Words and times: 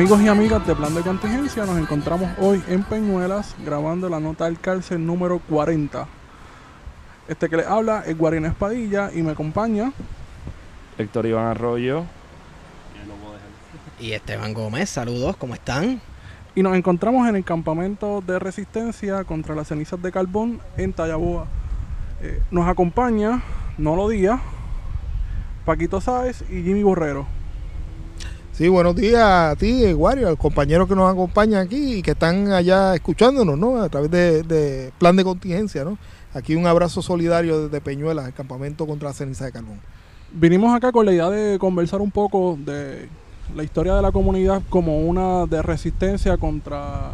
Amigos 0.00 0.22
y 0.22 0.28
amigas 0.28 0.66
de 0.66 0.74
Plan 0.74 0.94
de 0.94 1.02
Contingencia, 1.02 1.66
nos 1.66 1.76
encontramos 1.76 2.30
hoy 2.38 2.62
en 2.68 2.82
Peñuelas 2.84 3.54
grabando 3.62 4.08
la 4.08 4.18
nota 4.18 4.46
del 4.46 4.58
cárcel 4.58 5.04
número 5.04 5.40
40. 5.40 6.08
Este 7.28 7.50
que 7.50 7.58
les 7.58 7.66
habla 7.66 8.04
es 8.06 8.16
Guarina 8.16 8.48
Espadilla 8.48 9.10
y 9.12 9.20
me 9.20 9.32
acompaña 9.32 9.92
Héctor 10.96 11.26
Iván 11.26 11.48
Arroyo. 11.48 12.04
Y 14.00 14.12
Esteban 14.12 14.54
Gómez, 14.54 14.88
saludos, 14.88 15.36
¿cómo 15.36 15.52
están? 15.52 16.00
y 16.54 16.62
nos 16.62 16.74
encontramos 16.78 17.28
en 17.28 17.36
el 17.36 17.44
campamento 17.44 18.22
de 18.26 18.38
resistencia 18.38 19.24
contra 19.24 19.54
las 19.54 19.68
cenizas 19.68 20.00
de 20.00 20.10
carbón 20.10 20.62
en 20.78 20.94
Tallaboa. 20.94 21.46
Eh, 22.22 22.42
nos 22.50 22.66
acompaña 22.66 23.42
Nolo 23.76 24.08
Díaz, 24.08 24.40
Paquito 25.66 26.00
Sáez 26.00 26.42
y 26.48 26.62
Jimmy 26.62 26.82
Borrero. 26.82 27.39
Sí, 28.60 28.68
buenos 28.68 28.94
días 28.94 29.22
a 29.22 29.56
ti, 29.56 29.94
Wario, 29.94 30.28
al 30.28 30.36
compañero 30.36 30.86
que 30.86 30.94
nos 30.94 31.10
acompaña 31.10 31.60
aquí 31.60 31.94
y 31.94 32.02
que 32.02 32.10
están 32.10 32.52
allá 32.52 32.94
escuchándonos, 32.94 33.56
¿no? 33.56 33.80
A 33.80 33.88
través 33.88 34.10
de, 34.10 34.92
plan 34.98 35.16
de 35.16 35.24
contingencia, 35.24 35.82
¿no? 35.82 35.96
Aquí 36.34 36.54
un 36.56 36.66
abrazo 36.66 37.00
solidario 37.00 37.62
desde 37.62 37.80
Peñuelas, 37.80 38.26
el 38.26 38.34
campamento 38.34 38.86
contra 38.86 39.08
la 39.08 39.14
ceniza 39.14 39.46
de 39.46 39.52
carbón. 39.52 39.80
Vinimos 40.30 40.76
acá 40.76 40.92
con 40.92 41.06
la 41.06 41.12
idea 41.12 41.30
de 41.30 41.58
conversar 41.58 42.02
un 42.02 42.10
poco 42.10 42.58
de 42.62 43.08
la 43.56 43.62
historia 43.62 43.94
de 43.94 44.02
la 44.02 44.12
comunidad 44.12 44.60
como 44.68 45.08
una 45.08 45.46
de 45.46 45.62
resistencia 45.62 46.36
contra 46.36 47.12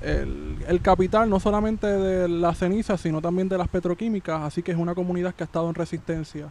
el, 0.00 0.58
el, 0.68 0.80
capital, 0.80 1.28
no 1.28 1.40
solamente 1.40 1.88
de 1.88 2.28
las 2.28 2.58
cenizas, 2.58 3.00
sino 3.00 3.20
también 3.20 3.48
de 3.48 3.58
las 3.58 3.66
petroquímicas. 3.66 4.40
Así 4.42 4.62
que 4.62 4.70
es 4.70 4.78
una 4.78 4.94
comunidad 4.94 5.34
que 5.34 5.42
ha 5.42 5.46
estado 5.46 5.68
en 5.68 5.74
resistencia. 5.74 6.50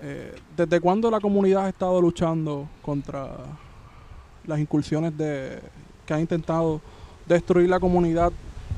Eh, 0.00 0.34
¿Desde 0.56 0.80
cuándo 0.80 1.10
la 1.10 1.20
comunidad 1.20 1.66
ha 1.66 1.68
estado 1.68 2.00
luchando 2.00 2.68
contra 2.82 3.30
las 4.46 4.58
incursiones 4.60 5.16
de 5.16 5.58
que 6.06 6.14
han 6.14 6.20
intentado 6.20 6.80
destruir 7.26 7.68
la 7.68 7.80
comunidad 7.80 8.32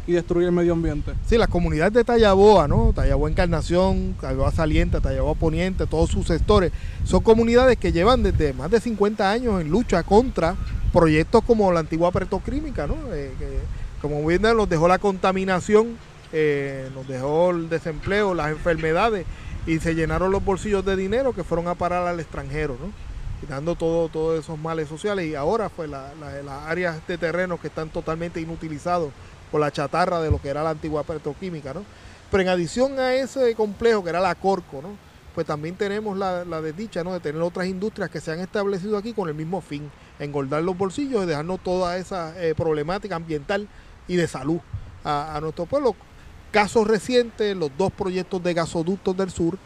y 0.06 0.12
destruir 0.12 0.46
el 0.46 0.52
medio 0.52 0.72
ambiente? 0.72 1.12
Sí, 1.26 1.36
las 1.36 1.48
comunidades 1.48 1.92
de 1.92 2.04
Tallaboa, 2.04 2.66
¿no? 2.66 2.92
Tallaboa 2.94 3.30
Encarnación, 3.30 4.16
Tallaboa 4.20 4.50
Saliente, 4.50 5.00
Tallaboa 5.00 5.34
Poniente, 5.34 5.86
todos 5.86 6.10
sus 6.10 6.26
sectores, 6.26 6.72
son 7.04 7.22
comunidades 7.22 7.76
que 7.76 7.92
llevan 7.92 8.22
desde 8.22 8.54
más 8.54 8.70
de 8.70 8.80
50 8.80 9.30
años 9.30 9.60
en 9.60 9.68
lucha 9.68 10.02
contra 10.02 10.56
proyectos 10.92 11.44
como 11.44 11.70
la 11.70 11.80
antigua 11.80 12.10
petroquímica, 12.10 12.86
¿no? 12.86 12.96
Eh, 13.12 13.32
que, 13.38 13.58
como 14.00 14.26
bien 14.26 14.40
nos 14.42 14.68
dejó 14.68 14.88
la 14.88 14.98
contaminación, 14.98 15.98
eh, 16.32 16.88
nos 16.94 17.06
dejó 17.06 17.50
el 17.50 17.68
desempleo, 17.68 18.34
las 18.34 18.50
enfermedades 18.50 19.26
y 19.66 19.78
se 19.78 19.94
llenaron 19.94 20.30
los 20.30 20.44
bolsillos 20.44 20.84
de 20.84 20.96
dinero 20.96 21.32
que 21.32 21.44
fueron 21.44 21.68
a 21.68 21.74
parar 21.74 22.06
al 22.06 22.20
extranjero, 22.20 22.76
¿no? 22.80 22.90
dando 23.48 23.74
todos 23.74 24.10
todo 24.10 24.38
esos 24.38 24.58
males 24.58 24.88
sociales 24.88 25.26
y 25.26 25.34
ahora 25.34 25.70
la, 25.88 26.12
las 26.44 26.66
áreas 26.66 27.06
de 27.06 27.16
terreno 27.16 27.60
que 27.60 27.68
están 27.68 27.88
totalmente 27.88 28.40
inutilizados 28.40 29.10
por 29.50 29.60
la 29.60 29.70
chatarra 29.70 30.20
de 30.20 30.30
lo 30.30 30.40
que 30.40 30.48
era 30.48 30.62
la 30.62 30.70
antigua 30.70 31.02
petroquímica, 31.02 31.74
¿no? 31.74 31.84
Pero 32.30 32.42
en 32.42 32.48
adición 32.48 32.98
a 33.00 33.14
ese 33.14 33.54
complejo 33.54 34.04
que 34.04 34.10
era 34.10 34.20
la 34.20 34.34
Corco, 34.34 34.80
¿no? 34.82 34.90
Pues 35.34 35.46
también 35.46 35.74
tenemos 35.74 36.16
la, 36.16 36.44
la 36.44 36.60
desdicha, 36.60 37.02
¿no? 37.02 37.12
De 37.12 37.20
tener 37.20 37.40
otras 37.42 37.66
industrias 37.66 38.10
que 38.10 38.20
se 38.20 38.30
han 38.30 38.40
establecido 38.40 38.96
aquí 38.96 39.12
con 39.12 39.28
el 39.28 39.34
mismo 39.34 39.60
fin, 39.60 39.90
engordar 40.18 40.62
los 40.62 40.76
bolsillos 40.76 41.24
y 41.24 41.26
dejarnos 41.26 41.60
toda 41.60 41.96
esa 41.96 42.40
eh, 42.40 42.54
problemática 42.54 43.16
ambiental 43.16 43.68
y 44.06 44.16
de 44.16 44.28
salud 44.28 44.60
a, 45.02 45.36
a, 45.36 45.40
nuestro 45.40 45.66
pueblo. 45.66 45.96
Casos 46.50 46.86
recientes, 46.86 47.56
los 47.56 47.70
dos 47.76 47.92
proyectos 47.92 48.42
de 48.42 48.54
gasoductos 48.54 49.16
del 49.16 49.30
sur 49.30 49.56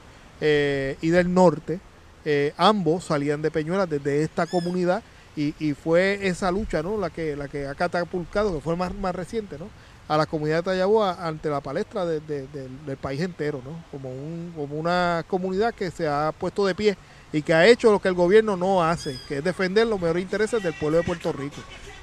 eh, 0.41 0.97
y 1.01 1.09
del 1.09 1.33
norte, 1.33 1.81
eh, 2.25 2.53
ambos 2.57 3.05
salían 3.05 3.43
de 3.43 3.51
Peñuelas 3.51 3.89
desde 3.89 4.23
esta 4.23 4.47
comunidad 4.47 5.03
y, 5.37 5.75
fue 5.75 6.29
esa 6.29 6.53
lucha 6.53 6.81
¿no? 6.83 6.97
la, 6.97 7.11
que, 7.11 7.35
la 7.35 7.49
que 7.49 7.67
ha 7.67 7.75
catapultado, 7.75 8.55
que 8.55 8.61
fue 8.61 8.77
más, 8.77 8.95
más 8.95 9.15
reciente, 9.15 9.59
¿no? 9.59 9.69
a 10.07 10.17
la 10.17 10.27
comunidad 10.27 10.59
de 10.59 10.63
Tallaboa 10.65 11.27
ante 11.27 11.49
la 11.49 11.61
palestra 11.61 12.05
de, 12.05 12.21
de, 12.21 12.47
de, 12.49 12.69
del 12.87 12.97
país 12.97 13.21
entero, 13.21 13.61
¿no? 13.65 13.85
como, 13.91 14.11
un, 14.11 14.53
como 14.55 14.77
una 14.77 15.25
comunidad 15.27 15.75
que 15.75 15.91
se 15.91 16.07
ha 16.07 16.33
puesto 16.33 16.67
de 16.67 16.75
pie 16.75 16.97
y 17.33 17.43
que 17.43 17.55
ha 17.55 17.67
hecho 17.67 17.91
lo 17.91 18.01
que 18.01 18.09
el 18.09 18.15
gobierno 18.15 18.57
no 18.57 18.85
hace, 18.85 19.19
que 19.27 19.39
es 19.39 19.45
defender 19.45 19.87
los 19.87 20.01
mejores 20.01 20.23
intereses 20.23 20.63
del 20.63 20.75
pueblo 20.75 20.99
de 20.99 21.05
Puerto 21.05 21.33
Rico. 21.33 21.57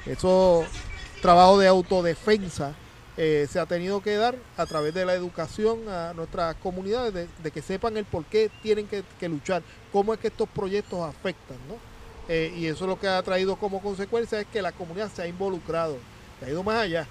Eso 0.05 0.65
trabajo 1.21 1.59
de 1.59 1.67
autodefensa 1.67 2.73
eh, 3.17 3.45
se 3.51 3.59
ha 3.59 3.65
tenido 3.65 4.01
que 4.01 4.15
dar 4.15 4.35
a 4.55 4.65
través 4.65 4.93
de 4.93 5.05
la 5.05 5.13
educación 5.13 5.89
a 5.89 6.13
nuestras 6.13 6.55
comunidades, 6.55 7.27
de, 7.43 7.51
que 7.51 7.61
sepan 7.61 7.97
el 7.97 8.05
por 8.05 8.23
qué 8.25 8.49
tienen 8.63 8.87
que, 8.87 9.29
luchar, 9.29 9.63
cómo 9.91 10.13
es 10.13 10.19
que 10.19 10.27
estos 10.27 10.47
proyectos 10.47 11.01
afectan, 11.01 11.57
¿no? 11.67 11.75
Eh, 12.29 12.53
y 12.55 12.67
eso 12.67 12.87
lo 12.87 12.97
que 12.97 13.09
ha 13.09 13.21
traído 13.21 13.57
como 13.57 13.81
consecuencia 13.81 14.39
es 14.39 14.47
que 14.47 14.61
la 14.61 14.71
comunidad 14.71 15.11
se 15.13 15.23
ha 15.23 15.27
involucrado, 15.27 15.97
se 16.39 16.45
ha 16.45 16.49
ido 16.49 16.63
más 16.63 16.77
allá. 16.77 17.05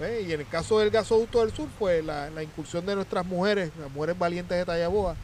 ¿eh? 0.00 0.26
Y 0.28 0.32
en 0.32 0.40
el 0.40 0.48
caso 0.48 0.78
del 0.78 0.90
gasoducto 0.90 1.40
del 1.40 1.54
sur, 1.54 1.68
fue 1.78 2.02
la, 2.02 2.30
incursión 2.42 2.84
de 2.84 2.94
nuestras 2.94 3.24
mujeres, 3.24 3.70
las 3.80 3.90
mujeres 3.90 4.18
valientes 4.18 4.58
de 4.58 4.64
Tallaboa, 4.66 5.16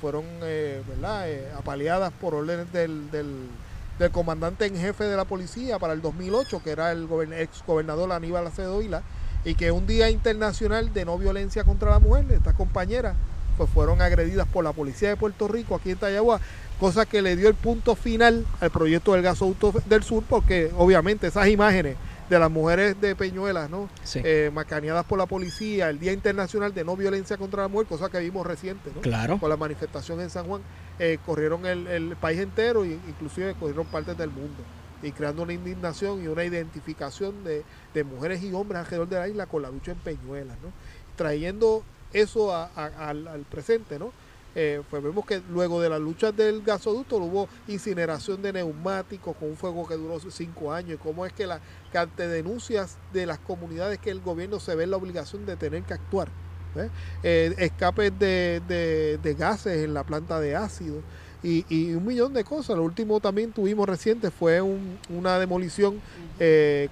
fueron 0.00 0.24
¿verdad? 0.40 1.28
apaleadas 1.56 2.12
por 2.20 2.34
órdenes 2.34 2.72
del, 2.72 3.08
del, 3.12 4.10
comandante 4.10 4.66
en 4.66 4.76
jefe 4.76 5.04
de 5.04 5.16
la 5.16 5.24
policía 5.24 5.78
para 5.78 5.92
el 5.92 6.02
2008, 6.02 6.62
que 6.64 6.70
era 6.70 6.90
el 6.90 7.08
ex 7.34 7.62
gobernador 7.64 8.10
Aníbal 8.10 8.48
Acevedo 8.48 8.78
Vila, 8.78 9.04
y 9.44 9.54
que 9.54 9.70
un 9.70 9.86
día 9.86 10.10
internacional 10.10 10.92
de 10.92 11.04
no 11.04 11.18
violencia 11.18 11.64
contra 11.64 11.90
la 11.90 11.98
mujer, 11.98 12.26
estas 12.30 12.54
compañeras, 12.54 13.14
pues 13.56 13.68
fueron 13.70 14.00
agredidas 14.02 14.46
por 14.46 14.64
la 14.64 14.72
policía 14.72 15.08
de 15.08 15.16
Puerto 15.16 15.48
Rico 15.48 15.74
aquí 15.74 15.90
en 15.90 15.98
Tallaboa, 15.98 16.40
cosa 16.78 17.06
que 17.06 17.22
le 17.22 17.36
dio 17.36 17.48
el 17.48 17.54
punto 17.54 17.96
final 17.96 18.46
al 18.60 18.70
proyecto 18.70 19.14
del 19.14 19.22
gasoducto 19.22 19.72
del 19.86 20.02
sur, 20.02 20.22
porque 20.28 20.70
obviamente 20.76 21.26
esas 21.26 21.48
imágenes 21.48 21.96
de 22.30 22.38
las 22.38 22.50
mujeres 22.50 23.00
de 23.00 23.16
Peñuelas, 23.16 23.70
¿no? 23.70 23.88
Sí. 24.04 24.20
Eh, 24.22 24.50
macaneadas 24.52 25.04
por 25.06 25.18
la 25.18 25.26
policía, 25.26 25.88
el 25.88 25.98
Día 25.98 26.12
Internacional 26.12 26.74
de 26.74 26.84
No 26.84 26.94
Violencia 26.94 27.36
contra 27.36 27.62
la 27.62 27.68
Mujer, 27.68 27.86
cosa 27.86 28.10
que 28.10 28.18
vimos 28.20 28.46
reciente, 28.46 28.90
¿no? 28.94 29.00
Claro. 29.00 29.38
Con 29.38 29.48
la 29.48 29.56
manifestación 29.56 30.20
en 30.20 30.30
San 30.30 30.46
Juan, 30.46 30.60
eh, 30.98 31.18
corrieron 31.24 31.64
el, 31.64 31.86
el, 31.86 32.16
país 32.16 32.38
entero 32.38 32.84
e 32.84 32.98
inclusive 33.08 33.54
corrieron 33.54 33.86
partes 33.86 34.16
del 34.18 34.30
mundo 34.30 34.62
y 35.02 35.12
creando 35.12 35.42
una 35.42 35.52
indignación 35.52 36.22
y 36.22 36.28
una 36.28 36.44
identificación 36.44 37.44
de, 37.44 37.64
de, 37.94 38.04
mujeres 38.04 38.42
y 38.42 38.52
hombres 38.52 38.80
alrededor 38.80 39.08
de 39.08 39.18
la 39.18 39.28
isla 39.28 39.46
con 39.46 39.62
la 39.62 39.70
lucha 39.70 39.92
en 39.92 39.98
Peñuelas, 39.98 40.56
¿no? 40.62 40.72
Trayendo 41.16 41.82
eso 42.12 42.54
al, 42.54 43.46
presente, 43.50 43.98
¿no? 43.98 44.12
Eh, 44.54 44.82
pues 44.90 45.02
vemos 45.02 45.24
que 45.26 45.42
luego 45.50 45.80
de 45.80 45.88
las 45.88 46.00
luchas 46.00 46.34
del 46.34 46.62
gasoducto 46.62 47.16
hubo 47.18 47.48
incineración 47.68 48.42
de 48.42 48.54
neumáticos 48.54 49.36
con 49.36 49.50
un 49.50 49.56
fuego 49.56 49.86
que 49.86 49.94
duró 49.94 50.18
cinco 50.30 50.72
años 50.72 50.94
y 50.94 50.96
cómo 50.96 51.26
es 51.26 51.32
que, 51.32 51.46
la, 51.46 51.60
que 51.92 51.98
ante 51.98 52.26
denuncias 52.26 52.96
de 53.12 53.26
las 53.26 53.38
comunidades 53.38 53.98
que 53.98 54.10
el 54.10 54.20
gobierno 54.20 54.58
se 54.58 54.74
ve 54.74 54.84
en 54.84 54.90
la 54.90 54.96
obligación 54.96 55.46
de 55.46 55.56
tener 55.56 55.82
que 55.82 55.94
actuar. 55.94 56.28
¿eh? 56.76 56.88
Eh, 57.22 57.54
escapes 57.58 58.18
de, 58.18 58.62
de, 58.66 59.18
de, 59.22 59.34
gases 59.34 59.84
en 59.84 59.94
la 59.94 60.02
planta 60.04 60.40
de 60.40 60.56
ácido 60.56 61.02
y, 61.42 61.64
y, 61.68 61.94
un 61.94 62.04
millón 62.04 62.32
de 62.34 62.44
cosas. 62.44 62.76
Lo 62.76 62.82
último 62.82 63.20
también 63.20 63.52
tuvimos 63.52 63.88
reciente 63.88 64.30
fue 64.30 64.60
un, 64.60 64.98
una 65.08 65.38
demolición 65.38 66.00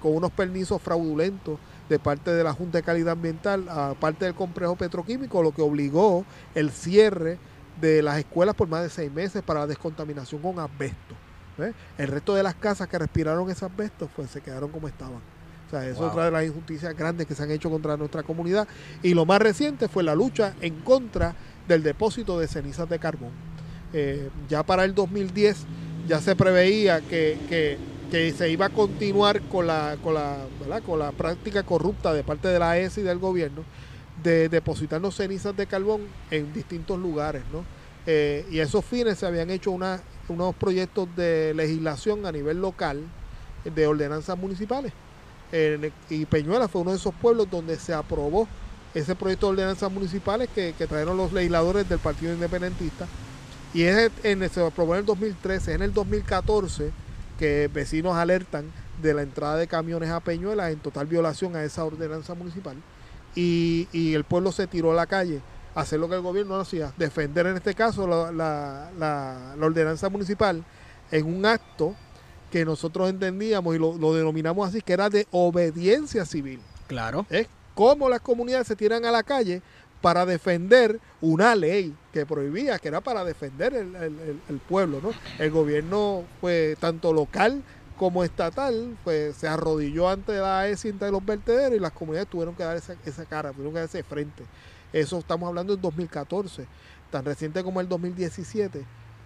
con 0.01 0.15
unos 0.15 0.31
permisos 0.31 0.81
fraudulentos 0.81 1.59
de 1.89 1.99
parte 1.99 2.31
de 2.31 2.43
la 2.43 2.53
Junta 2.53 2.79
de 2.79 2.83
Calidad 2.83 3.13
Ambiental 3.13 3.67
a 3.69 3.93
parte 3.93 4.25
del 4.25 4.35
complejo 4.35 4.75
petroquímico, 4.75 5.41
lo 5.41 5.51
que 5.51 5.61
obligó 5.61 6.25
el 6.53 6.71
cierre 6.71 7.37
de 7.79 8.01
las 8.01 8.17
escuelas 8.17 8.55
por 8.55 8.67
más 8.67 8.83
de 8.83 8.89
seis 8.89 9.11
meses 9.11 9.43
para 9.43 9.61
la 9.61 9.67
descontaminación 9.67 10.41
con 10.41 10.59
asbesto. 10.59 11.15
¿eh? 11.59 11.73
El 11.97 12.07
resto 12.07 12.35
de 12.35 12.43
las 12.43 12.55
casas 12.55 12.87
que 12.87 12.97
respiraron 12.97 13.49
ese 13.49 13.65
asbesto 13.65 14.09
pues 14.15 14.29
se 14.31 14.41
quedaron 14.41 14.69
como 14.69 14.87
estaban. 14.87 15.21
O 15.67 15.69
sea, 15.69 15.81
wow. 15.81 15.89
es 15.89 15.99
otra 15.99 16.25
de 16.25 16.31
las 16.31 16.45
injusticias 16.45 16.95
grandes 16.95 17.27
que 17.27 17.35
se 17.35 17.43
han 17.43 17.51
hecho 17.51 17.69
contra 17.69 17.97
nuestra 17.97 18.23
comunidad. 18.23 18.67
Y 19.03 19.13
lo 19.13 19.25
más 19.25 19.39
reciente 19.39 19.87
fue 19.87 20.03
la 20.03 20.15
lucha 20.15 20.53
en 20.61 20.79
contra 20.81 21.35
del 21.67 21.83
depósito 21.83 22.39
de 22.39 22.47
cenizas 22.47 22.89
de 22.89 22.99
carbón. 22.99 23.31
Eh, 23.93 24.29
ya 24.49 24.63
para 24.63 24.83
el 24.83 24.93
2010 24.93 25.65
ya 26.07 26.19
se 26.19 26.35
preveía 26.35 27.01
que, 27.01 27.77
se 28.11 28.49
iba 28.49 28.67
a 28.67 28.69
continuar 28.69 29.41
con 29.43 29.67
la, 29.67 29.97
práctica 31.17 31.63
corrupta 31.63 32.13
de 32.13 32.23
parte 32.23 32.47
de 32.47 32.59
la 32.59 32.77
ESI 32.77 33.01
y 33.01 33.03
del 33.03 33.19
gobierno 33.19 33.63
de 34.23 34.49
depositarnos 34.49 35.15
cenizas 35.15 35.55
de 35.55 35.67
carbón 35.67 36.01
en 36.31 36.53
distintos 36.53 36.99
lugares. 36.99 37.43
¿no? 37.51 37.63
Eh, 38.05 38.45
y 38.49 38.59
esos 38.59 38.83
fines 38.83 39.19
se 39.19 39.25
habían 39.25 39.49
hecho 39.49 39.71
unos 39.71 40.55
proyectos 40.55 41.07
de 41.15 41.53
legislación 41.53 42.25
a 42.25 42.31
nivel 42.31 42.59
local 42.61 43.03
de 43.63 43.87
ordenanzas 43.87 44.37
municipales. 44.37 44.93
Y 46.09 46.25
Peñuela 46.25 46.67
fue 46.67 46.81
uno 46.81 46.91
de 46.91 46.97
esos 46.97 47.13
pueblos 47.15 47.49
donde 47.49 47.77
se 47.77 47.93
aprobó 47.93 48.47
ese 48.93 49.15
proyecto 49.15 49.47
de 49.47 49.53
ordenanzas 49.53 49.91
municipales 49.91 50.49
que 50.53 50.73
trajeron 50.73 51.15
los 51.15 51.31
legisladores 51.31 51.87
del 51.87 51.99
Partido 51.99 52.33
Independentista. 52.33 53.07
Y 53.73 53.83
es 53.83 54.11
en, 54.23 54.49
se 54.49 54.65
aprobó 54.65 54.93
en 54.95 55.01
el 55.01 55.05
2013, 55.05 55.73
en 55.73 55.81
el 55.81 55.93
2014 55.93 56.91
que 57.37 57.69
vecinos 57.71 58.15
alertan 58.15 58.65
de 59.01 59.13
la 59.13 59.21
entrada 59.21 59.57
de 59.57 59.67
camiones 59.67 60.09
a 60.09 60.19
Peñuelas 60.19 60.71
en 60.71 60.79
total 60.79 61.05
violación 61.07 61.55
a 61.55 61.63
esa 61.63 61.83
ordenanza 61.83 62.33
municipal 62.33 62.77
y, 63.35 63.87
y, 63.91 64.15
el 64.15 64.23
pueblo 64.23 64.51
se 64.51 64.65
tiró 64.65 64.91
a 64.91 64.95
la 64.95 65.05
calle 65.05 65.41
a 65.75 65.81
hacer 65.81 65.99
lo 65.99 66.09
que 66.09 66.15
el 66.15 66.21
gobierno 66.21 66.55
no 66.55 66.61
hacía, 66.61 66.91
defender 66.97 67.45
en 67.45 67.57
este 67.57 67.75
caso 67.75 68.07
la, 68.07 68.31
la, 68.31 68.89
la, 68.97 69.55
la 69.55 69.65
ordenanza 69.65 70.09
municipal 70.09 70.63
en 71.11 71.25
un 71.27 71.45
acto 71.45 71.95
que 72.51 72.65
nosotros 72.65 73.09
entendíamos 73.09 73.75
y 73.75 73.79
lo, 73.79 73.95
lo 73.97 74.15
denominamos 74.15 74.67
así, 74.67 74.81
que 74.81 74.93
era 74.93 75.09
de 75.09 75.27
obediencia 75.31 76.25
civil. 76.25 76.59
Claro. 76.87 77.27
Es 77.29 77.47
cómo 77.75 78.09
las 78.09 78.21
comunidades 78.21 78.65
se 78.65 78.75
tiran 78.75 79.05
a 79.05 79.11
la 79.11 79.21
calle 79.21 79.61
para 80.01 80.25
defender 80.25 80.99
una 81.21 81.55
ley 81.55 81.95
que 82.13 82.25
prohibía, 82.25 82.79
que 82.79 82.87
era 82.87 83.01
para 83.01 83.23
defender 83.23 83.73
el, 83.73 84.61
pueblo, 84.67 84.99
¿no? 85.01 85.11
El 85.39 85.51
gobierno, 85.51 86.23
pues, 86.39 86.77
tanto 86.77 87.13
local 87.13 87.63
como 87.97 88.23
estatal, 88.23 88.95
pues, 89.03 89.35
se 89.37 89.47
arrodilló 89.47 90.09
ante 90.09 90.33
la 90.33 90.61
AES 90.61 90.85
y 90.85 90.89
ante 90.89 91.11
los 91.11 91.25
vertederos 91.25 91.75
y 91.75 91.79
las 91.79 91.91
comunidades 91.91 92.29
tuvieron 92.29 92.55
que 92.55 92.63
dar 92.63 92.77
esa, 92.77 92.95
esa 93.05 93.25
cara, 93.25 93.51
tuvieron 93.51 93.73
que 93.73 93.79
dar 93.79 93.89
ese 93.89 94.03
frente. 94.03 94.43
Eso 94.93 95.17
estamos 95.17 95.47
hablando 95.47 95.73
en 95.73 95.81
2014, 95.81 96.67
tan 97.09 97.25
reciente 97.25 97.63
como 97.63 97.81
el 97.81 97.89
2017, 97.89 98.85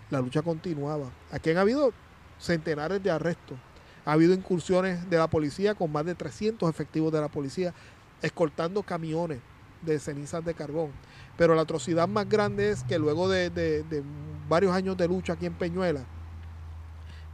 la 0.09 0.21
lucha 0.21 0.41
continuaba. 0.41 1.11
Aquí 1.31 1.49
han 1.49 1.57
habido 1.57 1.91
centenares 2.39 3.03
de 3.03 3.11
arrestos, 3.11 3.57
ha 4.05 4.13
habido 4.13 4.33
incursiones 4.33 5.09
de 5.09 5.17
la 5.17 5.27
policía 5.27 5.75
con 5.75 5.91
más 5.91 6.05
de 6.05 6.15
300 6.15 6.69
efectivos 6.69 7.11
de 7.11 7.21
la 7.21 7.27
policía 7.27 7.73
escoltando 8.21 8.81
camiones 8.83 9.39
de 9.81 9.99
cenizas 9.99 10.43
de 10.45 10.53
carbón. 10.53 10.91
Pero 11.37 11.55
la 11.55 11.63
atrocidad 11.63 12.07
más 12.07 12.27
grande 12.29 12.71
es 12.71 12.83
que 12.83 12.99
luego 12.99 13.29
de, 13.29 13.49
de- 13.49 13.83
de 13.83 14.03
varios 14.49 14.73
años 14.73 14.97
de 14.97 15.07
lucha 15.07 15.33
aquí 15.33 15.45
en 15.45 15.53
Peñuela, 15.53 16.01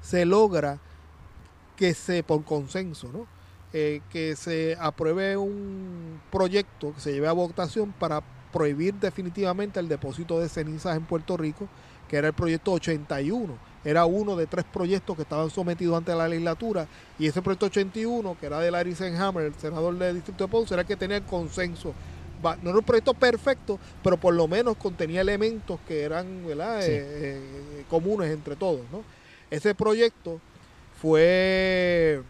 se 0.01 0.25
logra 0.25 0.79
que 1.75 1.93
se, 1.93 2.23
por 2.23 2.43
consenso, 2.43 3.09
¿no? 3.11 3.27
Eh, 3.73 4.01
que 4.09 4.35
se 4.35 4.77
apruebe 4.79 5.35
un 5.35 6.19
proyecto 6.31 6.93
que 6.93 7.01
se 7.01 7.11
lleve 7.13 7.27
a 7.27 7.33
votación 7.33 7.91
para 7.91 8.21
prohibir 8.53 8.93
definitivamente 8.95 9.79
el 9.79 9.89
depósito 9.89 10.39
de 10.39 10.47
cenizas 10.47 10.95
en 10.95 11.03
Puerto 11.03 11.35
Rico, 11.35 11.67
que 12.07 12.15
era 12.17 12.29
el 12.29 12.33
proyecto 12.33 12.71
81. 12.71 13.53
Era 13.83 14.05
uno 14.05 14.35
de 14.35 14.47
tres 14.47 14.65
proyectos 14.65 15.15
que 15.15 15.21
estaban 15.23 15.49
sometidos 15.49 15.97
ante 15.97 16.15
la 16.15 16.27
legislatura 16.27 16.87
y 17.19 17.27
ese 17.27 17.41
proyecto 17.41 17.67
81, 17.67 18.37
que 18.39 18.45
era 18.45 18.59
de 18.59 18.71
Larry 18.71 18.95
Senhammer, 18.95 19.45
el 19.45 19.55
senador 19.55 19.95
del 19.97 20.15
distrito 20.15 20.45
de 20.45 20.51
Ponce, 20.51 20.73
era 20.73 20.83
que 20.85 20.95
tenía 20.95 21.17
el 21.17 21.23
consenso. 21.23 21.93
No 22.41 22.69
era 22.69 22.79
un 22.79 22.85
proyecto 22.85 23.13
perfecto, 23.13 23.79
pero 24.03 24.17
por 24.17 24.33
lo 24.33 24.47
menos 24.47 24.77
contenía 24.77 25.21
elementos 25.21 25.79
que 25.87 26.01
eran 26.01 26.45
¿verdad? 26.45 26.81
Sí. 26.81 26.91
Eh, 26.91 27.01
eh, 27.01 27.85
comunes 27.89 28.31
entre 28.31 28.55
todos. 28.55 28.81
¿no? 28.91 29.03
Ese 29.49 29.73
proyecto 29.73 30.39
fue 31.01 32.21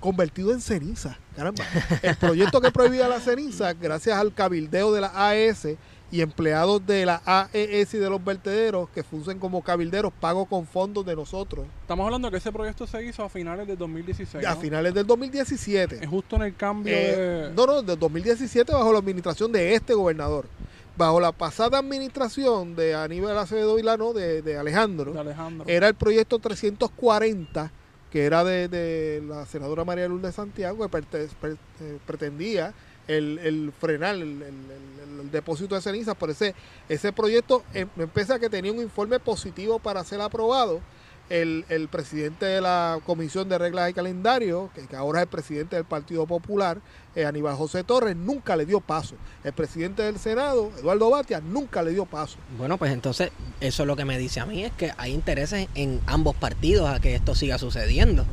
convertido 0.00 0.52
en 0.52 0.60
ceniza. 0.60 1.18
Caramba. 1.34 1.64
El 2.02 2.16
proyecto 2.16 2.60
que 2.60 2.70
prohibía 2.70 3.08
la 3.08 3.20
ceniza, 3.20 3.72
gracias 3.72 4.18
al 4.18 4.34
cabildeo 4.34 4.92
de 4.92 5.00
la 5.00 5.12
AES 5.14 5.68
y 6.14 6.20
empleados 6.20 6.86
de 6.86 7.04
la 7.06 7.20
AES 7.26 7.94
y 7.94 7.98
de 7.98 8.08
los 8.08 8.24
vertederos 8.24 8.88
que 8.90 9.02
funcen 9.02 9.40
como 9.40 9.62
cabilderos, 9.62 10.12
pago 10.20 10.46
con 10.46 10.64
fondos 10.64 11.04
de 11.04 11.16
nosotros, 11.16 11.66
Estamos 11.80 12.04
hablando 12.04 12.30
que 12.30 12.36
ese 12.36 12.52
proyecto 12.52 12.86
se 12.86 13.04
hizo 13.04 13.24
a 13.24 13.28
finales 13.28 13.66
del 13.66 13.76
2016. 13.76 14.46
a 14.46 14.54
finales 14.54 14.94
del 14.94 15.04
2017. 15.06 15.98
Es 16.04 16.08
justo 16.08 16.36
en 16.36 16.42
el 16.42 16.54
cambio 16.54 16.94
Eh, 16.94 17.48
de... 17.48 17.50
no, 17.56 17.66
no, 17.66 17.82
del 17.82 17.98
2017 17.98 18.72
bajo 18.72 18.92
la 18.92 19.00
administración 19.00 19.50
de 19.50 19.74
este 19.74 19.92
gobernador. 19.94 20.46
Bajo 20.96 21.18
la 21.18 21.32
pasada 21.32 21.78
administración 21.78 22.76
de 22.76 22.94
Aníbal 22.94 23.36
Acevedo 23.36 23.74
Vilano, 23.74 24.12
de, 24.12 24.42
de 24.42 24.56
Alejandro, 24.56 25.12
de 25.12 25.18
Alejandro. 25.18 25.64
era 25.68 25.88
el 25.88 25.94
proyecto 25.96 26.38
340, 26.38 27.72
que 28.12 28.24
era 28.24 28.44
de, 28.44 28.68
de 28.68 29.20
la 29.26 29.44
senadora 29.46 29.84
María 29.84 30.06
Lourdes 30.06 30.36
Santiago, 30.36 30.88
que 30.88 30.96
perte- 30.96 31.28
per- 31.40 31.56
eh, 31.80 31.98
pretendía 32.06 32.72
el, 33.08 33.38
el 33.38 33.72
frenar 33.78 34.14
el, 34.16 34.22
el- 34.42 35.30
depósito 35.32 35.74
de 35.74 35.80
cenizas. 35.80 36.14
Por 36.14 36.30
ese, 36.30 36.54
ese 36.88 37.12
proyecto, 37.12 37.62
em- 37.72 37.88
empieza 37.98 38.38
que 38.38 38.48
tenía 38.50 38.72
un 38.72 38.80
informe 38.80 39.18
positivo 39.18 39.78
para 39.78 40.04
ser 40.04 40.20
aprobado. 40.20 40.80
El, 41.30 41.64
el 41.70 41.88
presidente 41.88 42.44
de 42.44 42.60
la 42.60 43.00
Comisión 43.06 43.48
de 43.48 43.56
Reglas 43.56 43.88
y 43.90 43.94
Calendario, 43.94 44.68
que, 44.74 44.86
que 44.86 44.94
ahora 44.94 45.20
es 45.20 45.22
el 45.22 45.30
presidente 45.30 45.74
del 45.76 45.86
Partido 45.86 46.26
Popular, 46.26 46.82
eh, 47.16 47.24
Aníbal 47.24 47.56
José 47.56 47.82
Torres, 47.82 48.14
nunca 48.14 48.54
le 48.56 48.66
dio 48.66 48.80
paso. 48.82 49.14
El 49.42 49.54
presidente 49.54 50.02
del 50.02 50.18
Senado, 50.18 50.70
Eduardo 50.78 51.08
Batia, 51.08 51.40
nunca 51.40 51.82
le 51.82 51.92
dio 51.92 52.04
paso. 52.04 52.36
Bueno, 52.58 52.76
pues 52.76 52.92
entonces 52.92 53.30
eso 53.62 53.86
lo 53.86 53.96
que 53.96 54.04
me 54.04 54.18
dice 54.18 54.40
a 54.40 54.44
mí 54.46 54.64
es 54.64 54.72
que 54.72 54.92
hay 54.98 55.12
intereses 55.14 55.66
en 55.74 55.98
ambos 56.06 56.36
partidos 56.36 56.90
a 56.90 57.00
que 57.00 57.14
esto 57.14 57.34
siga 57.34 57.56
sucediendo. 57.56 58.26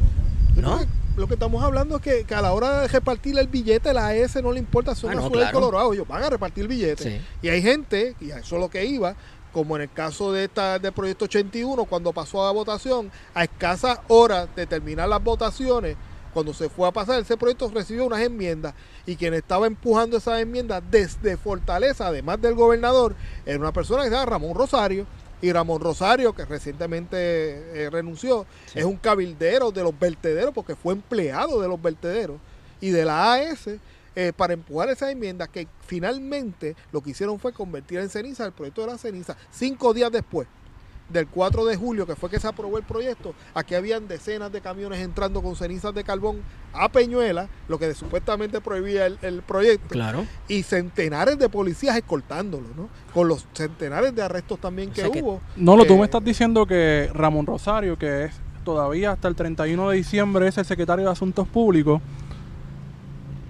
¿No? 0.56 0.80
Lo 1.18 1.28
que 1.28 1.34
estamos 1.34 1.64
hablando 1.64 1.98
es 1.98 2.02
que, 2.02 2.24
que 2.24 2.36
a 2.36 2.42
la 2.42 2.54
hora 2.54 2.82
de 2.82 2.88
repartir 2.88 3.38
el 3.38 3.48
billete, 3.48 3.94
la 3.94 4.08
AES 4.08 4.42
no 4.42 4.52
le 4.52 4.60
importa 4.60 4.96
si 4.96 5.02
son 5.02 5.12
Ah, 5.12 5.16
no, 5.16 5.30
claro. 5.30 5.60
Colorado. 5.60 5.94
Ellos 5.94 6.08
van 6.08 6.24
a 6.24 6.30
repartir 6.30 6.64
el 6.64 6.68
billete. 6.70 7.04
Sí. 7.04 7.22
Y 7.42 7.50
hay 7.50 7.62
gente, 7.62 8.16
y 8.22 8.32
a 8.32 8.38
eso 8.38 8.56
es 8.56 8.62
lo 8.62 8.70
que 8.70 8.86
iba, 8.86 9.16
como 9.52 9.76
en 9.76 9.84
el 9.84 9.92
caso 9.92 10.32
de 10.32 10.46
esta 10.46 10.80
del 10.80 10.94
proyecto 10.94 11.26
81, 11.26 11.84
cuando 11.86 12.14
pasó 12.14 12.46
a 12.46 12.52
votación, 12.52 13.12
a 13.34 13.44
escasas 13.44 14.00
horas 14.08 14.48
de 14.56 14.66
terminar 14.66 15.10
las 15.10 15.22
votaciones, 15.22 15.98
cuando 16.34 16.54
se 16.54 16.70
fue 16.70 16.88
a 16.88 16.92
pasar, 16.92 17.20
ese 17.20 17.36
proyecto 17.36 17.70
recibió 17.74 18.06
unas 18.06 18.22
enmiendas 18.22 18.74
y 19.06 19.18
quien 19.18 19.34
estaba 19.34 19.68
empujando 19.68 20.16
esas 20.16 20.40
enmiendas 20.40 20.82
desde 20.90 21.36
Fortaleza, 21.36 22.08
además 22.08 22.42
del 22.42 22.56
gobernador, 22.56 23.16
era 23.46 23.60
una 23.60 23.74
persona 23.74 24.04
que 24.04 24.10
se 24.10 24.16
llama 24.16 24.28
Ramón 24.28 24.56
Rosario. 24.56 25.06
Y 25.42 25.52
Ramón 25.52 25.82
Rosario, 25.82 26.34
que 26.34 26.46
recientemente 26.46 27.18
eh, 27.86 27.90
renunció, 27.90 28.46
Sí. 28.68 28.80
es 28.80 28.86
un 28.86 28.98
cabildero 28.98 29.72
de 29.72 29.84
los 29.84 29.98
vertederos, 29.98 30.54
porque 30.54 30.76
fue 30.76 30.94
empleado 30.94 31.62
de 31.62 31.68
los 31.68 31.82
vertederos 31.82 32.38
y 32.80 32.90
de 32.90 33.06
la 33.06 33.34
AS 33.34 33.68
eh, 34.16 34.34
para 34.36 34.54
empujar 34.54 34.90
esas 34.90 35.10
enmiendas 35.12 35.48
que 35.50 35.68
finalmente 35.88 36.76
lo 36.92 37.02
que 37.02 37.12
hicieron 37.12 37.40
fue 37.40 37.54
convertir 37.54 38.00
en 38.00 38.10
ceniza 38.10 38.46
el 38.46 38.52
proyecto 38.52 38.82
de 38.82 38.88
la 38.88 38.98
ceniza. 38.98 39.38
Cinco 39.52 39.94
días 39.94 40.12
después 40.12 40.48
del 41.12 41.28
4 41.28 41.66
de 41.66 41.76
julio, 41.76 42.06
que 42.08 42.16
fue 42.16 42.30
que 42.30 42.40
se 42.40 42.48
aprobó 42.48 42.78
el 42.78 42.84
proyecto, 42.84 43.34
aquí 43.54 43.76
habían 43.76 44.08
decenas 44.08 44.52
de 44.52 44.62
camiones 44.62 45.00
entrando 45.00 45.42
con 45.42 45.56
cenizas 45.56 45.94
de 45.94 46.04
carbón 46.04 46.42
a 46.74 46.90
Peñuela, 46.90 47.48
lo 47.68 47.78
que 47.78 47.94
supuestamente 47.94 48.62
prohibía 48.62 49.06
el, 49.06 49.18
el 49.22 49.42
proyecto, 49.42 49.90
Claro. 49.90 50.26
y 50.48 50.64
centenares 50.64 51.38
de 51.38 51.50
policías 51.50 51.96
escoltándolo, 51.98 52.68
¿no? 52.76 52.90
Con 53.14 53.28
los 53.28 53.46
centenares 53.54 54.16
de 54.16 54.22
arrestos 54.22 54.60
también 54.60 54.90
O 54.90 54.94
que 54.94 55.02
sea 55.02 55.10
que- 55.12 55.22
hubo. 55.22 55.42
No, 55.56 55.76
lo 55.76 55.86
tú 55.86 55.98
me 55.98 56.06
estás 56.06 56.24
diciendo 56.24 56.66
que 56.66 57.10
Ramón 57.14 57.46
Rosario, 57.46 57.98
que 57.98 58.26
es 58.26 58.34
todavía 58.64 59.12
hasta 59.12 59.28
el 59.28 59.36
31 59.36 59.90
de 59.90 59.98
diciembre 59.98 60.48
es 60.48 60.58
el 60.58 60.66
secretario 60.66 61.06
de 61.06 61.12
Asuntos 61.12 61.48
Públicos, 61.48 62.02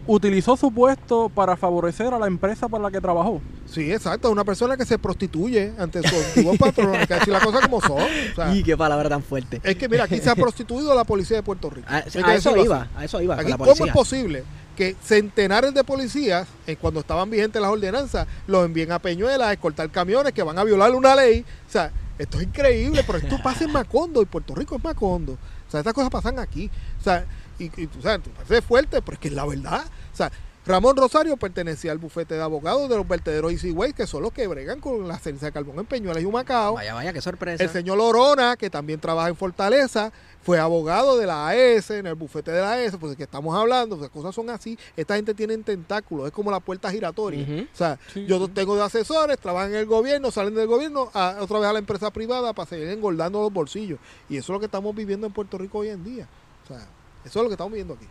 utilizó 0.07 0.57
su 0.57 0.71
puesto 0.71 1.29
para 1.29 1.55
favorecer 1.55 2.13
a 2.13 2.19
la 2.19 2.27
empresa 2.27 2.67
para 2.67 2.83
la 2.83 2.91
que 2.91 2.99
trabajó. 3.01 3.41
Sí, 3.71 3.91
exacto, 3.91 4.27
es 4.27 4.31
una 4.33 4.43
persona 4.43 4.75
que 4.75 4.85
se 4.85 4.99
prostituye 4.99 5.71
ante 5.77 6.05
su 6.07 6.13
antiguo 6.13 6.57
patrón, 6.57 6.93
hay 6.93 7.07
que 7.07 7.13
decir 7.13 7.29
las 7.29 7.43
cosas 7.43 7.61
como 7.61 7.79
son. 7.79 8.01
o 8.01 8.35
sea, 8.35 8.53
y 8.55 8.63
qué 8.63 8.75
palabra 8.75 9.07
tan 9.07 9.23
fuerte. 9.23 9.61
es 9.63 9.75
que 9.77 9.87
mira, 9.87 10.03
aquí 10.03 10.17
se 10.17 10.29
ha 10.29 10.35
prostituido 10.35 10.93
la 10.93 11.05
policía 11.05 11.37
de 11.37 11.43
Puerto 11.43 11.69
Rico. 11.69 11.87
A, 11.89 11.97
Hay 11.97 12.03
que 12.03 12.19
a 12.19 12.35
eso 12.35 12.57
iba, 12.57 12.89
a 12.95 13.05
eso 13.05 13.21
iba. 13.21 13.37
con 13.37 13.45
Aquí, 13.45 13.53
¿cómo 13.57 13.85
es 13.85 13.93
posible 13.93 14.43
que 14.75 14.95
centenares 15.01 15.73
de 15.73 15.83
policías, 15.85 16.47
eh, 16.67 16.75
cuando 16.75 16.99
estaban 16.99 17.29
vigentes 17.29 17.61
las 17.61 17.71
ordenanzas, 17.71 18.27
los 18.45 18.65
envíen 18.65 18.91
a 18.91 18.99
Peñuelas 18.99 19.47
a 19.47 19.53
escoltar 19.53 19.89
camiones 19.89 20.33
que 20.33 20.43
van 20.43 20.59
a 20.59 20.65
violar 20.65 20.91
una 20.91 21.15
ley? 21.15 21.45
O 21.67 21.71
sea, 21.71 21.91
esto 22.19 22.39
es 22.39 22.43
increíble, 22.43 23.03
pero 23.07 23.19
esto 23.19 23.37
pasa 23.41 23.63
en 23.63 23.71
Macondo 23.71 24.21
y 24.21 24.25
Puerto 24.25 24.53
Rico 24.53 24.75
es 24.75 24.83
Macondo. 24.83 25.33
O 25.33 25.71
sea, 25.71 25.79
estas 25.79 25.93
cosas 25.93 26.09
pasan 26.09 26.39
aquí. 26.39 26.69
O 26.99 27.03
sea, 27.03 27.25
y, 27.57 27.65
y 27.81 27.87
tú 27.87 28.01
sabes, 28.01 28.27
parece 28.35 28.61
fuerte, 28.61 29.01
pero 29.01 29.13
es 29.13 29.19
que 29.19 29.29
es 29.29 29.33
la 29.33 29.45
verdad. 29.45 29.85
O 30.11 30.15
sea, 30.15 30.29
Ramón 30.63 30.95
Rosario 30.95 31.37
pertenecía 31.37 31.91
al 31.91 31.97
bufete 31.97 32.35
de 32.35 32.41
abogados 32.43 32.87
de 32.87 32.95
los 32.95 33.07
vertederos 33.07 33.51
Easy 33.51 33.71
Way, 33.71 33.93
que 33.93 34.05
son 34.05 34.21
los 34.21 34.31
que 34.31 34.45
bregan 34.45 34.79
con 34.79 35.07
la 35.07 35.17
ceniza 35.17 35.47
de 35.47 35.51
carbón 35.51 35.79
en 35.79 35.87
Peñuelas 35.87 36.21
y 36.21 36.25
Humacao. 36.27 36.75
Vaya, 36.75 36.93
vaya, 36.93 37.11
qué 37.11 37.19
sorpresa. 37.19 37.63
El 37.63 37.71
señor 37.71 37.97
Lorona, 37.97 38.55
que 38.55 38.69
también 38.69 38.99
trabaja 38.99 39.29
en 39.29 39.35
Fortaleza, 39.35 40.11
fue 40.43 40.59
abogado 40.59 41.17
de 41.17 41.25
la 41.25 41.47
AES, 41.47 41.89
en 41.89 42.05
el 42.05 42.13
bufete 42.13 42.51
de 42.51 42.61
la 42.61 42.73
AES, 42.73 42.95
pues 42.97 43.09
de 43.11 43.15
que 43.17 43.23
estamos 43.23 43.55
hablando, 43.57 43.97
las 43.97 44.11
cosas 44.11 44.35
son 44.35 44.51
así. 44.51 44.77
Esta 44.95 45.15
gente 45.15 45.33
tiene 45.33 45.57
tentáculos, 45.57 46.27
es 46.27 46.31
como 46.31 46.51
la 46.51 46.59
puerta 46.59 46.91
giratoria. 46.91 47.43
O 47.73 47.75
sea, 47.75 47.97
Sí, 48.13 48.27
yo 48.27 48.45
sí. 48.45 48.51
tengo 48.53 48.75
de 48.75 48.83
asesores, 48.83 49.39
trabajan 49.39 49.71
en 49.71 49.77
el 49.77 49.87
gobierno, 49.87 50.29
salen 50.29 50.53
del 50.53 50.67
gobierno, 50.67 51.09
a, 51.15 51.37
otra 51.39 51.57
vez 51.57 51.69
a 51.69 51.73
la 51.73 51.79
empresa 51.79 52.11
privada 52.11 52.53
para 52.53 52.69
seguir 52.69 52.87
engordando 52.89 53.41
los 53.41 53.51
bolsillos. 53.51 53.97
Y 54.29 54.37
eso 54.37 54.51
es 54.53 54.55
lo 54.55 54.59
que 54.59 54.67
estamos 54.67 54.95
viviendo 54.95 55.25
en 55.25 55.33
Puerto 55.33 55.57
Rico 55.57 55.79
hoy 55.79 55.89
en 55.89 56.03
día. 56.03 56.27
O 56.65 56.67
sea, 56.67 56.77
eso 57.25 57.39
es 57.39 57.43
lo 57.43 57.47
que 57.49 57.53
estamos 57.53 57.71
viviendo 57.71 57.95
aquí. 57.95 58.07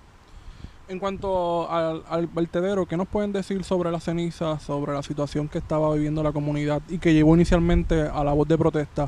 En 0.90 0.98
cuanto 0.98 1.70
al, 1.70 2.26
vertedero, 2.26 2.84
¿qué 2.84 2.96
nos 2.96 3.06
pueden 3.06 3.30
decir 3.30 3.62
sobre 3.62 3.92
la 3.92 4.00
ceniza, 4.00 4.58
sobre 4.58 4.92
la 4.92 5.04
situación 5.04 5.46
que 5.46 5.58
estaba 5.58 5.94
viviendo 5.94 6.20
la 6.20 6.32
comunidad 6.32 6.82
y 6.88 6.98
que 6.98 7.14
llevó 7.14 7.36
inicialmente 7.36 8.08
a 8.12 8.24
la 8.24 8.32
voz 8.32 8.48
de 8.48 8.58
protesta? 8.58 9.06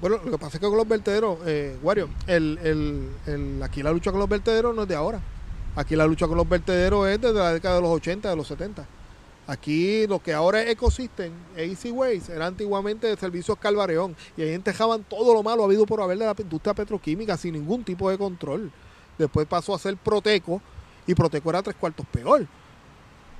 Bueno, 0.00 0.16
lo 0.24 0.30
que 0.30 0.38
pasa 0.38 0.56
es 0.56 0.60
que 0.60 0.66
con 0.66 0.78
los 0.78 0.88
vertederos, 0.88 1.38
eh, 1.44 1.76
Wario, 1.82 2.08
aquí 3.62 3.82
la 3.82 3.92
lucha 3.92 4.10
con 4.10 4.18
los 4.18 4.30
vertederos 4.30 4.74
no 4.74 4.84
es 4.84 4.88
de 4.88 4.94
ahora. 4.94 5.20
Aquí 5.76 5.94
la 5.94 6.06
lucha 6.06 6.26
con 6.26 6.38
los 6.38 6.48
vertederos 6.48 7.06
es 7.06 7.20
desde 7.20 7.38
la 7.38 7.52
década 7.52 7.74
de 7.74 7.82
los 7.82 7.90
80, 7.90 8.30
de 8.30 8.36
los 8.36 8.46
70. 8.46 8.86
Aquí 9.46 10.06
lo 10.06 10.22
que 10.22 10.32
ahora 10.32 10.62
es 10.62 10.70
Ecosystem, 10.70 11.32
Easy 11.54 11.90
Ways, 11.90 12.30
era 12.30 12.46
antiguamente 12.46 13.08
de 13.08 13.16
servicios 13.18 13.58
Calvareón. 13.58 14.16
Y 14.38 14.42
ahí 14.42 14.54
entejaban 14.54 15.04
todo 15.04 15.34
lo 15.34 15.42
malo 15.42 15.64
habido 15.64 15.84
por 15.84 16.00
haber 16.00 16.16
de 16.16 16.24
la 16.24 16.34
industria 16.38 16.72
petroquímica 16.72 17.36
sin 17.36 17.52
ningún 17.52 17.84
tipo 17.84 18.08
de 18.08 18.16
control. 18.16 18.72
Después 19.18 19.46
pasó 19.46 19.74
a 19.74 19.78
ser 19.78 19.98
Proteco 19.98 20.62
y 21.10 21.14
Proteco 21.14 21.50
era 21.50 21.62
tres 21.62 21.76
cuartos 21.76 22.06
peor. 22.06 22.46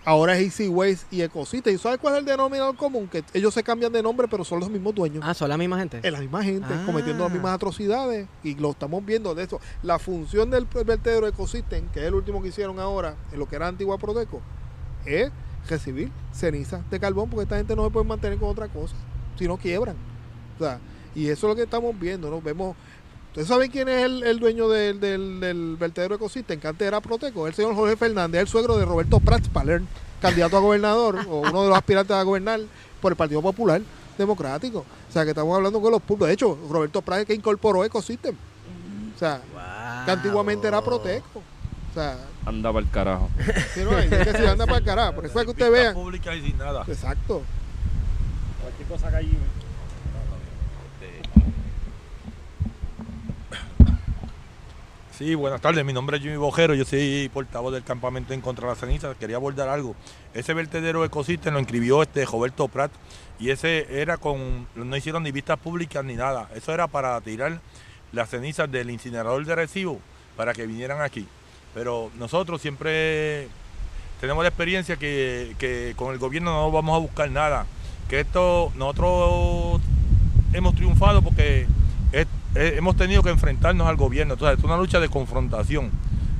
Ahora 0.02 0.34
es 0.38 0.42
Easy 0.58 0.68
Ways 0.68 1.06
y 1.10 1.20
Ecosystem. 1.20 1.74
¿Y 1.74 1.78
sabes 1.78 1.98
cuál 1.98 2.14
es 2.14 2.20
el 2.20 2.24
denominador 2.24 2.74
común? 2.74 3.06
Que 3.06 3.22
ellos 3.34 3.52
se 3.52 3.62
cambian 3.62 3.92
de 3.92 4.02
nombre, 4.02 4.26
pero 4.28 4.44
son 4.44 4.58
los 4.60 4.70
mismos 4.70 4.94
dueños. 4.94 5.22
Ah, 5.26 5.34
son 5.34 5.50
la 5.50 5.58
misma 5.58 5.78
gente. 5.78 6.00
Es 6.02 6.10
la 6.10 6.20
misma 6.20 6.42
gente, 6.42 6.68
Ah. 6.72 6.82
cometiendo 6.86 7.22
las 7.24 7.32
mismas 7.32 7.52
atrocidades. 7.54 8.26
Y 8.42 8.54
lo 8.54 8.70
estamos 8.70 9.04
viendo 9.04 9.34
de 9.34 9.44
eso. 9.44 9.60
La 9.82 9.98
función 9.98 10.50
del 10.50 10.64
vertedero 10.64 11.26
Ecosystem, 11.28 11.86
que 11.90 12.00
es 12.00 12.06
el 12.06 12.14
último 12.14 12.40
que 12.42 12.48
hicieron 12.48 12.80
ahora, 12.80 13.14
en 13.30 13.38
lo 13.38 13.46
que 13.46 13.56
era 13.56 13.68
Antigua 13.68 13.98
Proteco, 13.98 14.40
es 15.04 15.30
recibir 15.68 16.10
cenizas 16.32 16.80
de 16.90 16.98
carbón, 16.98 17.28
porque 17.28 17.42
esta 17.42 17.58
gente 17.58 17.76
no 17.76 17.84
se 17.84 17.90
puede 17.90 18.06
mantener 18.06 18.38
con 18.38 18.48
otra 18.48 18.68
cosa, 18.68 18.96
si 19.38 19.46
no 19.46 19.58
quiebran. 19.58 19.96
O 20.58 20.64
sea, 20.64 20.80
y 21.14 21.26
eso 21.28 21.46
es 21.46 21.50
lo 21.50 21.56
que 21.56 21.64
estamos 21.64 21.98
viendo, 22.00 22.30
¿no? 22.30 22.40
Vemos. 22.40 22.74
¿Ustedes 23.30 23.46
saben 23.46 23.70
quién 23.70 23.88
es 23.88 24.02
el, 24.04 24.24
el 24.24 24.40
dueño 24.40 24.68
del, 24.68 24.98
del, 24.98 25.38
del 25.38 25.76
vertedero 25.76 26.16
Ecosystem? 26.16 26.58
Que 26.58 26.66
antes 26.66 26.86
era 26.86 27.00
Proteco, 27.00 27.46
el 27.46 27.54
señor 27.54 27.76
Jorge 27.76 27.96
Fernández, 27.96 28.40
el 28.40 28.48
suegro 28.48 28.76
de 28.76 28.84
Roberto 28.84 29.20
Prats 29.20 29.48
Paler, 29.48 29.82
candidato 30.20 30.56
a 30.56 30.60
gobernador, 30.60 31.16
o 31.28 31.40
uno 31.40 31.62
de 31.62 31.68
los 31.68 31.78
aspirantes 31.78 32.16
a 32.16 32.22
gobernar 32.24 32.60
por 33.00 33.12
el 33.12 33.16
Partido 33.16 33.40
Popular 33.40 33.80
Democrático. 34.18 34.80
O 35.08 35.12
sea, 35.12 35.22
que 35.22 35.30
estamos 35.30 35.56
hablando 35.56 35.80
con 35.80 35.92
los 35.92 36.02
puntos. 36.02 36.26
De 36.26 36.34
hecho, 36.34 36.58
Roberto 36.68 37.02
Prats 37.02 37.20
es 37.20 37.26
que 37.28 37.34
incorporó 37.34 37.84
Ecosystem. 37.84 38.34
O 39.14 39.18
sea, 39.18 39.40
que 40.04 40.10
antiguamente 40.10 40.66
era 40.66 40.82
Proteco. 40.82 41.38
O 41.38 41.94
sea, 41.94 42.18
Anda 42.46 42.72
para 42.72 42.84
el 42.84 42.90
carajo. 42.90 43.30
si 43.74 43.80
no, 43.84 43.96
hay 43.96 44.08
que 44.08 44.16
decir, 44.16 44.46
anda 44.46 44.66
para 44.66 44.78
el 44.78 44.84
carajo. 44.84 45.14
Por 45.14 45.26
eso 45.26 45.38
es 45.38 45.44
que 45.44 45.50
ustedes 45.50 45.70
vean. 45.72 45.94
pública 45.94 46.34
y 46.34 46.42
sin 46.42 46.58
nada. 46.58 46.84
Exacto. 46.88 47.42
Cualquier 48.60 48.88
cosa 48.88 49.10
que 49.10 49.16
allí. 49.16 49.38
Sí, 55.20 55.34
buenas 55.34 55.60
tardes. 55.60 55.84
Mi 55.84 55.92
nombre 55.92 56.16
es 56.16 56.22
Jimmy 56.22 56.38
Bojero. 56.38 56.72
Yo 56.72 56.86
soy 56.86 57.30
portavoz 57.30 57.74
del 57.74 57.84
campamento 57.84 58.32
en 58.32 58.40
contra 58.40 58.66
de 58.66 58.72
las 58.72 58.78
cenizas. 58.78 59.14
Quería 59.18 59.36
abordar 59.36 59.68
algo. 59.68 59.94
Ese 60.32 60.54
vertedero 60.54 61.04
ecosistema 61.04 61.56
lo 61.56 61.60
inscribió 61.60 62.00
este 62.00 62.24
Roberto 62.24 62.68
Prat 62.68 62.90
y 63.38 63.50
ese 63.50 64.00
era 64.00 64.16
con. 64.16 64.66
No 64.74 64.96
hicieron 64.96 65.22
ni 65.22 65.30
vistas 65.30 65.58
públicas 65.58 66.02
ni 66.02 66.14
nada. 66.14 66.48
Eso 66.54 66.72
era 66.72 66.86
para 66.86 67.20
tirar 67.20 67.60
las 68.12 68.30
cenizas 68.30 68.72
del 68.72 68.88
incinerador 68.88 69.44
de 69.44 69.54
recibo 69.54 70.00
para 70.38 70.54
que 70.54 70.66
vinieran 70.66 71.02
aquí. 71.02 71.26
Pero 71.74 72.10
nosotros 72.18 72.62
siempre 72.62 73.46
tenemos 74.22 74.42
la 74.42 74.48
experiencia 74.48 74.96
que, 74.96 75.54
que 75.58 75.92
con 75.96 76.14
el 76.14 76.18
gobierno 76.18 76.50
no 76.52 76.72
vamos 76.72 76.96
a 76.96 76.98
buscar 76.98 77.30
nada. 77.30 77.66
Que 78.08 78.20
esto, 78.20 78.72
nosotros 78.74 79.82
hemos 80.54 80.74
triunfado 80.74 81.20
porque 81.20 81.66
es- 82.54 82.76
hemos 82.78 82.96
tenido 82.96 83.22
que 83.22 83.30
enfrentarnos 83.30 83.86
al 83.86 83.96
gobierno. 83.96 84.34
Entonces, 84.34 84.58
es 84.58 84.64
una 84.64 84.76
lucha 84.76 85.00
de 85.00 85.08
confrontación. 85.08 85.90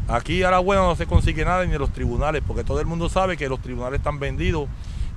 Aquí 0.09 0.43
a 0.43 0.51
la 0.51 0.59
buena 0.59 0.83
no 0.83 0.97
se 0.97 1.07
consigue 1.07 1.45
nada 1.45 1.65
ni 1.65 1.73
en 1.73 1.79
los 1.79 1.93
tribunales, 1.93 2.43
porque 2.47 2.65
todo 2.65 2.81
el 2.81 2.87
mundo 2.87 3.09
sabe 3.09 3.37
que 3.37 3.49
los 3.49 3.61
tribunales 3.61 3.99
están 4.01 4.19
vendidos, 4.19 4.69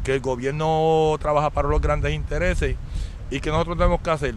que 0.03 0.13
el 0.15 0.19
gobierno 0.21 1.15
trabaja 1.19 1.49
para 1.49 1.67
los 1.67 1.81
grandes 1.81 2.13
intereses 2.13 2.75
y 3.31 3.39
que 3.39 3.49
nosotros 3.49 3.77
tenemos 3.77 4.01
que 4.01 4.09
hacer. 4.11 4.35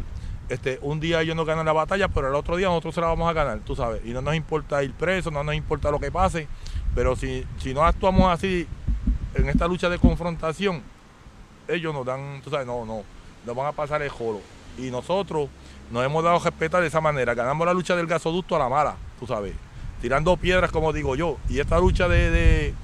Este, 0.49 0.79
un 0.81 1.01
día 1.01 1.21
ellos 1.21 1.35
nos 1.37 1.45
ganan 1.45 1.67
la 1.67 1.73
batalla, 1.73 2.09
pero 2.09 2.29
el 2.29 2.35
otro 2.37 2.57
día 2.57 2.69
nosotros 2.69 2.95
se 2.95 3.01
la 3.01 3.09
vamos 3.09 3.29
a 3.29 3.33
ganar, 3.33 3.59
tú 3.67 3.75
sabes. 3.77 4.01
Y 4.05 4.11
no 4.11 4.23
nos 4.23 4.35
importa 4.37 4.83
ir 4.83 4.93
preso, 4.93 5.31
no 5.31 5.43
nos 5.45 5.55
importa 5.57 5.91
lo 5.91 5.99
que 5.99 6.11
pase, 6.13 6.47
pero 6.95 7.17
si, 7.17 7.45
si 7.59 7.75
no 7.75 7.85
actuamos 7.85 8.31
así 8.33 8.67
en 9.35 9.49
esta 9.49 9.67
lucha 9.67 9.89
de 9.91 9.99
confrontación, 9.99 10.83
ellos 11.69 11.93
nos 11.93 12.07
dan, 12.07 12.41
tú 12.43 12.49
sabes, 12.51 12.67
no, 12.67 12.87
no, 12.87 13.03
nos 13.45 13.57
van 13.57 13.67
a 13.67 13.73
pasar 13.73 14.01
el 14.03 14.09
jolo. 14.09 14.41
Y 14.79 14.91
nosotros 14.91 15.49
nos 15.91 16.05
hemos 16.05 16.23
dado 16.25 16.37
a 16.37 16.39
respetar 16.41 16.81
de 16.81 16.89
esa 16.89 17.01
manera. 17.01 17.35
Ganamos 17.35 17.67
la 17.67 17.75
lucha 17.75 17.97
del 17.97 18.07
gasoducto 18.07 18.57
a 18.57 18.59
la 18.59 18.69
mala, 18.69 18.97
tú 19.19 19.27
sabes, 19.27 19.55
tirando 20.01 20.37
piedras, 20.37 20.71
como 20.71 20.93
digo 20.93 21.17
yo. 21.17 21.37
Y 21.49 21.61
esta 21.61 21.79
lucha 21.79 22.09
de, 22.09 22.31
de, 22.31 22.75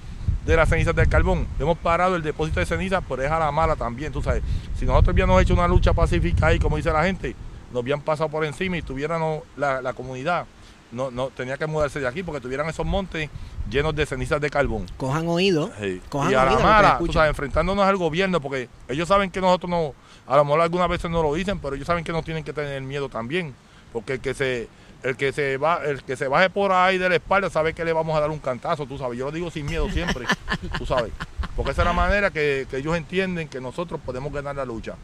de 0.47 0.57
las 0.57 0.69
cenizas 0.69 0.95
del 0.95 1.09
carbón, 1.09 1.47
hemos 1.59 1.79
parado 1.79 2.17
el 2.17 2.23
depósito 2.23 2.61
de 2.61 2.67
cenizas, 2.67 3.03
pero 3.09 3.23
es 3.23 3.31
a 3.31 3.39
la 3.39 3.51
mala 3.51 3.77
también, 3.77 4.13
tú 4.13 4.23
sabes. 4.23 4.43
Si 4.79 4.85
nosotros 4.85 5.15
hubiéramos 5.15 5.41
hecho 5.43 5.55
una 5.55 5.69
lucha 5.69 5.93
pacífica 5.93 6.49
ahí, 6.49 6.59
como 6.59 6.77
dice 6.77 6.93
la 6.93 7.05
gente, 7.05 7.35
nos 7.73 7.83
habían 7.83 8.01
pasado 8.01 8.29
por 8.29 8.45
encima 8.45 8.77
y 8.77 8.83
tuviéramos 8.83 9.43
la, 9.57 9.81
la 9.81 9.93
comunidad, 9.93 10.47
no, 10.93 11.11
no 11.11 11.29
tenía 11.29 11.57
que 11.57 11.67
mudarse 11.67 12.01
de 12.01 12.07
aquí 12.07 12.23
porque 12.23 12.41
tuvieran 12.41 12.69
esos 12.69 12.85
montes 12.85 13.31
llenos 13.71 13.95
de 13.95 14.05
cenizas 14.05 14.41
de 14.41 14.51
carbón. 14.51 14.87
Cojan 14.99 15.27
oído. 15.27 15.71
Sí. 15.81 16.03
Cojan 16.11 16.31
y 16.31 16.35
a 16.35 16.45
la 16.45 16.51
oído 16.51 16.63
mala, 16.63 16.99
tú 16.99 17.11
sabes, 17.13 17.31
enfrentándonos 17.31 17.85
al 17.85 17.97
gobierno, 17.97 18.41
porque 18.41 18.69
ellos 18.89 19.09
saben 19.09 19.31
que 19.31 19.41
nosotros 19.41 19.71
no, 19.71 19.95
a 20.27 20.37
lo 20.37 20.45
mejor 20.45 20.61
algunas 20.61 20.89
veces 20.89 21.11
no 21.11 21.23
lo 21.23 21.35
dicen, 21.35 21.59
pero 21.59 21.75
ellos 21.75 21.87
saben 21.87 22.05
que 22.05 22.13
nos 22.13 22.25
tienen 22.25 22.45
que 22.45 22.53
tener 22.53 22.81
miedo 22.83 23.09
también, 23.09 23.55
porque 23.93 24.15
el 24.15 24.21
que 24.21 24.35
se, 24.35 24.69
el 25.03 25.17
que 25.17 25.33
se 25.33 25.57
va, 25.57 25.85
el 25.85 26.03
que 26.03 26.17
se 26.17 26.29
baje 26.29 26.51
por 26.51 26.73
ahí 26.73 26.99
de 26.99 27.09
la 27.09 27.17
espalda 27.17 27.51
sabe 27.51 27.75
que 27.75 27.85
le 27.85 27.93
vamos 27.93 28.17
a 28.17 28.21
dar 28.21 28.31
un 28.31 28.39
cantazo, 28.39 28.87
tú 28.87 28.99
sabes, 28.99 29.19
yo 29.19 29.27
lo 29.27 29.33
digo 29.33 29.51
sin 29.51 29.67
miedo 29.67 29.89
siempre, 29.91 30.27
tú 30.79 30.87
sabes, 30.87 31.13
porque 31.57 31.73
esa 31.73 31.83
es 31.83 31.87
la 31.87 31.93
manera 31.93 32.31
que, 32.31 32.67
que 32.71 32.79
ellos 32.79 32.97
entienden 32.97 33.49
que 33.49 33.61
nosotros 33.61 34.01
podemos 34.05 34.33
ganar 34.33 34.57
la 34.57 34.65
lucha. 34.65 34.95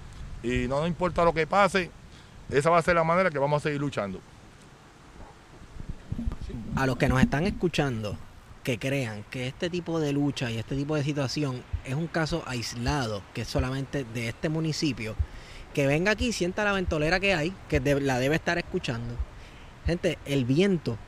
Y 0.42 0.68
no 0.68 0.78
nos 0.78 0.86
importa 0.86 1.24
lo 1.24 1.34
que 1.34 1.48
pase, 1.48 1.90
esa 2.48 2.70
va 2.70 2.78
a 2.78 2.82
ser 2.82 2.94
la 2.94 3.04
manera 3.04 3.30
que 3.30 3.38
vamos 3.38 3.60
a 3.60 3.64
seguir 3.64 3.80
luchando. 3.80 4.20
a 6.76 6.86
los 6.86 6.96
que 6.96 7.08
nos 7.08 7.20
están 7.20 7.44
escuchando 7.44 8.16
que 8.68 8.78
crean 8.78 9.24
que 9.30 9.46
este 9.46 9.70
tipo 9.70 9.98
de 9.98 10.12
lucha 10.12 10.50
y 10.50 10.58
este 10.58 10.76
tipo 10.76 10.94
de 10.94 11.02
situación 11.02 11.62
es 11.86 11.94
un 11.94 12.06
caso 12.06 12.42
aislado, 12.46 13.22
que 13.32 13.40
es 13.40 13.48
solamente 13.48 14.04
de 14.04 14.28
este 14.28 14.50
municipio, 14.50 15.14
que 15.72 15.86
venga 15.86 16.10
aquí 16.12 16.26
y 16.26 16.32
sienta 16.34 16.64
la 16.64 16.72
ventolera 16.72 17.18
que 17.18 17.32
hay, 17.32 17.54
que 17.70 17.80
de- 17.80 17.98
la 18.02 18.18
debe 18.18 18.34
estar 18.36 18.58
escuchando. 18.58 19.14
Gente, 19.86 20.18
el 20.26 20.44
viento 20.44 20.98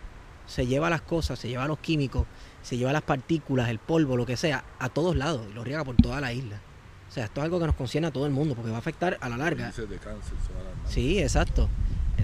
se 0.47 0.67
lleva 0.67 0.89
las 0.89 1.03
cosas, 1.03 1.39
se 1.39 1.49
lleva 1.51 1.67
los 1.67 1.79
químicos, 1.81 2.27
se 2.63 2.79
lleva 2.79 2.95
las 2.95 3.03
partículas, 3.03 3.69
el 3.69 3.79
polvo, 3.79 4.17
lo 4.17 4.25
que 4.25 4.39
sea, 4.39 4.65
a 4.79 4.89
todos 4.89 5.15
lados 5.15 5.47
y 5.51 5.53
lo 5.53 5.63
riega 5.63 5.85
por 5.85 5.97
toda 5.97 6.19
la 6.23 6.33
isla. 6.33 6.63
O 7.11 7.13
sea, 7.13 7.27
esto 7.27 7.43
es 7.43 7.45
algo 7.45 7.61
que 7.61 7.67
nos 7.67 7.75
concierne 7.77 8.09
a 8.09 8.11
todo 8.11 8.25
el 8.25 8.33
mundo 8.33 8.55
porque 8.55 8.71
va 8.71 8.77
a 8.79 8.81
afectar 8.81 9.19
a 9.21 9.29
la 9.29 9.37
larga. 9.37 9.65
Índices 9.65 9.91
de 9.91 9.99
cáncer 9.99 10.33
se 10.47 10.53
van 10.55 10.67
a 10.67 10.71
armar. 10.71 10.91
Sí, 10.91 11.19
exacto. 11.19 11.69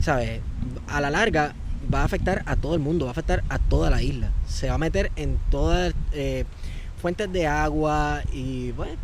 ¿Sabes? 0.00 0.40
A 0.88 1.02
la 1.02 1.10
larga 1.10 1.54
va 1.92 2.02
a 2.02 2.04
afectar 2.04 2.42
a 2.46 2.56
todo 2.56 2.74
el 2.74 2.80
mundo, 2.80 3.06
va 3.06 3.10
a 3.10 3.12
afectar 3.12 3.42
a 3.48 3.58
toda 3.58 3.90
la 3.90 4.02
isla. 4.02 4.30
Se 4.46 4.68
va 4.68 4.74
a 4.74 4.78
meter 4.78 5.10
en 5.16 5.38
todas 5.50 5.94
eh, 6.12 6.44
fuentes 7.00 7.32
de 7.32 7.46
agua 7.46 8.22
y 8.32 8.72
bueno, 8.72 8.94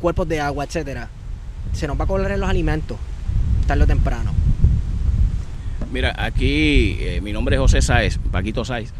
cuerpos 0.00 0.28
de 0.28 0.40
agua, 0.40 0.64
etcétera. 0.64 1.08
Se 1.72 1.86
nos 1.86 1.98
va 1.98 2.04
a 2.04 2.06
colar 2.06 2.32
en 2.32 2.40
los 2.40 2.48
alimentos, 2.48 2.98
tarde 3.66 3.84
o 3.84 3.86
temprano. 3.86 4.32
Mira, 5.92 6.14
aquí 6.16 6.96
eh, 7.00 7.20
mi 7.22 7.32
nombre 7.32 7.56
es 7.56 7.60
José 7.60 7.82
Sáez, 7.82 8.18
Paquito 8.30 8.64
Sáez. 8.64 8.92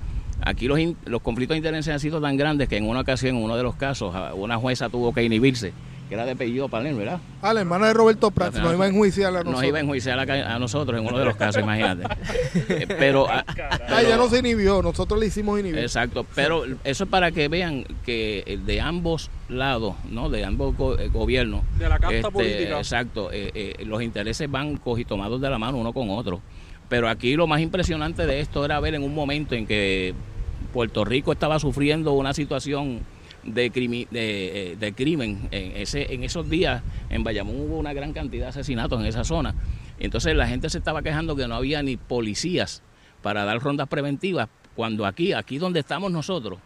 Aquí 0.45 0.67
los, 0.67 0.79
los 1.05 1.23
conflictos 1.23 1.55
de 1.55 1.59
intereses 1.59 1.93
han 1.93 2.01
sido 2.01 2.21
tan 2.21 2.37
grandes 2.37 2.69
que 2.69 2.77
en 2.77 2.87
una 2.87 3.01
ocasión, 3.01 3.37
en 3.37 3.43
uno 3.43 3.57
de 3.57 3.62
los 3.62 3.77
casos, 3.77 4.15
una 4.35 4.57
jueza 4.59 4.89
tuvo 4.89 5.15
que 5.15 5.23
inhibirse, 5.23 5.73
que 6.12 6.16
era 6.16 6.26
de 6.26 6.33
apellido 6.33 6.69
Palermo, 6.69 6.99
¿verdad? 6.99 7.21
Ah, 7.40 7.54
la 7.54 7.61
hermana 7.61 7.87
de 7.87 7.95
Roberto 7.95 8.31
Prats 8.31 8.59
nos 8.59 8.75
iba 8.75 8.85
a 8.85 8.88
enjuiciar 8.88 9.28
a 9.28 9.37
Nos 9.38 9.45
nosotros. 9.47 9.64
iba 9.69 9.78
a 9.78 9.81
enjuiciar 9.81 10.19
a, 10.31 10.59
nosotros 10.59 11.00
en 11.00 11.07
uno 11.07 11.19
de 11.19 11.25
los 11.25 11.37
casos, 11.37 11.62
imagínate. 11.62 12.04
Pero, 12.99 13.26
ah, 13.31 13.42
ya 14.02 14.19
no 14.19 14.28
se 14.28 14.40
inhibió, 14.40 14.83
nosotros 14.83 15.19
le 15.19 15.28
hicimos 15.28 15.59
inhibir. 15.59 15.78
exacto, 15.78 16.26
pero 16.35 16.64
eso 16.85 17.04
es 17.04 17.11
para 17.11 17.33
que 17.33 17.49
vean 17.49 17.85
que 18.04 18.45
eh, 18.47 18.59
de 18.62 18.81
ambos 18.83 19.31
lados, 19.49 19.95
¿no? 20.11 20.28
De 20.28 20.45
ambos 20.45 20.76
go- 20.76 20.99
eh, 20.99 21.09
gobiernos, 21.09 21.62
De 21.78 21.88
la 21.88 21.99
casta 21.99 22.14
Este, 22.16 22.31
política. 22.31 22.76
Exacto, 22.78 23.31
eh, 23.33 23.50
eh, 23.54 23.85
los 23.87 24.02
intereses 24.02 24.50
van 24.50 24.76
cogitomados 24.76 25.40
de 25.40 25.49
la 25.49 25.59
mano 25.59 25.78
uno 25.78 25.95
con 25.95 26.11
otro. 26.11 26.42
Pero 26.90 27.09
aquí 27.09 27.37
lo 27.37 27.47
más 27.47 27.62
impresionante 27.62 28.26
de 28.26 28.40
esto 28.40 28.66
era 28.66 28.78
ver 28.81 28.95
en 28.97 29.02
un 29.02 29.14
momento 29.14 29.54
en 29.54 29.66
que 29.66 30.12
Puerto 30.75 31.07
Rico 31.07 31.33
estaba 31.33 31.59
sufriendo 31.59 32.12
una 32.12 32.35
situación 32.35 33.00
de, 33.45 33.73
crimi- 33.73 34.09
de, 34.11 34.73
eh, 34.73 34.77
de 34.77 34.93
crimen. 34.93 35.49
En, 35.51 35.77
ese, 35.77 36.13
en 36.15 36.25
esos 36.25 36.49
días 36.49 36.83
en 37.11 37.25
Bayamón 37.25 37.57
hubo 37.61 37.79
una 37.79 37.93
gran 37.93 38.13
cantidad 38.13 38.45
de 38.45 38.51
asesinatos 38.51 39.01
en 39.01 39.07
esa 39.07 39.25
zona. 39.25 39.55
Entonces 39.99 40.35
la 40.35 40.47
gente 40.47 40.69
se 40.71 40.79
estaba 40.79 41.03
quejando 41.03 41.37
que 41.37 41.47
no 41.47 41.55
había 41.55 41.83
ni 41.83 41.97
policías 41.97 42.83
para 43.23 43.45
dar 43.45 43.61
rondas 43.61 43.89
preventivas, 43.89 44.49
cuando 44.75 45.07
aquí, 45.07 45.33
aquí 45.33 45.59
donde 45.59 45.81
estamos 45.81 46.11
nosotros, 46.11 46.59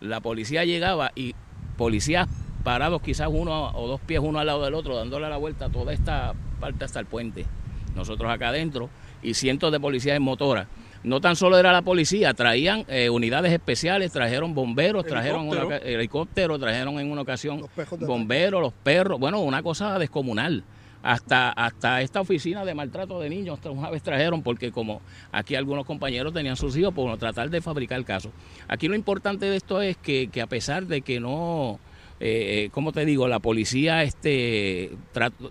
la 0.00 0.20
policía 0.20 0.64
llegaba 0.64 1.12
y 1.14 1.34
policías 1.76 2.28
parados 2.62 3.00
quizás 3.00 3.28
uno 3.30 3.70
o 3.74 3.88
dos 3.88 4.00
pies 4.00 4.20
uno 4.22 4.38
al 4.38 4.46
lado 4.46 4.64
del 4.64 4.74
otro, 4.74 4.96
dándole 4.96 5.28
la 5.28 5.36
vuelta 5.36 5.66
a 5.66 5.68
toda 5.70 5.92
esta 5.92 6.34
parte 6.60 6.84
hasta 6.84 7.00
el 7.00 7.06
puente. 7.06 7.46
Nosotros 7.94 8.30
acá 8.30 8.48
adentro 8.48 8.90
y 9.22 9.34
cientos 9.34 9.70
de 9.72 9.80
policías 9.80 10.16
en 10.16 10.22
motora. 10.22 10.66
No 11.04 11.20
tan 11.20 11.36
solo 11.36 11.58
era 11.58 11.70
la 11.70 11.82
policía, 11.82 12.32
traían 12.34 12.84
eh, 12.88 13.10
unidades 13.10 13.52
especiales, 13.52 14.10
trajeron 14.10 14.54
bomberos, 14.54 15.04
trajeron 15.06 15.42
una 15.48 15.58
Helicóptero. 15.60 15.76
oca- 15.82 15.88
helicóptero, 15.88 16.58
trajeron 16.58 16.98
en 16.98 17.10
una 17.12 17.20
ocasión 17.22 17.60
Los 17.76 18.00
bomberos, 18.08 18.60
los 18.62 18.72
perros, 18.72 19.20
bueno, 19.20 19.40
una 19.40 19.62
cosa 19.62 19.98
descomunal. 19.98 20.64
Hasta, 21.06 21.50
hasta 21.50 22.00
esta 22.00 22.22
oficina 22.22 22.64
de 22.64 22.72
maltrato 22.74 23.20
de 23.20 23.28
niños 23.28 23.58
una 23.66 23.90
vez 23.90 24.02
trajeron, 24.02 24.42
porque 24.42 24.72
como 24.72 25.02
aquí 25.32 25.54
algunos 25.54 25.84
compañeros 25.84 26.32
tenían 26.32 26.56
sus 26.56 26.74
hijos, 26.78 26.94
por 26.94 27.18
tratar 27.18 27.50
de 27.50 27.60
fabricar 27.60 28.02
casos. 28.06 28.32
Aquí 28.68 28.88
lo 28.88 28.94
importante 28.94 29.44
de 29.44 29.56
esto 29.56 29.82
es 29.82 29.98
que, 29.98 30.28
que 30.28 30.40
a 30.40 30.46
pesar 30.46 30.86
de 30.86 31.02
que 31.02 31.20
no, 31.20 31.78
eh, 32.20 32.70
como 32.72 32.92
te 32.92 33.04
digo, 33.04 33.28
la 33.28 33.38
policía 33.38 34.02
este, 34.02 34.92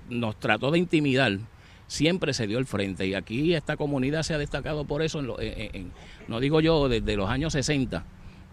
nos 0.09 0.39
trató 0.39 0.71
de 0.71 0.79
intimidar, 0.79 1.37
siempre 1.87 2.33
se 2.33 2.47
dio 2.47 2.59
el 2.59 2.65
frente. 2.65 3.05
Y 3.07 3.13
aquí 3.13 3.53
esta 3.53 3.77
comunidad 3.77 4.23
se 4.23 4.33
ha 4.33 4.37
destacado 4.37 4.85
por 4.85 5.01
eso, 5.01 5.19
en 5.39 5.91
no 6.27 6.39
digo 6.39 6.61
yo, 6.61 6.87
desde 6.89 7.15
los 7.15 7.29
años 7.29 7.53
60 7.53 8.03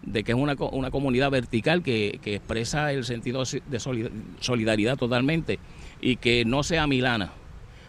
de 0.03 0.23
que 0.23 0.31
es 0.31 0.37
una, 0.37 0.55
una 0.71 0.89
comunidad 0.89 1.29
vertical 1.29 1.83
que, 1.83 2.19
que 2.23 2.35
expresa 2.35 2.91
el 2.91 3.05
sentido 3.05 3.43
de 3.43 3.79
solid- 3.79 4.09
solidaridad 4.39 4.97
totalmente 4.97 5.59
y 6.01 6.15
que 6.15 6.43
no 6.43 6.63
sea 6.63 6.87
milana. 6.87 7.33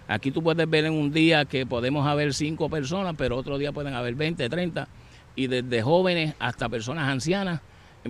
Aquí 0.08 0.30
tú 0.30 0.42
puedes 0.42 0.68
ver 0.68 0.84
en 0.84 0.92
un 0.92 1.10
día 1.10 1.46
que 1.46 1.64
podemos 1.64 2.06
haber 2.06 2.34
cinco 2.34 2.68
personas, 2.68 3.14
pero 3.16 3.36
otro 3.36 3.56
día 3.56 3.72
pueden 3.72 3.94
haber 3.94 4.14
20, 4.14 4.46
30, 4.50 4.88
y 5.36 5.46
desde 5.46 5.80
jóvenes 5.80 6.34
hasta 6.38 6.68
personas 6.68 7.08
ancianas, 7.08 7.62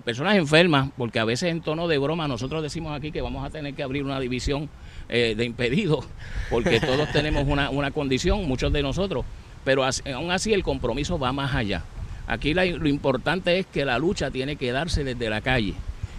personas 0.05 0.35
enfermas, 0.35 0.91
porque 0.97 1.21
a 1.21 1.25
veces 1.25 1.51
en 1.51 1.61
tono 1.61 1.87
de 1.87 1.99
broma 1.99 2.27
nosotros 2.27 2.61
decimos 2.63 2.97
aquí 2.97 3.13
que 3.13 3.21
vamos 3.21 3.45
a 3.47 3.51
tener 3.51 3.75
que 3.75 3.85
abrir 3.85 4.03
una 4.03 4.19
división 4.19 4.69
eh, 5.13 5.35
de 5.37 5.45
impedidos, 5.45 6.05
porque 6.51 6.81
todos 6.81 7.09
tenemos 7.13 7.47
una, 7.47 7.71
una 7.71 7.91
condición, 7.93 8.49
muchos 8.49 8.73
de 8.73 8.83
nosotros, 8.83 9.25
pero 9.65 9.85
as- 9.85 10.03
aún 10.13 10.33
así 10.33 10.53
el 10.53 10.63
compromiso 10.65 11.19
va 11.19 11.33
más 11.33 11.55
allá. 11.55 11.85
Aquí 12.27 12.55
la- 12.55 12.65
lo 12.65 12.89
importante 12.89 13.59
es 13.59 13.67
que 13.67 13.85
la 13.85 13.99
lucha 13.99 14.31
tiene 14.31 14.57
que 14.57 14.73
darse 14.73 15.05
desde 15.05 15.29
la 15.31 15.41
calle 15.43 15.75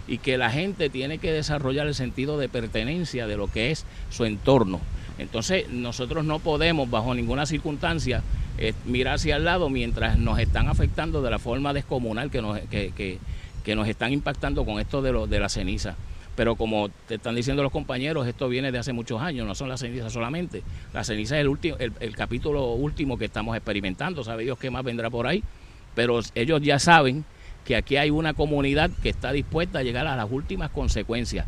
y 0.06 0.18
que 0.18 0.38
la 0.38 0.50
gente 0.50 0.90
tiene 0.90 1.18
que 1.18 1.32
desarrollar 1.32 1.86
el 1.86 1.94
sentido 1.94 2.38
de 2.38 2.48
pertenencia 2.48 3.26
de 3.26 3.36
lo 3.36 3.48
que 3.50 3.70
es 3.70 3.84
su 4.10 4.24
entorno. 4.24 4.80
Entonces 5.18 5.68
nosotros 5.70 6.24
no 6.24 6.38
podemos 6.38 6.90
bajo 6.90 7.14
ninguna 7.14 7.46
circunstancia 7.46 8.22
eh, 8.58 8.74
mirar 8.84 9.14
hacia 9.14 9.36
el 9.36 9.44
lado 9.44 9.68
mientras 9.70 10.18
nos 10.18 10.38
están 10.38 10.68
afectando 10.68 11.22
de 11.22 11.30
la 11.30 11.38
forma 11.38 11.72
descomunal 11.72 12.30
que 12.30 12.40
nos, 12.42 12.58
que, 12.70 12.92
que- 12.96 13.18
que 13.64 13.74
nos 13.74 13.88
están 13.88 14.12
impactando 14.12 14.64
con 14.66 14.78
esto 14.78 15.00
de, 15.02 15.10
lo, 15.10 15.26
de 15.26 15.40
la 15.40 15.48
ceniza. 15.48 15.96
Pero 16.36 16.56
como 16.56 16.88
te 16.88 17.14
están 17.16 17.34
diciendo 17.34 17.62
los 17.62 17.70
compañeros, 17.70 18.26
esto 18.26 18.48
viene 18.48 18.72
de 18.72 18.78
hace 18.78 18.92
muchos 18.92 19.22
años, 19.22 19.46
no 19.46 19.54
son 19.54 19.68
las 19.68 19.80
cenizas 19.80 20.12
solamente. 20.12 20.62
La 20.92 21.04
ceniza 21.04 21.36
es 21.36 21.42
el, 21.42 21.48
último, 21.48 21.76
el, 21.78 21.92
el 22.00 22.16
capítulo 22.16 22.72
último 22.72 23.16
que 23.16 23.26
estamos 23.26 23.56
experimentando, 23.56 24.24
sabe 24.24 24.44
Dios 24.44 24.58
qué 24.58 24.70
más 24.70 24.82
vendrá 24.84 25.10
por 25.10 25.26
ahí, 25.26 25.42
pero 25.94 26.20
ellos 26.34 26.60
ya 26.60 26.78
saben 26.78 27.24
que 27.64 27.76
aquí 27.76 27.96
hay 27.96 28.10
una 28.10 28.34
comunidad 28.34 28.90
que 29.02 29.08
está 29.08 29.32
dispuesta 29.32 29.78
a 29.78 29.82
llegar 29.82 30.06
a 30.06 30.16
las 30.16 30.30
últimas 30.30 30.70
consecuencias. 30.70 31.46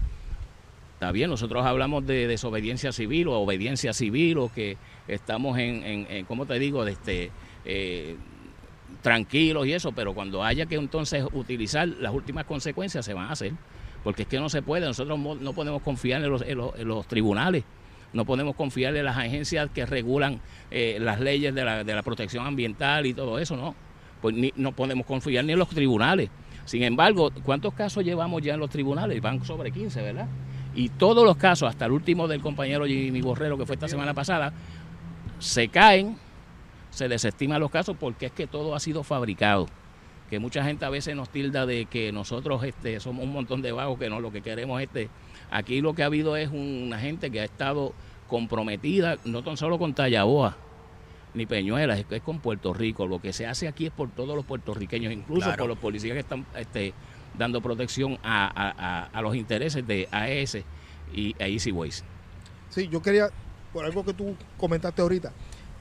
Está 0.95 1.13
bien, 1.13 1.29
nosotros 1.29 1.67
hablamos 1.67 2.07
de 2.07 2.27
desobediencia 2.27 2.91
civil 2.91 3.29
o 3.29 3.35
obediencia 3.35 3.93
civil 3.93 4.39
o 4.39 4.53
que 4.53 4.79
estamos 5.09 5.59
en, 5.59 5.85
en, 5.85 6.07
en 6.09 6.25
¿cómo 6.25 6.47
te 6.47 6.59
digo?, 6.59 6.87
este, 6.87 7.31
eh, 7.67 8.17
tranquilos 9.03 9.67
y 9.67 9.73
eso, 9.73 9.93
pero 9.93 10.15
cuando 10.15 10.43
haya 10.43 10.67
que 10.67 10.77
entonces 10.77 11.25
utilizar 11.33 11.87
las 11.87 12.15
últimas 12.15 12.45
consecuencias 12.45 13.05
se 13.05 13.13
van 13.13 13.27
a 13.27 13.33
hacer, 13.33 13.53
porque 14.07 14.23
es 14.23 14.29
que 14.29 14.39
no 14.39 14.49
se 14.49 14.63
puede, 14.63 14.87
nosotros 14.87 15.19
no 15.19 15.53
podemos 15.53 15.83
confiar 15.83 16.23
en 16.23 16.31
los, 16.31 16.43
en 16.43 16.59
los- 16.59 16.79
en 16.79 16.87
los 16.87 17.09
tribunales, 17.09 17.65
no 18.13 18.25
podemos 18.25 18.55
confiar 18.55 18.95
en 18.95 19.05
las 19.05 19.17
agencias 19.17 19.69
que 19.75 19.85
regulan 19.85 20.41
eh, 20.71 20.99
las 21.01 21.19
leyes 21.19 21.53
de 21.53 21.65
la, 21.65 21.83
de 21.83 21.93
la 21.93 22.05
protección 22.05 22.47
ambiental 22.47 23.05
y 23.05 23.15
todo 23.15 23.41
eso, 23.41 23.57
no, 23.57 23.75
pues 24.23 24.33
ni, 24.37 24.53
no 24.55 24.71
podemos 24.71 25.07
confiar 25.07 25.45
ni 25.45 25.55
en 25.55 25.59
los 25.59 25.71
tribunales. 25.71 26.31
Sin 26.67 26.85
embargo, 26.85 27.33
¿cuántos 27.43 27.75
casos 27.75 28.05
llevamos 28.05 28.43
ya 28.43 28.55
en 28.55 28.61
los 28.61 28.71
tribunales? 28.71 29.21
Van 29.21 29.45
sobre 29.45 29.73
15, 29.73 30.01
¿verdad? 30.03 30.29
Y 30.77 30.89
todos 30.91 31.25
los 31.25 31.37
casos, 31.37 31.69
hasta 31.69 31.87
el 31.87 31.91
último 31.91 32.29
del 32.29 32.41
compañero 32.41 32.87
Jimmy 32.87 33.23
Borrero, 33.23 33.59
que 33.59 33.67
fue 33.67 33.75
esta 33.75 33.89
semana 33.89 34.15
pasada, 34.15 34.53
se 35.41 35.67
caen, 35.67 36.17
se 36.91 37.09
desestiman 37.09 37.61
los 37.61 37.73
casos 37.73 37.97
porque 37.99 38.27
es 38.27 38.33
que 38.33 38.47
todo 38.47 38.73
ha 38.77 38.79
sido 38.79 39.03
fabricado. 39.03 39.67
Que 40.31 40.39
mucha 40.41 40.65
gente 40.65 40.85
a 40.85 40.91
veces 40.91 41.15
nos 41.15 41.29
tilda 41.29 41.67
de 41.67 41.87
que 41.87 42.11
nosotros 42.13 42.65
este, 42.65 42.99
somos 43.01 43.25
un 43.25 43.33
montón 43.33 43.63
de 43.63 43.71
vagos, 43.73 43.99
que 43.99 44.11
no, 44.11 44.21
lo 44.21 44.33
que 44.33 44.43
queremos 44.43 44.81
este. 44.83 45.09
Aquí 45.51 45.81
lo 45.81 45.95
que 45.95 46.03
ha 46.03 46.07
habido 46.07 46.37
es 46.37 46.51
una 46.51 46.99
gente 46.99 47.31
que 47.31 47.41
ha 47.41 47.45
estado 47.45 47.93
comprometida, 48.29 49.19
no 49.25 49.43
tan 49.45 49.57
solo 49.57 49.79
con 49.79 49.95
Tallaboa, 49.95 50.57
ni 51.35 51.47
Peñuelas, 51.47 52.01
es, 52.01 52.07
es 52.11 52.23
con 52.23 52.41
Puerto 52.41 52.75
Rico. 52.75 53.07
Lo 53.07 53.21
que 53.21 53.33
se 53.33 53.47
hace 53.47 53.69
aquí 53.69 53.87
es 53.87 53.93
por 53.93 54.11
todos 54.11 54.35
los 54.35 54.45
puertorriqueños, 54.45 55.13
incluso 55.13 55.43
Claro. 55.47 55.59
por 55.59 55.69
los 55.69 55.79
policías 55.79 56.15
que 56.15 56.21
están 56.21 56.45
este, 56.57 56.93
dando 57.39 57.61
protección 57.61 58.19
a, 58.25 58.47
a- 58.47 58.75
a- 59.05 59.05
a 59.17 59.23
los 59.23 59.37
intereses 59.37 59.87
de 59.87 60.09
AES 60.11 60.59
y 61.15 61.35
a 61.41 61.47
Easy 61.47 61.71
Ways. 61.71 62.03
Sí, 62.71 62.89
yo 62.89 63.01
quería, 63.01 63.29
por 63.73 63.85
algo 63.85 64.05
que 64.05 64.13
tú 64.13 64.35
comentaste 64.59 65.03
ahorita, 65.03 65.33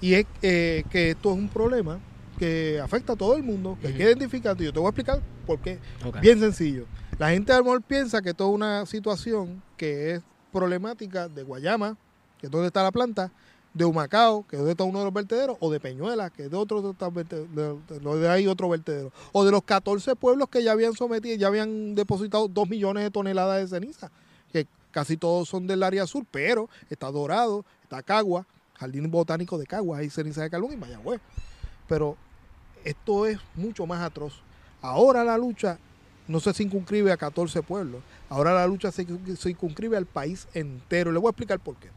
y 0.01 0.13
es 0.13 0.27
eh, 0.43 0.83
que 0.91 1.11
esto 1.11 1.31
es 1.31 1.37
un 1.37 1.47
problema 1.49 1.99
que 2.37 2.79
afecta 2.83 3.13
a 3.13 3.15
todo 3.15 3.35
el 3.35 3.43
mundo, 3.43 3.77
que 3.81 3.87
hay 3.87 3.93
que 3.93 4.03
identificar, 4.03 4.55
y 4.59 4.65
yo 4.65 4.73
te 4.73 4.79
voy 4.79 4.87
a 4.87 4.89
explicar 4.89 5.21
por 5.45 5.59
qué. 5.59 5.79
Bien 6.21 6.39
sencillo. 6.39 6.85
La 7.17 7.29
gente 7.29 7.53
a 7.53 7.57
lo 7.59 7.63
mejor 7.65 7.81
piensa 7.81 8.21
que 8.21 8.29
esto 8.31 8.47
es 8.49 8.53
una 8.53 8.85
situación 8.85 9.61
que 9.77 10.11
es 10.15 10.21
problemática 10.51 11.27
de 11.29 11.43
Guayama, 11.43 11.97
que 12.39 12.47
es 12.47 12.51
donde 12.51 12.67
está 12.67 12.83
la 12.83 12.91
planta, 12.91 13.31
de 13.73 13.83
Humacao, 13.83 14.45
que 14.47 14.55
es 14.55 14.59
donde 14.59 14.71
está 14.71 14.85
uno 14.85 14.99
de 14.99 15.05
los 15.05 15.13
vertederos, 15.13 15.57
o 15.59 15.69
de 15.69 15.79
Peñuela, 15.81 16.29
que 16.29 16.45
es 16.45 16.51
de 16.51 16.55
otro 16.55 16.81
de 16.81 16.93
de, 16.93 17.23
de- 17.47 17.99
de- 17.99 18.19
de 18.19 18.29
ahí 18.29 18.47
otro 18.47 18.69
vertedero, 18.69 19.11
o 19.33 19.43
de 19.43 19.51
los 19.51 19.63
14 19.63 20.15
pueblos 20.15 20.47
que 20.49 20.63
ya 20.63 20.71
habían 20.71 20.93
sometido, 20.93 21.35
ya 21.35 21.47
habían 21.47 21.93
depositado 21.93 22.47
2 22.47 22.69
millones 22.69 23.03
de 23.03 23.11
toneladas 23.11 23.59
de 23.61 23.67
ceniza, 23.79 24.11
que 24.53 24.65
casi 24.91 25.17
todos 25.17 25.49
son 25.49 25.67
del 25.67 25.83
área 25.83 26.07
sur, 26.07 26.25
pero 26.31 26.69
está 26.89 27.11
Dorado, 27.11 27.65
está 27.83 28.01
Cagua, 28.01 28.45
Jardín 28.75 29.11
Botánico 29.11 29.57
de 29.57 29.65
Cagua, 29.65 29.97
hay 29.97 30.09
ceniza 30.09 30.41
de 30.41 30.49
carbón 30.49 30.71
y 30.71 30.77
Mayagüez. 30.77 31.19
Pero 31.89 32.15
esto 32.85 33.25
es 33.25 33.39
mucho 33.55 33.85
más 33.85 34.01
atroz. 34.01 34.33
Ahora 34.81 35.23
la 35.23 35.37
lucha 35.37 35.77
no 36.27 36.39
se 36.39 36.53
circunscribe 36.53 37.11
a 37.11 37.17
14 37.17 37.61
pueblos. 37.63 38.01
Ahora 38.29 38.53
la 38.53 38.65
lucha 38.67 38.91
se 38.91 39.05
circunscribe 39.35 39.97
al 39.97 40.05
país 40.05 40.47
entero. 40.53 41.11
Le 41.11 41.19
voy 41.19 41.27
a 41.27 41.31
explicar 41.31 41.59
por 41.59 41.75
qué. 41.75 41.89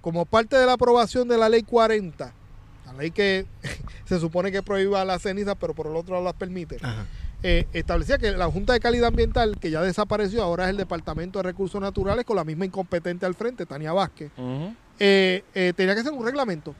Como 0.00 0.26
parte 0.26 0.56
de 0.56 0.66
la 0.66 0.74
aprobación 0.74 1.28
de 1.28 1.38
la 1.38 1.48
ley 1.48 1.62
40, 1.62 2.32
la 2.86 2.92
ley 2.92 3.10
que 3.10 3.46
se 4.04 4.20
supone 4.20 4.52
que 4.52 4.62
prohíba 4.62 5.04
las 5.04 5.22
cenizas, 5.22 5.56
pero 5.58 5.74
por 5.74 5.86
el 5.86 5.96
otro 5.96 6.14
lado 6.14 6.24
las 6.24 6.34
permite, 6.34 6.78
eh, 7.42 7.66
establecía 7.72 8.18
que 8.18 8.32
la 8.32 8.50
Junta 8.50 8.72
de 8.72 8.80
Calidad 8.80 9.08
Ambiental, 9.08 9.58
que 9.58 9.70
ya 9.70 9.82
desapareció, 9.82 10.42
ahora 10.42 10.64
es 10.64 10.70
el 10.70 10.76
Departamento 10.76 11.38
de 11.38 11.44
Recursos 11.44 11.80
Naturales 11.80 12.24
con 12.24 12.36
la 12.36 12.44
misma 12.44 12.66
incompetente 12.66 13.24
al 13.24 13.34
frente, 13.34 13.66
Tania 13.66 13.92
Vázquez, 13.92 14.30
eh, 14.98 15.42
eh, 15.54 15.72
tenía 15.76 15.94
que 15.94 16.00
hacer 16.00 16.12
un 16.12 16.24
reglamento 16.24 16.74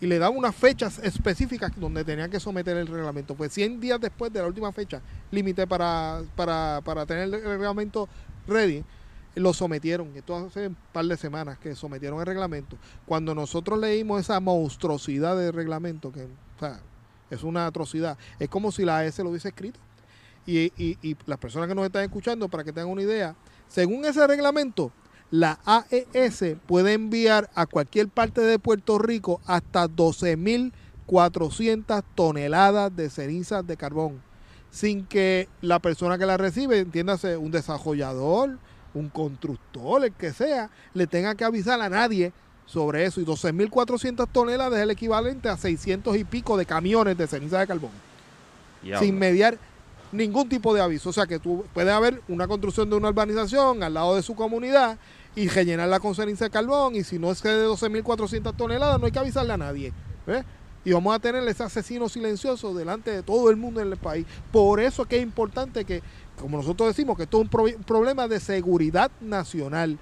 y 0.00 0.06
le 0.06 0.18
daba 0.18 0.36
unas 0.36 0.54
fechas 0.54 0.98
específicas 1.00 1.72
donde 1.76 2.04
tenía 2.04 2.28
que 2.28 2.38
someter 2.38 2.76
el 2.76 2.86
reglamento. 2.86 3.34
Pues 3.34 3.52
100 3.52 3.80
días 3.80 4.00
después 4.00 4.32
de 4.32 4.40
la 4.40 4.46
última 4.46 4.72
fecha 4.72 5.00
límite 5.30 5.66
para, 5.66 6.22
para, 6.36 6.80
para 6.84 7.04
tener 7.04 7.24
el 7.24 7.32
reglamento 7.32 8.08
ready, 8.46 8.84
lo 9.34 9.52
sometieron. 9.52 10.10
Esto 10.14 10.36
hace 10.36 10.68
un 10.68 10.76
par 10.92 11.04
de 11.04 11.16
semanas 11.16 11.58
que 11.58 11.74
sometieron 11.74 12.20
el 12.20 12.26
reglamento. 12.26 12.76
Cuando 13.06 13.34
nosotros 13.34 13.78
leímos 13.78 14.20
esa 14.20 14.40
monstruosidad 14.40 15.36
de 15.36 15.52
reglamento, 15.52 16.12
que 16.12 16.26
es 17.30 17.42
una 17.42 17.66
atrocidad, 17.66 18.16
es 18.38 18.48
como 18.48 18.72
si 18.72 18.84
la 18.84 18.98
AES 18.98 19.18
lo 19.20 19.30
hubiese 19.30 19.48
escrito. 19.48 19.80
Y, 20.46 20.72
y, 20.82 20.96
y 21.02 21.16
las 21.26 21.38
personas 21.38 21.68
que 21.68 21.74
nos 21.74 21.84
están 21.84 22.02
escuchando, 22.02 22.48
para 22.48 22.64
que 22.64 22.72
tengan 22.72 22.90
una 22.90 23.02
idea, 23.02 23.36
según 23.68 24.04
ese 24.06 24.26
reglamento, 24.26 24.90
la 25.30 25.60
AES 25.64 26.56
puede 26.66 26.94
enviar 26.94 27.48
a 27.54 27.66
cualquier 27.66 28.08
parte 28.08 28.40
de 28.40 28.58
Puerto 28.58 28.98
Rico 28.98 29.40
hasta 29.46 29.86
12.400 29.86 32.02
toneladas 32.14 32.96
de 32.96 33.10
cenizas 33.10 33.66
de 33.66 33.76
carbón, 33.76 34.22
sin 34.70 35.04
que 35.04 35.48
la 35.60 35.80
persona 35.80 36.16
que 36.18 36.26
la 36.26 36.36
recibe, 36.36 36.78
entiéndase, 36.78 37.36
un 37.36 37.50
desarrollador, 37.50 38.58
un 38.94 39.08
constructor, 39.10 40.04
el 40.04 40.12
que 40.12 40.32
sea, 40.32 40.70
le 40.94 41.06
tenga 41.06 41.34
que 41.34 41.44
avisar 41.44 41.80
a 41.80 41.88
nadie 41.88 42.32
sobre 42.64 43.04
eso. 43.04 43.20
Y 43.20 43.26
12.400 43.26 44.28
toneladas 44.32 44.78
es 44.78 44.84
el 44.84 44.90
equivalente 44.90 45.48
a 45.48 45.56
600 45.56 46.16
y 46.16 46.24
pico 46.24 46.56
de 46.56 46.66
camiones 46.66 47.18
de 47.18 47.26
ceniza 47.26 47.58
de 47.60 47.66
carbón 47.66 47.90
sin 48.98 49.18
mediar 49.18 49.58
ningún 50.12 50.48
tipo 50.48 50.74
de 50.74 50.80
aviso. 50.80 51.10
O 51.10 51.12
sea 51.12 51.26
que 51.26 51.38
tú 51.38 51.64
puedes 51.72 51.92
haber 51.92 52.22
una 52.28 52.46
construcción 52.46 52.88
de 52.90 52.96
una 52.96 53.08
urbanización 53.08 53.82
al 53.82 53.94
lado 53.94 54.16
de 54.16 54.22
su 54.22 54.34
comunidad 54.34 54.98
y 55.34 55.48
rellenarla 55.48 56.00
con 56.00 56.14
ceniza 56.14 56.46
de 56.46 56.50
carbón 56.50 56.96
y 56.96 57.04
si 57.04 57.18
no 57.18 57.30
es 57.30 57.42
de 57.42 57.66
12.400 57.68 58.56
toneladas 58.56 58.98
no 58.98 59.06
hay 59.06 59.12
que 59.12 59.18
avisarle 59.18 59.52
a 59.52 59.58
nadie. 59.58 59.92
Y 60.84 60.92
vamos 60.92 61.14
a 61.14 61.18
tener 61.18 61.46
ese 61.46 61.62
asesino 61.62 62.08
silencioso 62.08 62.74
delante 62.74 63.10
de 63.10 63.22
todo 63.22 63.50
el 63.50 63.56
mundo 63.56 63.80
en 63.80 63.92
el 63.92 63.98
país. 63.98 64.26
Por 64.50 64.80
eso 64.80 65.02
es 65.02 65.08
que 65.08 65.16
es 65.16 65.22
importante 65.22 65.84
que, 65.84 66.02
como 66.40 66.56
nosotros 66.56 66.88
decimos, 66.88 67.16
que 67.16 67.24
esto 67.24 67.42
es 67.42 67.48
un, 67.52 67.60
un 67.76 67.84
problema 67.84 68.26
de 68.26 68.40
seguridad 68.40 69.10
nacional. 69.20 69.98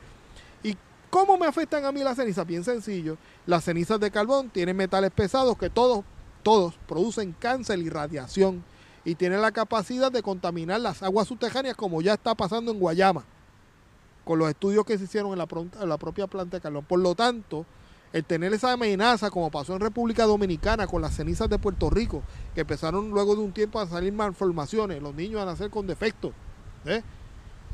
¿Y 0.63 0.77
cómo 1.11 1.37
me 1.39 1.47
afectan 1.47 1.85
a 1.85 1.93
mí 1.93 2.03
las 2.03 2.17
cenizas? 2.17 2.47
Bien 2.47 2.63
sencillo. 2.63 3.17
Las 3.47 3.65
cenizas 3.65 3.99
de 3.99 4.11
carbón 4.11 4.51
tienen 4.51 4.77
metales 4.77 5.11
pesados 5.11 5.57
que 5.59 5.71
todos, 5.71 6.05
todos 6.43 6.75
producen 6.87 7.35
cáncer 7.39 7.79
y 7.79 7.89
radiación. 7.89 8.63
Y 9.07 9.15
tienen 9.15 9.41
la 9.41 9.53
capacidad 9.53 10.11
de 10.11 10.21
contaminar 10.21 10.81
las 10.81 11.01
aguas 11.01 11.29
subterráneas 11.29 11.77
como 11.77 12.03
ya 12.03 12.15
está 12.15 12.35
pasando 12.35 12.73
en 12.73 12.81
Guayama. 12.81 13.25
Con 14.25 14.41
los 14.41 14.49
estudios 14.49 14.85
que 14.85 14.99
se 14.99 15.05
hicieron 15.05 15.31
en 15.31 15.39
la, 15.39 15.97
propia 15.97 16.27
planta 16.27 16.57
de 16.57 16.61
carbón. 16.61 16.85
Por 16.85 16.99
lo 16.99 17.15
tanto, 17.15 17.65
el 18.13 18.25
tener 18.25 18.53
esa 18.53 18.73
amenaza 18.73 19.31
como 19.31 19.49
pasó 19.49 19.75
en 19.75 19.81
República 19.81 20.25
Dominicana 20.25 20.89
con 20.89 21.01
las 21.01 21.15
cenizas 21.15 21.49
de 21.49 21.57
Puerto 21.57 21.89
Rico, 21.89 22.25
que 22.53 22.63
empezaron 22.63 23.11
luego 23.11 23.37
de 23.37 23.43
un 23.43 23.53
tiempo 23.53 23.79
a 23.79 23.87
salir 23.87 24.13
malformaciones, 24.13 25.01
los 25.01 25.15
niños 25.15 25.41
a 25.41 25.45
nacer 25.45 25.71
con 25.71 25.87
defectos. 25.87 26.33
¿eh? 26.85 27.01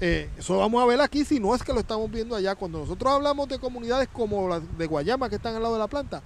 Eh, 0.03 0.29
eso 0.37 0.59
vamos 0.59 0.83
a 0.83 0.87
ver 0.87 1.01
aquí 1.01 1.25
si 1.25 1.41
no 1.41 1.55
es 1.55 1.63
que 1.63 1.73
lo 1.73 1.81
estamos 1.81 2.11
viendo 2.11 2.37
allá. 2.37 2.55
Cuando 2.57 2.81
nosotros 2.81 3.11
hablamos 3.11 3.49
de 3.49 3.59
comunidades 3.59 4.11
como 4.13 4.51
las 4.51 4.61
de 4.77 4.87
Guayama 4.87 5.31
que 5.31 5.37
están 5.37 5.55
al 5.55 5.63
lado 5.63 5.77
de 5.77 5.81
la 5.81 5.89
planta, 5.89 6.23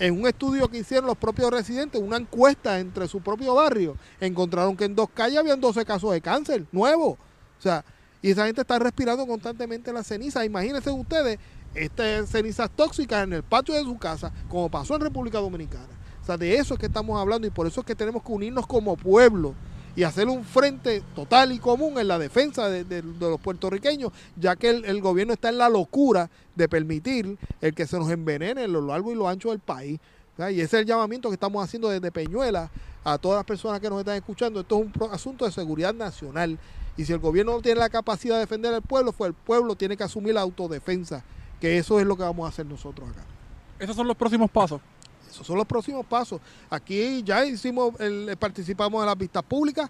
En 0.00 0.18
un 0.18 0.26
estudio 0.26 0.66
que 0.66 0.78
hicieron 0.78 1.06
los 1.06 1.18
propios 1.18 1.50
residentes, 1.50 2.00
una 2.00 2.16
encuesta 2.16 2.80
entre 2.80 3.06
su 3.06 3.20
propio 3.20 3.54
barrio, 3.54 3.98
encontraron 4.18 4.74
que 4.74 4.86
en 4.86 4.96
dos 4.96 5.10
calles 5.12 5.38
habían 5.38 5.60
12 5.60 5.84
casos 5.84 6.12
de 6.12 6.22
cáncer 6.22 6.64
nuevos. 6.72 7.18
O 7.58 7.62
sea, 7.62 7.84
y 8.22 8.30
esa 8.30 8.46
gente 8.46 8.62
está 8.62 8.78
respirando 8.78 9.26
constantemente 9.26 9.92
la 9.92 10.02
ceniza. 10.02 10.42
Imagínense 10.42 10.90
ustedes 10.90 11.38
estas 11.74 12.30
cenizas 12.30 12.70
tóxicas 12.74 13.24
en 13.24 13.34
el 13.34 13.42
patio 13.42 13.74
de 13.74 13.82
su 13.82 13.98
casa, 13.98 14.32
como 14.48 14.70
pasó 14.70 14.94
en 14.94 15.02
República 15.02 15.38
Dominicana. 15.38 15.88
O 16.22 16.24
sea, 16.24 16.38
de 16.38 16.54
eso 16.54 16.72
es 16.72 16.80
que 16.80 16.86
estamos 16.86 17.20
hablando 17.20 17.46
y 17.46 17.50
por 17.50 17.66
eso 17.66 17.80
es 17.80 17.86
que 17.86 17.94
tenemos 17.94 18.22
que 18.22 18.32
unirnos 18.32 18.66
como 18.66 18.96
pueblo 18.96 19.54
y 19.96 20.02
hacer 20.04 20.28
un 20.28 20.44
frente 20.44 21.02
total 21.14 21.52
y 21.52 21.58
común 21.58 21.98
en 21.98 22.08
la 22.08 22.18
defensa 22.18 22.68
de, 22.68 23.02
los 23.02 23.40
puertorriqueños, 23.40 24.12
ya 24.36 24.56
que 24.56 24.70
el, 24.70 25.00
gobierno 25.00 25.32
está 25.32 25.48
en 25.48 25.58
la 25.58 25.68
locura 25.68 26.30
de 26.54 26.68
permitir 26.68 27.36
el 27.60 27.74
que 27.74 27.86
se 27.86 27.98
nos 27.98 28.10
envenene 28.10 28.64
en 28.64 28.72
lo 28.72 28.80
largo 28.80 29.12
y 29.12 29.14
lo 29.14 29.28
ancho 29.28 29.50
del 29.50 29.60
país. 29.60 29.98
Y 30.38 30.60
ese 30.60 30.62
es 30.62 30.74
el 30.74 30.86
llamamiento 30.86 31.28
que 31.28 31.34
estamos 31.34 31.62
haciendo 31.62 31.90
desde 31.90 32.10
Peñuela 32.10 32.70
a 33.04 33.18
todas 33.18 33.38
las 33.38 33.44
personas 33.44 33.80
que 33.80 33.90
nos 33.90 33.98
están 33.98 34.16
escuchando. 34.16 34.60
Esto 34.60 34.80
es 34.80 34.86
un 35.00 35.10
asunto 35.12 35.44
de 35.44 35.52
seguridad 35.52 35.92
nacional. 35.92 36.58
Y 36.96 37.04
si 37.04 37.12
el 37.12 37.18
gobierno 37.18 37.52
no 37.52 37.60
tiene 37.60 37.80
la 37.80 37.90
capacidad 37.90 38.36
de 38.36 38.40
defender 38.40 38.72
al 38.72 38.82
pueblo, 38.82 39.12
pues 39.12 39.28
el 39.28 39.34
pueblo 39.34 39.74
tiene 39.74 39.96
que 39.96 40.04
asumir 40.04 40.34
la 40.34 40.40
autodefensa, 40.40 41.22
que 41.60 41.78
eso 41.78 42.00
es 42.00 42.06
lo 42.06 42.16
que 42.16 42.22
vamos 42.22 42.46
a 42.46 42.48
hacer 42.48 42.66
nosotros 42.66 43.08
acá. 43.08 43.24
Esos 43.78 43.96
son 43.96 44.06
los 44.06 44.16
próximos 44.16 44.50
pasos. 44.50 44.80
Esos 45.30 45.46
son 45.46 45.56
los 45.56 45.66
próximos 45.66 46.04
pasos. 46.06 46.40
Aquí 46.68 47.22
ya 47.22 47.44
hicimos, 47.44 47.98
el- 48.00 48.36
participamos 48.38 49.00
en 49.02 49.06
las 49.06 49.16
vistas 49.18 49.42
públicas. 49.42 49.88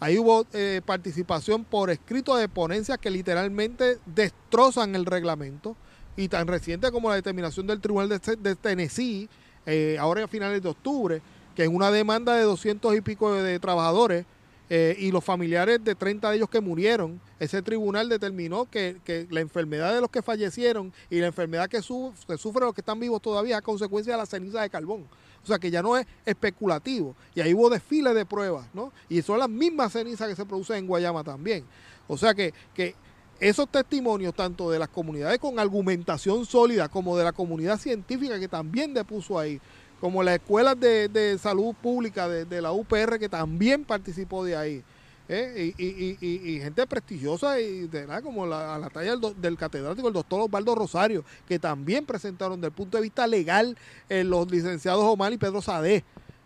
Ahí 0.00 0.18
hubo 0.18 0.46
eh, 0.52 0.80
participación 0.84 1.64
por 1.64 1.90
escrito 1.90 2.36
de 2.36 2.48
ponencias 2.48 2.98
que 2.98 3.10
literalmente 3.10 3.98
destrozan 4.06 4.94
el 4.94 5.04
reglamento. 5.04 5.76
Y 6.16 6.28
tan 6.28 6.48
reciente 6.48 6.90
como 6.90 7.10
la 7.10 7.14
determinación 7.14 7.66
del 7.66 7.80
Tribunal 7.80 8.08
de, 8.08 8.18
de 8.36 8.56
Tennessee, 8.56 9.28
eh, 9.66 9.96
ahora 10.00 10.24
a 10.24 10.28
finales 10.28 10.60
de 10.62 10.68
octubre, 10.68 11.22
que 11.54 11.62
es 11.64 11.68
una 11.68 11.90
demanda 11.92 12.34
de 12.34 12.42
200 12.42 12.96
y 12.96 13.00
pico 13.02 13.32
de 13.34 13.58
trabajadores 13.60 14.24
eh, 14.70 14.96
y 14.98 15.10
los 15.10 15.24
familiares 15.24 15.82
de 15.82 15.94
30 15.94 16.30
de 16.30 16.36
ellos 16.36 16.50
que 16.50 16.60
murieron, 16.60 17.20
ese 17.40 17.62
tribunal 17.62 18.08
determinó 18.08 18.66
que, 18.70 18.98
que 19.04 19.26
la 19.30 19.40
enfermedad 19.40 19.94
de 19.94 20.00
los 20.00 20.10
que 20.10 20.20
fallecieron 20.22 20.92
y 21.08 21.20
la 21.20 21.28
enfermedad 21.28 21.68
que, 21.68 21.80
su- 21.82 22.12
que 22.26 22.36
sufren 22.36 22.66
los 22.66 22.74
que 22.74 22.82
están 22.82 23.00
vivos 23.00 23.22
todavía 23.22 23.58
a 23.58 23.62
consecuencia 23.62 24.12
de 24.14 24.18
la 24.18 24.26
ceniza 24.26 24.60
de 24.60 24.70
carbón. 24.70 25.06
O 25.42 25.46
sea 25.46 25.58
que 25.58 25.70
ya 25.70 25.82
no 25.82 25.96
es 25.96 26.06
especulativo. 26.26 27.14
Y 27.34 27.40
ahí 27.40 27.54
hubo 27.54 27.70
desfiles 27.70 28.14
de 28.14 28.26
pruebas, 28.26 28.66
¿no? 28.74 28.92
Y 29.08 29.22
son 29.22 29.38
las 29.38 29.48
mismas 29.48 29.92
cenizas 29.92 30.28
que 30.28 30.36
se 30.36 30.44
producen 30.44 30.76
en 30.76 30.86
Guayama 30.86 31.24
también. 31.24 31.64
O 32.06 32.18
sea 32.18 32.34
que, 32.34 32.52
que 32.74 32.94
esos 33.40 33.68
testimonios, 33.70 34.34
tanto 34.34 34.68
de 34.70 34.78
las 34.80 34.88
comunidades 34.88 35.38
con 35.38 35.58
argumentación 35.58 36.44
sólida 36.44 36.88
como 36.88 37.16
de 37.16 37.24
la 37.24 37.32
comunidad 37.32 37.78
científica 37.78 38.38
que 38.38 38.48
también 38.48 38.92
depuso 38.92 39.38
ahí, 39.38 39.60
como 40.00 40.22
las 40.22 40.36
escuelas 40.36 40.78
de, 40.78 41.08
de 41.08 41.38
salud 41.38 41.74
pública 41.74 42.28
de, 42.28 42.44
de 42.44 42.62
la 42.62 42.72
UPR 42.72 43.18
que 43.18 43.28
también 43.28 43.84
participó 43.84 44.44
de 44.44 44.56
ahí. 44.56 44.84
¿eh? 45.28 45.74
Y, 45.76 45.84
y- 45.84 46.18
y- 46.20 46.50
y 46.56 46.60
gente 46.60 46.86
prestigiosa 46.86 47.60
y 47.60 47.86
de 47.88 48.06
como 48.22 48.46
la, 48.46 48.74
a 48.74 48.78
la 48.78 48.88
talla 48.88 49.14
del 49.36 49.56
catedrático, 49.58 50.08
el 50.08 50.14
doctor 50.14 50.40
Osvaldo 50.40 50.74
Rosario, 50.74 51.24
que 51.46 51.58
también 51.58 52.06
presentaron 52.06 52.60
desde 52.60 52.68
el 52.68 52.72
punto 52.74 52.96
de 52.96 53.02
vista 53.02 53.26
legal 53.26 53.76
eh, 54.08 54.24
los 54.24 54.50
licenciados 54.50 55.04
Omar 55.04 55.32
y 55.32 55.36
Pedro 55.38 55.60
Sadé, 55.60 56.04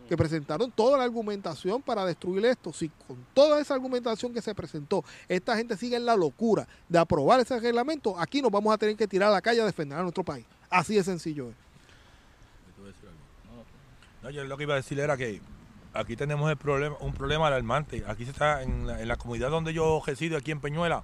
que 0.08 0.16
presentaron 0.16 0.70
toda 0.70 0.98
la 0.98 1.04
argumentación 1.04 1.80
para 1.80 2.04
destruir 2.04 2.44
esto. 2.44 2.72
Si 2.72 2.88
con 3.06 3.16
toda 3.32 3.60
esa 3.60 3.74
argumentación 3.74 4.34
que 4.34 4.42
se 4.42 4.54
presentó, 4.54 5.04
esta 5.28 5.56
gente 5.56 5.76
sigue 5.76 5.96
en 5.96 6.04
la 6.04 6.16
locura 6.16 6.66
de 6.88 6.98
aprobar 6.98 7.38
ese 7.40 7.58
reglamento, 7.60 8.18
aquí 8.18 8.42
nos 8.42 8.50
vamos 8.50 8.74
a 8.74 8.78
tener 8.78 8.96
que 8.96 9.06
tirar 9.06 9.28
a 9.28 9.32
la 9.32 9.40
calle 9.40 9.60
a 9.60 9.64
defender 9.64 9.98
a 9.98 10.02
nuestro 10.02 10.24
país. 10.24 10.44
Así 10.68 10.96
de 10.96 11.04
sencillo 11.04 11.50
es. 11.50 11.54
Yo 14.30 14.44
lo 14.44 14.56
que 14.56 14.62
iba 14.62 14.74
a 14.74 14.76
decir 14.76 15.00
era 15.00 15.16
que 15.16 15.40
aquí 15.94 16.14
tenemos 16.14 16.50
un 17.00 17.12
problema 17.12 17.46
alarmante. 17.48 18.04
Aquí 18.06 18.24
se 18.24 18.30
está, 18.30 18.62
en 18.62 18.86
la, 18.86 19.16
comunidad 19.16 19.50
donde 19.50 19.74
yo 19.74 20.00
resido, 20.06 20.36
aquí 20.36 20.52
en 20.52 20.60
Peñuela, 20.60 21.02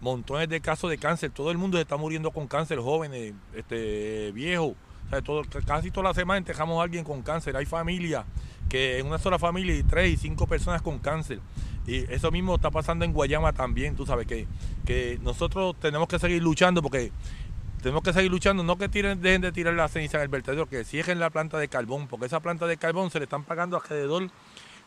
montones 0.00 0.48
de 0.48 0.60
casos 0.60 0.90
de 0.90 0.98
cáncer. 0.98 1.30
Todo 1.30 1.50
el 1.50 1.58
mundo 1.58 1.78
se 1.78 1.82
está 1.82 1.96
muriendo 1.96 2.30
con 2.30 2.46
cáncer, 2.46 2.78
jóvenes, 2.78 3.32
este, 3.54 4.32
viejos. 4.32 4.74
Casi 5.66 5.90
toda 5.90 6.08
la 6.08 6.14
semana 6.14 6.40
dejamos 6.40 6.78
a 6.78 6.82
alguien 6.82 7.04
con 7.04 7.22
cáncer. 7.22 7.56
Hay 7.56 7.66
familias 7.66 8.24
que 8.68 8.98
en 8.98 9.06
una 9.06 9.18
sola 9.18 9.38
familia 9.38 9.74
hay 9.74 9.82
tres 9.82 10.12
y 10.12 10.16
cinco 10.16 10.46
personas 10.46 10.82
con 10.82 10.98
cáncer. 10.98 11.40
Y 11.86 12.10
eso 12.12 12.30
mismo 12.30 12.54
está 12.54 12.70
pasando 12.70 13.04
en 13.04 13.12
Guayama 13.12 13.52
también, 13.52 13.96
tú 13.96 14.06
sabes 14.06 14.26
que, 14.26 14.46
que 14.86 15.18
nosotros 15.22 15.74
tenemos 15.80 16.06
que 16.06 16.18
seguir 16.18 16.42
luchando 16.42 16.80
porque 16.80 17.10
tenemos 17.82 18.02
que 18.02 18.12
seguir 18.12 18.30
luchando, 18.30 18.62
no 18.62 18.78
que 18.78 18.88
tiren, 18.88 19.20
dejen 19.20 19.42
de 19.42 19.52
tirar 19.52 19.74
la 19.74 19.88
ceniza 19.88 20.16
en 20.18 20.22
el 20.22 20.28
vertedero, 20.28 20.66
que 20.66 20.84
cierren 20.84 21.18
la 21.18 21.30
planta 21.30 21.58
de 21.58 21.68
carbón, 21.68 22.06
porque 22.08 22.26
esa 22.26 22.40
planta 22.40 22.66
de 22.66 22.76
carbón 22.76 23.10
se 23.10 23.18
le 23.18 23.24
están 23.24 23.42
pagando 23.44 23.76
alrededor 23.76 24.30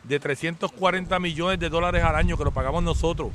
de 0.04 0.18
340 0.20 1.18
millones 1.20 1.58
de 1.58 1.68
dólares 1.68 2.02
al 2.04 2.16
año 2.16 2.36
que 2.36 2.44
lo 2.44 2.52
pagamos 2.52 2.82
nosotros. 2.82 3.32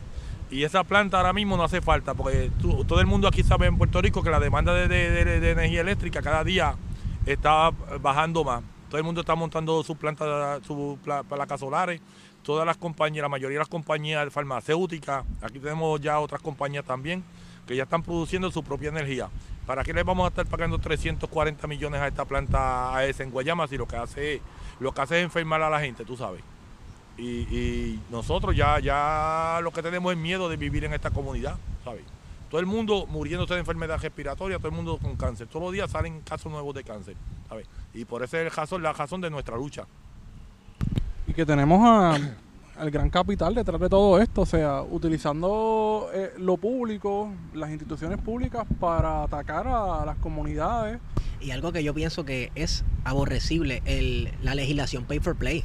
Y 0.50 0.64
esa 0.64 0.84
planta 0.84 1.18
ahora 1.18 1.32
mismo 1.32 1.56
no 1.56 1.64
hace 1.64 1.80
falta, 1.82 2.14
porque 2.14 2.52
todo 2.88 3.00
el 3.00 3.06
mundo 3.08 3.28
aquí 3.28 3.44
sabe 3.44 3.68
en 3.68 3.78
Puerto 3.78 4.02
Rico 4.02 4.22
que 4.24 4.30
la 4.30 4.40
demanda 4.40 4.74
de, 4.74 4.88
de- 4.88 5.52
energía 5.52 5.82
eléctrica 5.82 6.22
cada 6.22 6.44
día 6.44 6.76
está 7.26 7.70
bajando 8.02 8.44
más. 8.44 8.62
Todo 8.90 8.98
el 8.98 9.04
mundo 9.06 9.22
está 9.22 9.36
montando 9.36 9.82
sus 9.84 9.96
plantas, 9.96 10.62
sus 10.66 10.98
pla- 11.00 11.24
placas 11.24 11.60
solares. 11.60 12.02
Todas 12.44 12.66
las 12.66 12.76
compañías, 12.76 13.22
la 13.22 13.30
mayoría 13.30 13.56
de 13.56 13.60
las 13.60 13.68
compañías 13.70 14.28
farmacéuticas, 14.34 15.24
aquí 15.42 15.60
tenemos 15.60 16.02
ya 16.02 16.20
otras 16.20 16.42
compañías 16.42 16.84
también, 16.84 17.24
que 17.68 17.76
ya 17.76 17.84
están 17.84 18.02
produciendo 18.04 18.50
su 18.52 18.64
propia 18.64 18.90
energía. 18.90 19.30
¿Para 19.72 19.86
qué 19.86 19.94
les 19.94 20.04
vamos 20.04 20.26
a 20.26 20.28
estar 20.28 20.46
pagando 20.48 20.80
340 20.80 21.66
millones 21.66 22.02
a 22.02 22.08
esta 22.10 22.26
planta 22.26 22.94
AES 22.94 23.22
en 23.22 23.32
Guayama 23.32 23.70
si 23.70 23.78
lo 23.78 23.88
que 23.88 23.96
hace, 23.96 24.42
lo 24.82 24.92
que 24.92 25.00
hace 25.00 25.20
es 25.20 25.24
enfermar 25.24 25.62
a 25.62 25.70
la 25.70 25.80
gente, 25.80 26.04
tú 26.04 26.18
sabes? 26.18 26.42
Y, 27.18 27.98
nosotros 28.10 28.54
ya, 28.54 28.80
ya 28.80 29.62
lo 29.64 29.72
que 29.72 29.82
tenemos 29.82 30.12
es 30.12 30.18
miedo 30.18 30.50
de 30.50 30.58
vivir 30.58 30.84
en 30.84 30.94
esta 30.94 31.10
comunidad, 31.10 31.56
¿sabes? 31.86 32.04
Todo 32.50 32.60
el 32.60 32.68
mundo 32.68 33.06
muriéndose 33.08 33.54
de 33.54 33.62
enfermedad 33.62 33.98
respiratoria, 34.02 34.58
todo 34.58 34.68
el 34.68 34.76
mundo 34.76 34.98
con 35.02 35.16
cáncer. 35.16 35.48
Todos 35.48 35.64
los 35.64 35.72
días 35.72 35.90
salen 35.90 36.20
casos 36.20 36.52
nuevos 36.52 36.76
de 36.76 36.84
cáncer, 36.84 37.16
¿sabes? 37.48 37.66
Y 37.94 38.04
por 38.04 38.24
eso 38.24 38.40
es 38.40 38.72
el 38.74 38.84
la 38.84 38.92
razón 38.92 39.22
de 39.22 39.30
nuestra 39.30 39.56
lucha. 39.56 39.86
Y 41.28 41.34
que 41.34 41.46
tenemos 41.46 41.80
a, 41.82 42.20
al 42.82 42.90
gran 42.90 43.12
capital 43.12 43.54
detrás 43.54 43.80
de 43.80 43.90
todo 43.90 44.20
esto, 44.20 44.42
o 44.42 44.46
sea, 44.48 44.82
utilizando 44.82 46.10
eh, 46.16 46.32
lo 46.40 46.58
público, 46.58 47.32
las 47.54 47.70
instituciones 47.70 48.18
públicas 48.18 48.66
para 48.80 49.22
atacar 49.22 49.68
a 49.68 50.04
las 50.04 50.18
comunidades. 50.18 51.00
Y 51.40 51.52
algo 51.52 51.72
que 51.72 51.84
yo 51.84 51.94
pienso 51.94 52.26
que 52.26 52.52
es 52.56 52.84
aborrecible, 53.04 53.84
el, 53.86 54.34
la 54.42 54.56
legislación 54.56 55.06
pay 55.06 55.20
for 55.20 55.36
play. 55.36 55.64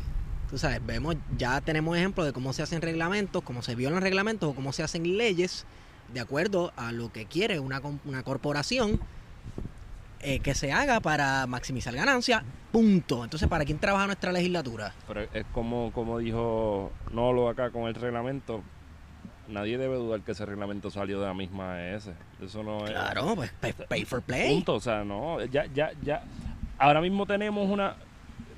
Tú 0.50 0.58
sabes, 0.58 0.84
vemos, 0.84 1.16
ya 1.38 1.62
tenemos 1.62 1.96
ejemplos 1.96 2.26
de 2.26 2.34
cómo 2.34 2.52
se 2.52 2.62
hacen 2.62 2.82
reglamentos, 2.82 3.42
cómo 3.42 3.62
se 3.62 3.74
violan 3.74 4.02
reglamentos 4.02 4.50
o 4.50 4.54
cómo 4.54 4.74
se 4.74 4.82
hacen 4.82 5.16
leyes 5.16 5.64
de 6.12 6.20
acuerdo 6.20 6.74
a 6.76 6.92
lo 6.92 7.10
que 7.12 7.24
quiere 7.24 7.60
una, 7.60 7.80
una 8.04 8.24
corporación 8.24 9.00
eh, 10.28 10.40
que 10.40 10.54
se 10.54 10.72
haga 10.72 10.98
para 11.00 11.46
maximizar 11.46 11.94
ganancias, 11.94 12.42
punto. 12.72 13.22
Entonces, 13.22 13.48
¿para 13.48 13.64
quién 13.64 13.78
trabaja 13.78 14.06
nuestra 14.06 14.32
legislatura? 14.32 14.92
Pero 15.06 15.20
es 15.22 15.44
como, 15.52 15.92
como 15.92 16.18
dijo 16.18 16.90
Nolo 17.12 17.48
acá 17.48 17.70
con 17.70 17.84
el 17.84 17.94
reglamento. 17.94 18.62
Nadie 19.48 19.78
debe 19.78 19.94
dudar 19.94 20.22
que 20.22 20.32
ese 20.32 20.44
reglamento 20.44 20.90
salió 20.90 21.20
de 21.20 21.26
la 21.28 21.34
misma 21.34 21.80
ES. 21.90 22.10
Eso 22.42 22.64
no 22.64 22.78
es. 22.84 22.90
Claro, 22.90 23.34
pues 23.36 23.52
pay, 23.60 23.72
pay 23.88 24.04
for 24.04 24.20
play. 24.20 24.52
Punto. 24.54 24.74
O 24.74 24.80
sea, 24.80 25.04
no. 25.04 25.42
Ya, 25.44 25.66
ya, 25.66 25.92
ya. 26.02 26.24
Ahora 26.78 27.00
mismo 27.00 27.24
tenemos 27.26 27.70
una. 27.70 27.94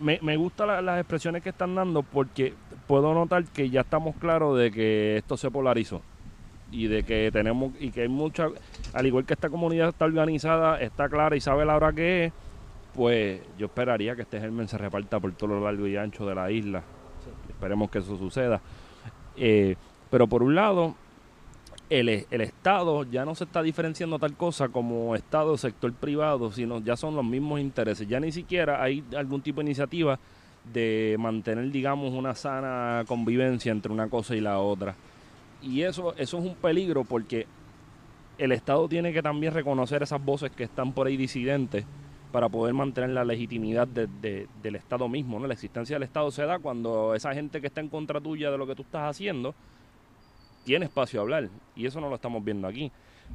Me, 0.00 0.18
me 0.22 0.36
gustan 0.38 0.68
la- 0.68 0.80
las 0.80 0.98
expresiones 1.00 1.42
que 1.42 1.50
están 1.50 1.74
dando 1.74 2.02
porque 2.02 2.54
puedo 2.86 3.12
notar 3.12 3.44
que 3.44 3.68
ya 3.68 3.82
estamos 3.82 4.16
claros 4.16 4.56
de 4.58 4.70
que 4.70 5.18
esto 5.18 5.36
se 5.36 5.50
polarizó 5.50 6.00
y 6.70 6.86
de 6.86 7.02
que 7.02 7.30
tenemos 7.32 7.72
y 7.80 7.90
que 7.90 8.02
hay 8.02 8.08
mucha 8.08 8.48
al 8.92 9.06
igual 9.06 9.24
que 9.24 9.34
esta 9.34 9.48
comunidad 9.48 9.88
está 9.88 10.04
organizada 10.04 10.80
está 10.80 11.08
clara 11.08 11.36
y 11.36 11.40
sabe 11.40 11.64
la 11.64 11.76
hora 11.76 11.92
que 11.92 12.26
es 12.26 12.32
pues 12.94 13.40
yo 13.58 13.66
esperaría 13.66 14.16
que 14.16 14.22
este 14.22 14.40
germen 14.40 14.68
se 14.68 14.76
reparta 14.76 15.20
por 15.20 15.32
todo 15.32 15.50
lo 15.50 15.64
largo 15.64 15.86
y 15.86 15.96
ancho 15.96 16.26
de 16.26 16.34
la 16.34 16.50
isla 16.50 16.82
esperemos 17.48 17.90
que 17.90 17.98
eso 17.98 18.16
suceda 18.16 18.60
Eh, 19.40 19.76
pero 20.10 20.26
por 20.26 20.42
un 20.42 20.56
lado 20.56 20.96
el, 21.90 22.08
el 22.08 22.40
Estado 22.40 23.04
ya 23.04 23.24
no 23.24 23.34
se 23.34 23.44
está 23.44 23.62
diferenciando 23.62 24.18
tal 24.18 24.34
cosa 24.34 24.68
como 24.68 25.14
Estado 25.14 25.56
sector 25.56 25.92
privado, 25.92 26.52
sino 26.52 26.80
ya 26.80 26.96
son 26.96 27.16
los 27.16 27.24
mismos 27.24 27.60
intereses. 27.60 28.06
Ya 28.08 28.20
ni 28.20 28.32
siquiera 28.32 28.82
hay 28.82 29.02
algún 29.16 29.40
tipo 29.40 29.60
de 29.60 29.66
iniciativa 29.66 30.18
de 30.72 31.16
mantener, 31.18 31.70
digamos, 31.70 32.12
una 32.12 32.34
sana 32.34 33.04
convivencia 33.06 33.72
entre 33.72 33.92
una 33.92 34.08
cosa 34.08 34.36
y 34.36 34.40
la 34.40 34.58
otra. 34.58 34.94
Y 35.62 35.82
eso, 35.82 36.14
eso 36.16 36.38
es 36.38 36.44
un 36.44 36.54
peligro 36.54 37.04
porque 37.04 37.46
el 38.38 38.52
Estado 38.52 38.88
tiene 38.88 39.12
que 39.12 39.22
también 39.22 39.52
reconocer 39.52 40.02
esas 40.02 40.24
voces 40.24 40.50
que 40.52 40.64
están 40.64 40.92
por 40.92 41.06
ahí 41.06 41.16
disidentes 41.16 41.84
para 42.30 42.48
poder 42.48 42.74
mantener 42.74 43.10
la 43.10 43.24
legitimidad 43.24 43.88
de- 43.88 44.06
de- 44.06 44.46
del 44.62 44.76
Estado 44.76 45.08
mismo. 45.08 45.40
¿no? 45.40 45.46
La 45.46 45.54
existencia 45.54 45.96
del 45.96 46.02
Estado 46.04 46.30
se 46.30 46.44
da 46.44 46.58
cuando 46.58 47.14
esa 47.14 47.32
gente 47.34 47.60
que 47.60 47.66
está 47.68 47.80
en 47.80 47.88
contra 47.88 48.20
tuya 48.20 48.50
de 48.50 48.58
lo 48.58 48.66
que 48.66 48.74
tú 48.76 48.82
estás 48.82 49.10
haciendo 49.10 49.54
tiene 50.64 50.84
espacio 50.84 51.20
a 51.20 51.22
hablar. 51.22 51.48
Y 51.74 51.86
eso 51.86 52.00
no 52.00 52.08
lo 52.08 52.14
estamos 52.16 52.44
viendo 52.44 52.68
aquí. 52.68 52.92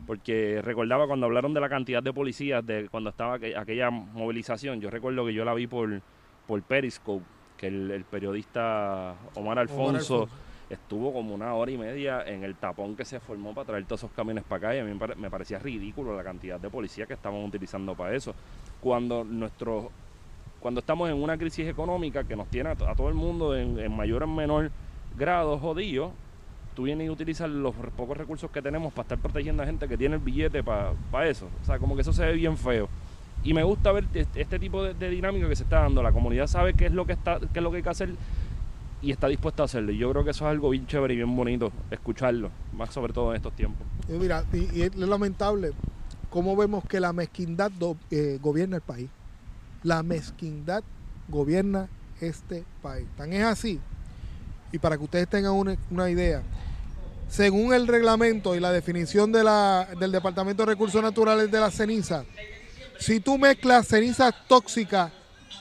Porque 0.08 0.62
recordaba 0.64 1.06
cuando 1.08 1.26
hablaron 1.26 1.54
de 1.54 1.60
la 1.62 1.70
cantidad 1.70 2.02
de 2.02 2.14
policías, 2.14 2.66
de 2.66 2.88
cuando 2.90 3.10
estaba 3.10 3.36
aquella 3.36 3.90
movilización, 3.92 4.80
yo 4.82 4.90
recuerdo 4.90 5.26
que 5.26 5.34
yo 5.34 5.44
la 5.46 5.54
vi 5.54 5.68
por, 5.68 6.02
por 6.48 6.62
Periscope, 6.64 7.24
que 7.58 7.68
el, 7.68 8.04
periodista 8.10 9.16
Omar 9.36 9.60
Alfonso, 9.60 10.28
estuvo 10.74 11.14
como 11.14 11.34
una 11.34 11.54
hora 11.54 11.72
y 11.72 11.78
media 11.78 12.24
en 12.26 12.44
el 12.44 12.56
tapón 12.56 12.96
que 12.96 13.06
se 13.06 13.20
formó 13.20 13.54
para 13.54 13.68
traer 13.68 13.86
todos 13.86 14.02
esos 14.02 14.12
camiones 14.12 14.44
para 14.44 14.70
acá 14.70 14.76
y 14.76 14.80
a 14.80 14.84
mí 14.84 14.98
me 15.18 15.30
parecía 15.30 15.60
ridículo 15.60 16.16
la 16.16 16.24
cantidad 16.24 16.60
de 16.60 16.70
policías 16.70 17.08
que 17.08 17.14
estaban 17.14 17.44
utilizando 17.44 17.96
para 17.96 18.16
eso. 18.16 18.34
Cuando 18.82 19.24
nuestro 19.24 19.92
cuando 20.64 20.80
estamos 20.80 21.10
en 21.10 21.22
una 21.22 21.38
crisis 21.38 21.68
económica 21.68 22.24
que 22.24 22.38
nos 22.38 22.48
tiene 22.48 22.70
a, 22.70 22.76
todo 22.76 23.10
el 23.10 23.16
mundo 23.16 23.54
en, 23.54 23.94
mayor 23.94 24.24
o 24.24 24.28
menor 24.28 24.72
grado 25.18 25.60
jodido, 25.60 26.14
tú 26.74 26.84
vienes 26.84 27.08
y 27.08 27.10
utilizas 27.10 27.50
los 27.50 27.76
pocos 27.98 28.16
recursos 28.16 28.50
que 28.50 28.62
tenemos 28.62 28.94
para 28.94 29.04
estar 29.04 29.18
protegiendo 29.18 29.62
a 29.62 29.66
gente 29.66 29.90
que 29.90 29.98
tiene 29.98 30.16
el 30.16 30.22
billete 30.22 30.64
para 30.64 31.28
eso. 31.28 31.50
O 31.62 31.66
sea, 31.66 31.80
como 31.80 31.96
que 31.96 32.02
eso 32.02 32.14
se 32.14 32.26
ve 32.26 32.34
bien 32.34 32.58
feo. 32.58 32.88
Y 33.44 33.54
me 33.54 33.64
gusta 33.64 33.92
ver 33.92 34.06
este, 34.14 34.58
tipo 34.58 34.82
de, 34.84 35.10
dinámica 35.10 35.50
que 35.50 35.56
se 35.58 35.64
está 35.64 35.82
dando. 35.82 36.02
La 36.02 36.14
comunidad 36.14 36.48
sabe 36.48 36.74
qué 36.74 36.86
es 36.86 36.94
lo 36.94 37.06
que 37.06 37.12
está, 37.12 37.40
qué 37.40 37.60
es 37.60 37.64
lo 37.64 37.70
que 37.70 37.78
hay 37.78 37.84
que 37.84 37.90
hacer 37.90 38.10
y 39.04 39.12
está 39.12 39.28
dispuesta 39.28 39.64
a 39.64 39.66
hacerlo. 39.66 39.92
Y 39.92 39.98
yo 39.98 40.10
creo 40.12 40.24
que 40.24 40.32
eso 40.32 40.46
es 40.46 40.52
algo 40.52 40.70
bien 40.70 40.88
chévere 40.88 41.14
y 41.14 41.18
bien 41.18 41.36
bonito, 41.36 41.72
escucharlo, 41.92 42.50
más 42.74 42.92
sobre 42.92 43.14
todo 43.14 43.32
en 43.32 43.36
estos 43.36 43.54
tiempos. 43.54 43.86
Y 44.10 44.14
mira, 44.14 44.44
y, 44.54 44.82
es 44.82 44.96
lamentable 44.96 45.74
cómo 46.32 46.56
vemos 46.56 46.84
que 46.86 47.00
la 47.00 47.14
mezquindad 47.14 47.72
eh, 48.10 48.40
gobierna 48.42 48.78
el 48.78 48.82
país 48.82 49.10
la 49.84 50.02
mezquindad 50.02 50.84
gobierna 51.28 51.88
este 52.20 52.64
país. 52.82 53.08
Tan 53.18 53.34
es 53.34 53.44
así, 53.44 53.80
y 54.72 54.80
para 54.80 54.98
que 54.98 55.04
ustedes 55.04 55.28
tengan 55.28 55.54
una, 55.54 56.10
idea, 56.10 56.42
según 57.30 57.74
el 57.74 57.88
reglamento 57.88 58.56
y 58.56 58.60
la 58.60 58.72
definición 58.72 59.32
de 59.32 59.44
del 60.00 60.12
Departamento 60.12 60.64
de 60.64 60.72
Recursos 60.72 61.02
Naturales 61.04 61.52
de 61.52 61.60
la 61.60 61.70
ceniza, 61.70 62.24
si 62.98 63.20
tú 63.20 63.38
mezclas 63.38 63.88
cenizas 63.88 64.34
tóxicas 64.48 65.12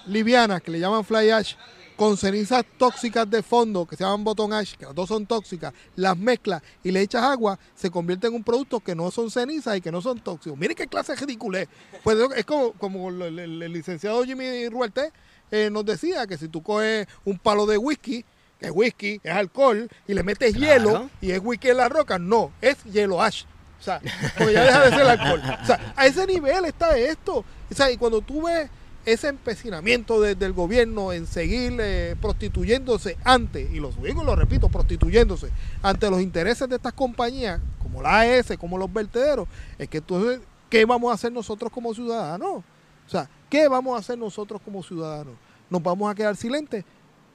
livianas, 0.07 0.63
que 0.63 0.71
le 0.71 0.79
llaman 0.79 1.05
fly 1.05 1.31
ash, 1.31 1.55
con 2.03 2.17
cenizas 2.17 2.65
tóxicas 2.79 3.31
de 3.31 3.45
fondo 3.45 3.87
que 3.87 3.95
se 3.95 4.03
llaman 4.03 4.25
bottom 4.25 4.53
ash, 4.53 4.75
que 4.75 4.87
las 4.87 4.93
dos 4.93 5.09
son 5.09 5.25
tóxicas, 5.25 5.73
las 5.95 6.19
mezclas 6.19 6.61
y 6.83 6.91
le 6.91 7.01
echas 7.01 7.23
agua, 7.23 7.57
se 7.77 7.93
convierte 7.93 8.27
en 8.27 8.35
un 8.35 8.43
producto 8.43 8.81
que 8.81 8.97
no 8.97 9.13
son 9.13 9.31
cenizas 9.31 9.77
y 9.77 9.81
que 9.81 9.93
no 9.93 10.03
son 10.03 10.19
tóxicos. 10.19 10.59
Miren 10.59 10.77
qué 10.77 10.89
clase 10.89 11.13
de 11.15 11.21
ridícula 11.21 11.65
Pues 12.03 12.19
es 12.35 12.45
como, 12.45 12.73
como 12.73 13.09
el, 13.09 13.73
licenciado 13.73 14.25
Jimmy 14.25 14.69
Ruelte 14.69 15.13
eh, 15.53 15.71
nos 15.71 15.85
decía 15.85 16.27
que 16.27 16.37
si 16.37 16.49
tú 16.49 16.61
coges 16.61 17.07
un 17.25 17.39
palo 17.39 17.67
de 17.67 17.79
whisky, 17.79 18.25
que 18.59 18.67
es 18.67 18.73
whisky, 18.75 19.21
es 19.23 19.33
alcohol, 19.33 19.89
y 20.09 20.15
le 20.15 20.25
metes 20.25 20.57
hielo 20.57 21.09
y 21.21 21.31
es 21.31 21.39
whisky 21.41 21.69
en 21.69 21.77
la 21.77 21.89
roca, 21.89 22.19
no, 22.19 22.51
es 22.61 22.83
hielo 22.83 23.23
ash. 23.23 23.45
O 23.79 23.85
sea, 23.85 24.01
porque 24.37 24.55
ya 24.55 24.65
deja 24.65 24.85
de 24.87 24.91
ser 24.91 25.07
alcohol. 25.07 25.43
O 25.63 25.67
sea, 25.67 25.95
a 25.95 26.07
ese 26.07 26.27
nivel 26.27 26.65
está 26.65 26.99
esto. 26.99 27.45
O 27.71 27.75
sea, 27.75 27.93
y 27.93 27.97
cuando 27.97 28.21
tú 28.23 28.43
ves 28.43 28.69
ese 29.05 29.29
empecinamiento 29.29 30.21
del 30.21 30.53
gobierno 30.53 31.13
en 31.13 31.27
seguir 31.27 31.77
eh, 31.81 32.17
prostituyéndose 32.21 33.17
ante, 33.25 33.63
y 33.63 33.81
lo 33.81 33.91
digo 33.91 34.23
y 34.23 34.27
lo 34.27 34.37
repito, 34.37 34.69
prostituyéndose 34.69 35.49
ante 35.83 36.09
los 36.11 36.21
intereses 36.21 36.69
de 36.69 36.77
estas 36.77 36.93
compañías, 36.93 37.61
como 37.83 38.01
la 38.01 38.21
AES, 38.21 38.57
como 38.59 38.79
los 38.79 38.93
vertederos, 38.93 39.49
es 39.79 39.89
que 39.89 39.99
entonces, 39.99 40.41
¿qué 40.71 40.85
vamos 40.85 41.11
a 41.11 41.15
hacer 41.15 41.33
nosotros 41.33 41.73
como 41.73 41.93
ciudadanos? 41.95 42.63
O 43.07 43.11
sea, 43.11 43.29
¿qué 43.51 43.69
vamos 43.69 43.97
a 43.97 43.99
hacer 43.99 44.17
nosotros 44.19 44.61
como 44.65 44.83
ciudadanos? 44.83 45.35
¿Nos 45.69 45.83
vamos 45.83 46.11
a 46.11 46.15
quedar 46.15 46.37
silentes? 46.37 46.85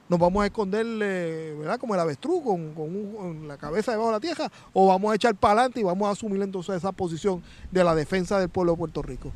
¿Nos 0.08 0.18
vamos 0.18 0.42
a 0.42 0.46
esconder, 0.46 0.86
¿verdad? 1.56 1.78
Como 1.78 1.94
el 1.94 2.00
avestruz, 2.00 2.42
con, 2.42 3.46
la 3.46 3.56
cabeza 3.58 3.92
debajo 3.92 4.08
de 4.08 4.16
la 4.16 4.20
tierra? 4.20 4.50
¿O 4.72 4.88
vamos 4.88 5.12
a 5.12 5.16
echar 5.16 5.34
para 5.34 5.60
adelante 5.60 5.80
y 5.80 5.82
vamos 5.82 6.08
a 6.08 6.12
asumir 6.12 6.40
entonces 6.40 6.76
esa 6.76 6.92
posición 6.92 7.42
de 7.70 7.84
la 7.84 7.94
defensa 7.94 8.38
del 8.38 8.48
pueblo 8.48 8.72
de 8.72 8.78
Puerto 8.78 9.02
Rico? 9.02 9.32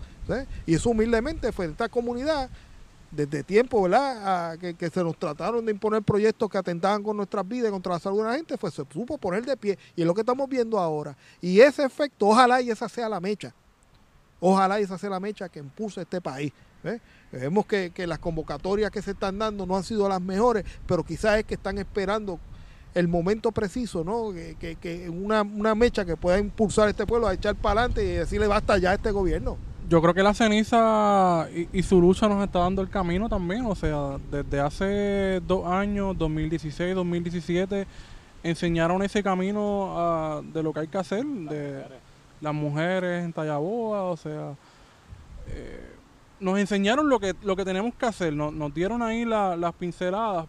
Y 0.66 0.74
eso 0.74 0.90
humildemente 0.90 1.52
fue 1.52 1.66
esta 1.66 1.88
comunidad, 1.88 2.48
desde 3.11 3.42
tiempo, 3.42 3.82
¿verdad? 3.82 4.58
que, 4.58 4.90
se 4.90 5.04
nos 5.04 5.16
trataron 5.18 5.64
de 5.66 5.72
imponer 5.72 6.02
proyectos 6.02 6.48
que 6.48 6.58
atentaban 6.58 7.02
con 7.02 7.16
nuestras 7.16 7.46
vidas 7.46 7.68
y 7.68 7.70
contra 7.70 7.92
la 7.92 7.98
salud 7.98 8.18
de 8.18 8.24
la 8.24 8.35
gente, 8.35 8.56
pues 8.56 8.74
se 8.74 8.85
supo 8.90 9.18
poner 9.18 9.44
de 9.44 9.56
pie. 9.56 9.78
Y 9.94 10.00
es 10.00 10.06
lo 10.06 10.14
que 10.14 10.22
estamos 10.22 10.48
viendo 10.48 10.78
ahora. 10.78 11.14
Y 11.40 11.61
ese 11.61 11.85
efecto, 11.85 12.28
ojalá 12.28 12.62
y 12.62 12.70
esa 12.70 12.88
sea 12.88 13.08
la 13.08 13.20
mecha. 13.20 13.54
Ojalá 14.40 14.80
y 14.80 14.85
esa 14.85 14.96
sea 14.96 15.11
la 15.11 15.20
mecha 15.20 15.48
que 15.48 15.58
impulse 15.58 16.00
este 16.00 16.20
país. 16.20 16.52
Vemos 17.33 17.66
que, 17.66 17.92
las 18.07 18.18
convocatorias 18.18 18.90
que 18.90 19.03
se 19.03 19.12
están 19.12 19.38
dando 19.38 19.66
no 19.66 19.77
han 19.77 19.85
sido 19.85 20.09
las 20.09 20.21
mejores, 20.21 20.64
pero 20.87 21.03
quizás 21.03 21.38
es 21.38 21.45
que 21.45 21.55
están 21.55 21.79
esperando 21.79 22.38
el 22.95 23.09
momento 23.09 23.53
preciso, 23.53 24.05
¿no? 24.05 24.33
Que, 24.33 24.77
que, 24.81 25.09
una, 25.09 25.42
una 25.42 25.75
mecha 25.75 26.05
que 26.05 26.16
pueda 26.16 26.38
impulsar 26.38 26.88
a 26.88 26.90
este 26.90 27.07
pueblo 27.07 27.27
a 27.27 27.35
echar 27.35 27.55
para 27.55 27.81
adelante 27.81 28.05
y 28.05 28.09
decirle 28.09 28.47
basta 28.47 28.77
ya 28.79 28.90
a 28.90 28.95
este 28.95 29.11
gobierno 29.11 29.57
yo 29.92 30.01
creo 30.01 30.14
que 30.14 30.23
la 30.23 30.33
ceniza 30.33 31.49
y, 31.71 31.83
su 31.83 32.01
lucha 32.01 32.27
nos 32.27 32.42
está 32.42 32.61
dando 32.61 32.81
el 32.81 32.88
camino 32.88 33.29
también. 33.29 33.66
O 33.66 33.75
sea, 33.75 34.16
desde 34.31 34.59
hace 34.59 35.40
dos 35.47 35.66
años, 35.66 36.16
2016, 36.16 36.95
2017, 36.95 37.87
enseñaron 38.42 39.03
ese 39.03 39.23
camino 39.23 39.92
ah, 39.95 40.40
de 40.42 40.62
lo 40.62 40.73
que 40.73 40.81
hay 40.81 40.88
que 40.88 40.97
hacer, 40.97 41.25
de 41.27 41.85
las 42.40 42.55
mujeres 42.55 43.23
en 43.23 43.35
Tallaboa, 43.35 44.05
o 44.05 44.16
sea, 44.16 44.55
eh, 45.49 45.91
nos 46.42 46.59
enseñaron 46.59 47.09
lo 47.09 47.20
que, 47.20 47.35
lo 47.42 47.57
que 47.57 47.64
tenemos 47.64 47.94
que 47.94 48.07
hacer, 48.07 48.33
nos, 48.33 48.52
nos 48.52 48.74
dieron 48.74 49.00
ahí 49.00 49.24
las 49.24 49.72
pinceladas. 49.74 50.46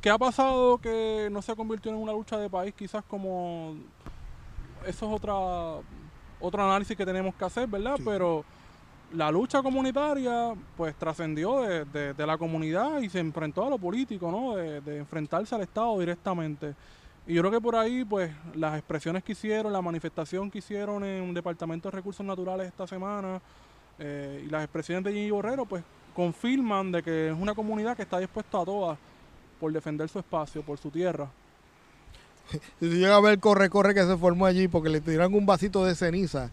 ¿Qué 0.00 0.10
ha 0.10 0.18
pasado 0.18 0.78
que 0.78 1.28
no 1.30 1.40
se 1.42 1.54
convirtió 1.54 1.92
en 1.92 1.98
una 1.98 2.12
lucha 2.12 2.36
de 2.36 2.50
país? 2.50 2.74
Quizás 2.76 3.04
como... 3.04 3.76
Eso 4.84 5.06
es 5.06 5.12
otra 5.14 5.32
otro 6.40 6.62
análisis 6.62 6.96
que 6.96 7.06
tenemos 7.06 7.34
que 7.36 7.44
hacer, 7.44 7.68
¿verdad? 7.68 7.98
Pero 8.04 8.44
la 9.12 9.30
lucha 9.30 9.62
comunitaria 9.62 10.54
pues 10.76 10.94
trascendió 10.96 11.62
de, 11.62 12.14
la 12.26 12.36
comunidad 12.36 13.00
y 13.00 13.08
se 13.08 13.20
enfrentó 13.20 13.64
a 13.64 13.70
lo 13.70 13.78
político, 13.78 14.30
¿no? 14.30 14.56
De, 14.56 14.98
enfrentarse 14.98 15.54
al 15.54 15.62
Estado 15.62 15.98
directamente. 16.00 16.74
Y 17.26 17.34
yo 17.34 17.42
creo 17.42 17.52
que 17.52 17.60
por 17.60 17.76
ahí 17.76 18.04
pues 18.04 18.32
las 18.56 18.76
expresiones 18.76 19.22
que 19.22 19.32
hicieron, 19.32 19.72
la 19.72 19.80
manifestación 19.80 20.50
que 20.50 20.58
hicieron 20.58 21.04
en 21.04 21.32
Departamento 21.32 21.88
de 21.88 21.96
Recursos 21.96 22.26
Naturales 22.26 22.66
esta 22.66 22.88
semana 22.88 23.40
eh, 23.98 24.44
y 24.46 24.50
las 24.50 24.64
expresiones 24.64 25.04
de 25.04 25.12
Jimmy 25.12 25.30
Borrero 25.30 25.66
pues 25.66 25.82
confirman 26.14 26.92
de 26.92 27.02
que 27.02 27.28
es 27.28 27.34
una 27.38 27.54
comunidad 27.54 27.96
que 27.96 28.02
está 28.02 28.18
dispuesta 28.18 28.60
a 28.60 28.64
todas 28.64 28.98
por 29.58 29.72
defender 29.72 30.08
su 30.08 30.18
espacio, 30.18 30.62
por 30.62 30.78
su 30.78 30.90
tierra. 30.90 31.28
Si 32.80 32.86
llega 32.86 33.16
a 33.16 33.20
ver 33.20 33.38
corre, 33.38 33.70
corre 33.70 33.94
que 33.94 34.04
se 34.04 34.16
formó 34.16 34.46
allí 34.46 34.68
porque 34.68 34.88
le 34.88 35.00
tiraron 35.00 35.34
un 35.34 35.46
vasito 35.46 35.84
de 35.84 35.94
ceniza 35.94 36.50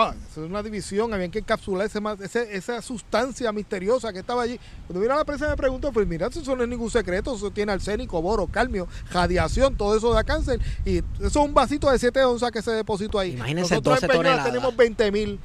Ah, 0.00 0.14
eso 0.30 0.44
es 0.44 0.50
una 0.50 0.62
división, 0.62 1.12
había 1.12 1.28
que 1.28 1.40
encapsular 1.40 1.88
ese, 2.20 2.56
esa 2.56 2.80
sustancia 2.82 3.50
misteriosa 3.52 4.12
que 4.12 4.20
estaba 4.20 4.42
allí. 4.42 4.60
Cuando 4.86 5.00
vino 5.00 5.14
a 5.14 5.16
la 5.16 5.24
prensa 5.24 5.48
me 5.48 5.56
preguntó, 5.56 5.90
pues 5.92 6.06
mira, 6.06 6.28
eso 6.28 6.54
no 6.54 6.62
es 6.62 6.68
ningún 6.68 6.88
secreto, 6.88 7.34
eso 7.34 7.50
tiene 7.50 7.72
arsénico, 7.72 8.20
boro, 8.22 8.46
calmio, 8.46 8.86
radiación, 9.10 9.76
todo 9.76 9.96
eso 9.96 10.12
da 10.12 10.22
cáncer. 10.22 10.60
Y 10.84 10.98
eso 10.98 11.26
es 11.26 11.36
un 11.36 11.52
vasito 11.52 11.90
de 11.90 11.98
7 11.98 12.22
onzas 12.24 12.52
que 12.52 12.62
se 12.62 12.70
depositó 12.70 13.18
ahí. 13.18 13.32
Imagínense 13.32 13.74
Nosotros 13.74 14.02
en 14.02 14.08
Peñuela 14.08 14.44
tenemos 14.44 14.76
20 14.76 15.10
mil 15.10 15.40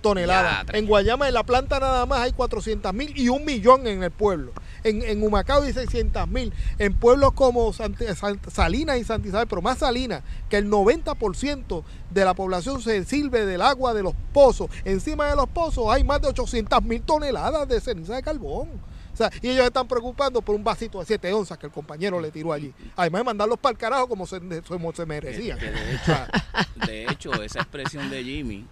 toneladas. 0.00 0.66
en 0.72 0.86
Guayama, 0.86 1.28
en 1.28 1.34
la 1.34 1.44
planta 1.44 1.80
nada 1.80 2.06
más 2.06 2.20
hay 2.20 2.32
400 2.32 2.92
mil 2.92 3.16
y 3.16 3.28
un 3.28 3.44
millón 3.44 3.86
en 3.86 4.02
el 4.02 4.10
pueblo. 4.10 4.52
En, 4.84 5.02
en 5.02 5.22
Humacao 5.22 5.62
hay 5.62 5.72
600 5.72 6.28
mil. 6.28 6.52
En 6.78 6.94
pueblos 6.94 7.32
como 7.32 7.72
Salinas 7.72 8.98
y 8.98 9.04
Santa 9.04 9.28
Isabel, 9.28 9.46
pero 9.48 9.62
más 9.62 9.78
Salinas, 9.78 10.22
que 10.48 10.56
el 10.56 10.70
90% 10.70 11.84
de 12.10 12.24
la 12.24 12.34
población 12.34 12.82
se 12.82 13.04
sirve 13.04 13.46
del 13.46 13.62
agua 13.62 13.94
de 13.94 14.02
los 14.02 14.14
pozos. 14.32 14.70
Encima 14.84 15.26
de 15.26 15.36
los 15.36 15.48
pozos 15.48 15.92
hay 15.92 16.04
más 16.04 16.20
de 16.20 16.28
800 16.28 16.82
mil 16.82 17.02
toneladas 17.02 17.68
de 17.68 17.80
ceniza 17.80 18.16
de 18.16 18.22
carbón. 18.22 18.68
O 19.12 19.16
sea, 19.16 19.30
y 19.42 19.50
ellos 19.50 19.66
están 19.66 19.86
preocupando 19.88 20.40
por 20.40 20.54
un 20.54 20.64
vasito 20.64 21.00
de 21.00 21.04
7 21.04 21.32
onzas 21.32 21.58
que 21.58 21.66
el 21.66 21.72
compañero 21.72 22.20
le 22.20 22.30
tiró 22.30 22.52
allí. 22.52 22.72
Además 22.96 23.20
de 23.20 23.24
mandarlos 23.24 23.58
para 23.58 23.72
el 23.72 23.78
carajo 23.78 24.08
como 24.08 24.26
se, 24.26 24.40
como 24.66 24.92
se 24.92 25.04
merecía. 25.04 25.56
de 26.86 27.04
hecho, 27.04 27.32
esa 27.42 27.60
expresión 27.60 28.08
de 28.08 28.24
Jimmy 28.24 28.66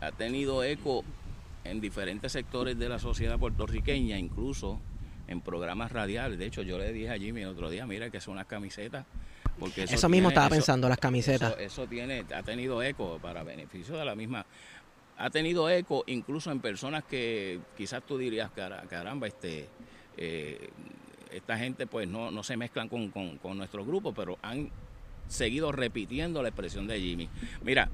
ha 0.00 0.12
tenido 0.12 0.62
eco 0.64 1.04
en 1.64 1.80
diferentes 1.80 2.32
sectores 2.32 2.78
de 2.78 2.88
la 2.88 2.98
sociedad 2.98 3.38
puertorriqueña, 3.38 4.18
incluso 4.18 4.80
en 5.28 5.40
programas 5.40 5.92
radiales. 5.92 6.38
De 6.38 6.46
hecho, 6.46 6.62
yo 6.62 6.78
le 6.78 6.92
dije 6.92 7.10
a 7.10 7.18
Jimmy 7.18 7.42
el 7.42 7.48
otro 7.48 7.70
día, 7.70 7.86
mira 7.86 8.10
que 8.10 8.20
son 8.20 8.32
unas 8.32 8.46
camisetas. 8.46 9.06
Porque 9.58 9.82
eso, 9.82 10.08
mismo 10.08 10.30
estaba 10.30 10.48
pensando, 10.48 10.88
las 10.88 10.98
camisetas. 10.98 11.54
Eso, 11.58 11.86
tiene, 11.86 12.24
ha 12.34 12.42
tenido 12.42 12.82
eco 12.82 13.18
para 13.20 13.42
beneficio 13.42 13.96
de 13.96 14.04
la 14.04 14.14
misma. 14.14 14.46
Ha 15.18 15.28
tenido 15.28 15.68
eco 15.68 16.02
incluso 16.06 16.50
en 16.50 16.60
personas 16.60 17.04
que 17.04 17.60
quizás 17.76 18.02
tú 18.02 18.16
dirías, 18.16 18.50
caramba, 18.50 19.26
este, 19.26 19.68
eh, 20.16 20.70
esta 21.30 21.58
gente 21.58 21.86
pues 21.86 22.08
no, 22.08 22.30
no 22.30 22.42
se 22.42 22.56
mezclan 22.56 22.88
con, 22.88 23.10
con, 23.10 23.36
con 23.36 23.58
nuestro 23.58 23.84
grupo, 23.84 24.14
pero 24.14 24.38
han 24.40 24.70
seguido 25.28 25.72
repitiendo 25.72 26.42
la 26.42 26.48
expresión 26.48 26.86
de 26.86 26.98
Jimmy. 26.98 27.28
Mira, 27.62 27.90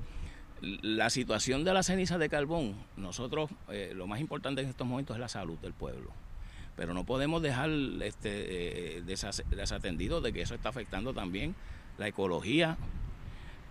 la 0.62 1.10
situación 1.10 1.64
de 1.64 1.72
la 1.74 1.82
ceniza 1.82 2.18
de 2.18 2.28
carbón, 2.28 2.76
nosotros 2.96 3.50
eh, 3.68 3.92
lo 3.94 4.06
más 4.06 4.20
importante 4.20 4.62
en 4.62 4.68
estos 4.68 4.86
momentos 4.86 5.16
es 5.16 5.20
la 5.20 5.28
salud 5.28 5.58
del 5.58 5.72
pueblo. 5.74 6.10
Pero 6.76 6.92
no 6.94 7.04
podemos 7.04 7.40
dejar 7.42 7.70
este, 8.02 8.98
eh, 8.98 9.02
desatendido 9.50 10.20
de 10.20 10.32
que 10.32 10.42
eso 10.42 10.54
está 10.54 10.68
afectando 10.68 11.14
también 11.14 11.54
la 11.98 12.08
ecología. 12.08 12.76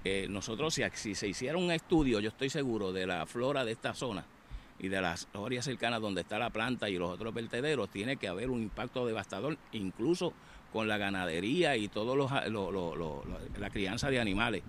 Eh, 0.04 0.28
nosotros, 0.30 0.74
si, 0.94 1.16
se 1.16 1.28
hiciera 1.28 1.58
un 1.58 1.72
estudio, 1.72 2.20
yo 2.20 2.30
estoy 2.30 2.50
seguro, 2.50 2.94
de 2.94 3.08
la 3.08 3.26
flora 3.26 3.66
de 3.66 3.72
esta 3.72 3.94
zona 3.94 4.26
y 4.80 4.88
de 4.90 5.02
las 5.02 5.28
áreas 5.34 5.66
cercanas 5.66 6.02
donde 6.02 6.22
está 6.22 6.38
la 6.38 6.50
planta 6.50 6.90
y 6.90 6.98
los 6.98 7.10
otros 7.12 7.34
vertederos, 7.34 7.90
tiene 7.90 8.18
que 8.18 8.28
haber 8.28 8.50
un 8.50 8.62
impacto 8.62 9.06
devastador, 9.06 9.58
incluso 9.72 10.34
con 10.74 10.88
la 10.88 10.98
ganadería 10.98 11.78
y 11.78 11.88
todo 11.88 12.16
los, 12.16 12.32
lo- 12.50 12.72
lo- 12.72 12.96
lo- 12.96 13.24
lo- 13.26 13.40
la 13.58 13.70
crianza 13.70 14.10
de 14.10 14.20
animales. 14.20 14.64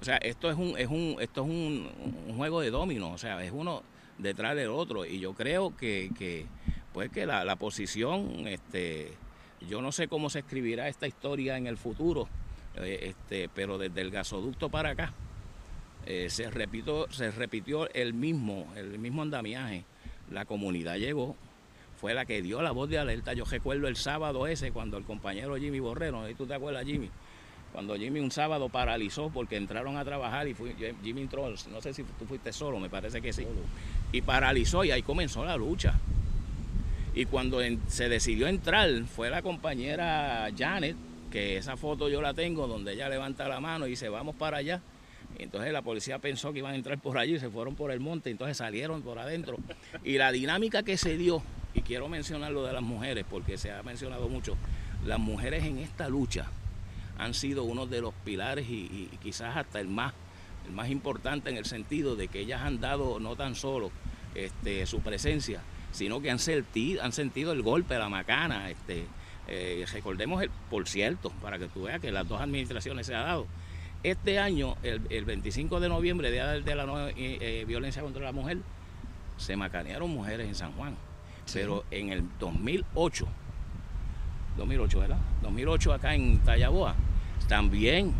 O 0.00 0.04
sea, 0.04 0.16
esto 0.16 0.50
es 0.50 0.56
un, 0.56 0.78
es 0.78 0.88
un, 0.88 1.16
esto 1.20 1.42
es 1.42 1.48
un, 1.48 1.90
un 2.28 2.36
juego 2.36 2.60
de 2.60 2.70
dominos, 2.70 3.10
o 3.12 3.18
sea, 3.18 3.44
es 3.44 3.52
uno 3.52 3.82
detrás 4.18 4.56
del 4.56 4.68
otro. 4.68 5.04
Y 5.04 5.20
yo 5.20 5.34
creo 5.34 5.76
que, 5.76 6.10
que 6.18 6.46
pues 6.92 7.10
que 7.10 7.26
la, 7.26 7.44
la 7.44 7.56
posición, 7.56 8.46
este, 8.46 9.12
yo 9.68 9.82
no 9.82 9.92
sé 9.92 10.08
cómo 10.08 10.30
se 10.30 10.40
escribirá 10.40 10.88
esta 10.88 11.06
historia 11.06 11.56
en 11.56 11.66
el 11.66 11.76
futuro, 11.76 12.28
eh, 12.76 13.14
este, 13.14 13.48
pero 13.54 13.78
desde 13.78 14.00
el 14.00 14.10
gasoducto 14.10 14.70
para 14.70 14.90
acá 14.90 15.12
eh, 16.06 16.30
se 16.30 16.50
repitió, 16.50 17.10
se 17.10 17.30
repitió 17.30 17.92
el 17.92 18.14
mismo, 18.14 18.72
el 18.76 18.98
mismo 18.98 19.22
andamiaje. 19.22 19.84
La 20.30 20.44
comunidad 20.44 20.96
llegó, 20.96 21.36
fue 21.96 22.14
la 22.14 22.24
que 22.24 22.40
dio 22.40 22.62
la 22.62 22.70
voz 22.70 22.88
de 22.88 22.98
alerta. 22.98 23.32
Yo 23.34 23.44
recuerdo 23.44 23.88
el 23.88 23.96
sábado 23.96 24.46
ese 24.46 24.72
cuando 24.72 24.96
el 24.96 25.04
compañero 25.04 25.56
Jimmy 25.56 25.80
Borrero, 25.80 26.28
¿y 26.28 26.34
tú 26.34 26.46
te 26.46 26.54
acuerdas 26.54 26.86
Jimmy? 26.86 27.10
Cuando 27.72 27.94
Jimmy 27.96 28.18
un 28.20 28.30
sábado 28.32 28.68
paralizó 28.68 29.30
porque 29.30 29.56
entraron 29.56 29.96
a 29.96 30.04
trabajar 30.04 30.48
y 30.48 30.54
fui, 30.54 30.74
Jimmy 31.04 31.22
entró, 31.22 31.48
no 31.48 31.80
sé 31.80 31.94
si 31.94 32.02
tú 32.02 32.24
fuiste 32.26 32.52
solo, 32.52 32.80
me 32.80 32.90
parece 32.90 33.20
que 33.22 33.32
sí, 33.32 33.46
y 34.12 34.22
paralizó 34.22 34.82
y 34.84 34.90
ahí 34.90 35.02
comenzó 35.02 35.44
la 35.44 35.56
lucha. 35.56 35.94
Y 37.14 37.26
cuando 37.26 37.60
en- 37.60 37.80
se 37.88 38.08
decidió 38.08 38.46
entrar, 38.48 38.88
fue 39.04 39.30
la 39.30 39.42
compañera 39.42 40.48
Janet, 40.56 40.96
que 41.30 41.56
esa 41.58 41.76
foto 41.76 42.08
yo 42.08 42.20
la 42.20 42.34
tengo, 42.34 42.66
donde 42.66 42.92
ella 42.94 43.08
levanta 43.08 43.46
la 43.48 43.60
mano 43.60 43.86
y 43.86 43.90
dice, 43.90 44.08
vamos 44.08 44.34
para 44.34 44.58
allá. 44.58 44.80
Entonces 45.38 45.72
la 45.72 45.82
policía 45.82 46.18
pensó 46.18 46.52
que 46.52 46.58
iban 46.58 46.72
a 46.72 46.76
entrar 46.76 46.98
por 46.98 47.18
allí, 47.18 47.38
se 47.38 47.48
fueron 47.50 47.76
por 47.76 47.92
el 47.92 48.00
monte, 48.00 48.30
entonces 48.30 48.56
salieron 48.56 49.02
por 49.02 49.18
adentro. 49.20 49.56
Y 50.04 50.18
la 50.18 50.32
dinámica 50.32 50.82
que 50.82 50.96
se 50.96 51.16
dio, 51.16 51.40
y 51.72 51.82
quiero 51.82 52.08
mencionar 52.08 52.50
lo 52.50 52.64
de 52.64 52.72
las 52.72 52.82
mujeres, 52.82 53.24
porque 53.30 53.56
se 53.58 53.70
ha 53.70 53.82
mencionado 53.84 54.28
mucho, 54.28 54.56
las 55.06 55.20
mujeres 55.20 55.64
en 55.64 55.78
esta 55.78 56.08
lucha 56.08 56.50
han 57.20 57.34
sido 57.34 57.64
uno 57.64 57.86
de 57.86 58.00
los 58.00 58.14
pilares 58.24 58.66
y, 58.68 59.08
quizás 59.22 59.56
hasta 59.56 59.80
el 59.80 59.88
más, 59.88 60.14
el 60.66 60.72
más 60.72 60.88
importante 60.88 61.50
en 61.50 61.56
el 61.56 61.66
sentido 61.66 62.16
de 62.16 62.28
que 62.28 62.40
ellas 62.40 62.62
han 62.62 62.80
dado 62.80 63.20
no 63.20 63.36
tan 63.36 63.54
solo 63.54 63.90
este, 64.34 64.86
su 64.86 65.00
presencia, 65.00 65.60
sino 65.92 66.20
que 66.20 66.30
han 66.30 66.38
sentido, 66.38 67.02
han 67.02 67.12
sentido 67.12 67.52
el 67.52 67.62
golpe, 67.62 67.98
la 67.98 68.08
macana. 68.08 68.70
Este, 68.70 69.04
eh, 69.48 69.84
recordemos, 69.92 70.42
el, 70.42 70.50
por 70.70 70.88
cierto, 70.88 71.30
para 71.42 71.58
que 71.58 71.68
tú 71.68 71.82
veas 71.82 72.00
que 72.00 72.10
las 72.10 72.26
dos 72.26 72.40
administraciones 72.40 73.06
se 73.06 73.14
ha 73.14 73.20
dado. 73.20 73.46
Este 74.02 74.38
año, 74.38 74.76
el, 74.82 75.02
el 75.10 75.24
25 75.26 75.78
de 75.78 75.88
noviembre, 75.90 76.30
Día 76.30 76.46
de 76.46 76.74
la 76.74 76.86
no, 76.86 77.08
eh, 77.08 77.14
eh, 77.16 77.64
Violencia 77.66 78.00
contra 78.00 78.22
la 78.24 78.32
Mujer, 78.32 78.58
se 79.36 79.56
macanearon 79.56 80.08
mujeres 80.10 80.48
en 80.48 80.54
San 80.54 80.72
Juan. 80.72 80.96
Pero 81.52 81.84
en 81.90 82.10
el 82.10 82.24
2008, 82.38 83.26
2008, 84.56 85.00
¿verdad? 85.00 85.18
2008 85.42 85.92
acá 85.92 86.14
en 86.14 86.38
Tallaboa, 86.38 86.94
también 87.50 88.12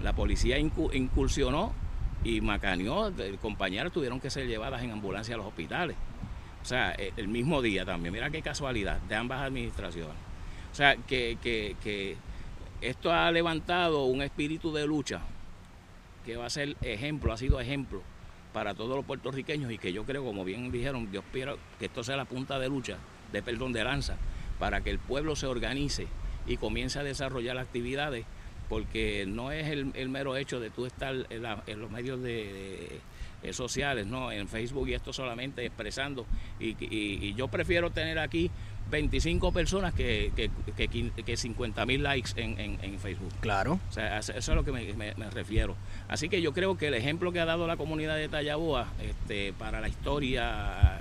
la 0.00 0.12
policía 0.14 0.56
incu- 0.60 0.94
incursionó 0.94 1.72
y 2.22 2.40
macaneó, 2.40 3.12
compañeras 3.42 3.92
tuvieron 3.92 4.20
que 4.20 4.30
ser 4.30 4.46
llevadas 4.46 4.82
en 4.84 4.92
ambulancia 4.92 5.34
a 5.34 5.38
los 5.38 5.46
hospitales. 5.46 5.96
O 6.62 6.64
sea, 6.64 6.94
eh, 6.96 7.12
el 7.16 7.26
mismo 7.26 7.62
día 7.62 7.84
también, 7.84 8.12
mira 8.12 8.30
qué 8.30 8.42
casualidad, 8.42 8.98
de 9.00 9.16
ambas 9.16 9.40
administraciones. 9.42 10.14
O 10.70 10.74
sea, 10.74 10.94
que, 10.94 11.36
que, 11.42 11.74
que 11.82 12.16
esto 12.80 13.12
ha 13.12 13.28
levantado 13.32 14.04
un 14.04 14.22
espíritu 14.22 14.72
de 14.72 14.86
lucha 14.86 15.20
que 16.24 16.36
va 16.36 16.46
a 16.46 16.50
ser 16.50 16.76
ejemplo, 16.82 17.32
ha 17.32 17.36
sido 17.36 17.58
ejemplo 17.58 18.02
para 18.52 18.74
todos 18.74 18.94
los 18.94 19.04
puertorriqueños 19.04 19.72
y 19.72 19.78
que 19.78 19.92
yo 19.92 20.04
creo, 20.04 20.22
como 20.24 20.44
bien 20.44 20.70
dijeron, 20.70 21.10
Dios 21.10 21.24
quiera 21.32 21.56
que 21.80 21.86
esto 21.86 22.04
sea 22.04 22.16
la 22.16 22.24
punta 22.24 22.60
de 22.60 22.68
lucha, 22.68 22.98
de 23.32 23.42
perdón, 23.42 23.72
de 23.72 23.82
lanza, 23.82 24.16
para 24.60 24.80
que 24.80 24.90
el 24.90 25.00
pueblo 25.00 25.34
se 25.34 25.46
organice 25.48 26.06
y 26.46 26.56
comience 26.56 27.00
a 27.00 27.02
desarrollar 27.02 27.58
actividades, 27.58 28.26
porque 28.70 29.26
no 29.28 29.52
es 29.52 29.66
el, 29.68 29.90
el 29.94 30.08
mero 30.08 30.36
hecho 30.36 30.60
de 30.60 30.70
tú 30.70 30.86
estar 30.86 31.14
en, 31.28 31.42
la- 31.42 31.62
en 31.66 31.80
los 31.80 31.90
medios 31.90 32.22
de, 32.22 33.00
de- 33.42 33.52
sociales, 33.52 34.06
no, 34.06 34.30
en 34.30 34.48
Facebook 34.48 34.88
y 34.88 34.94
esto 34.94 35.12
solamente 35.12 35.66
expresando. 35.66 36.24
Y, 36.60 36.76
y- 36.82 37.18
y 37.26 37.34
yo 37.34 37.48
prefiero 37.48 37.90
tener 37.90 38.18
aquí 38.20 38.50
25 38.90 39.52
personas 39.52 39.92
que, 39.94 40.32
que, 40.36 40.50
que, 40.76 41.10
que 41.24 41.36
50 41.36 41.84
mil 41.86 42.02
likes 42.02 42.30
en, 42.36 42.58
en- 42.60 42.78
en 42.82 42.98
Facebook. 43.00 43.32
Claro. 43.40 43.80
O 43.88 43.92
sea, 43.92 44.18
eso 44.18 44.32
eso 44.32 44.38
es 44.38 44.48
a 44.50 44.54
lo 44.54 44.64
que 44.64 44.72
me, 44.72 44.92
me- 44.94 45.14
me 45.16 45.30
refiero. 45.30 45.74
Así 46.08 46.28
que 46.28 46.40
yo 46.42 46.52
creo 46.52 46.76
que 46.78 46.88
el 46.88 46.94
ejemplo 46.94 47.32
que 47.32 47.40
ha 47.40 47.44
dado 47.46 47.66
la 47.66 47.76
comunidad 47.76 48.16
de 48.16 48.28
Tallaboa 48.28 48.88
este, 49.02 49.52
para 49.52 49.80
la 49.80 49.88
historia 49.88 51.00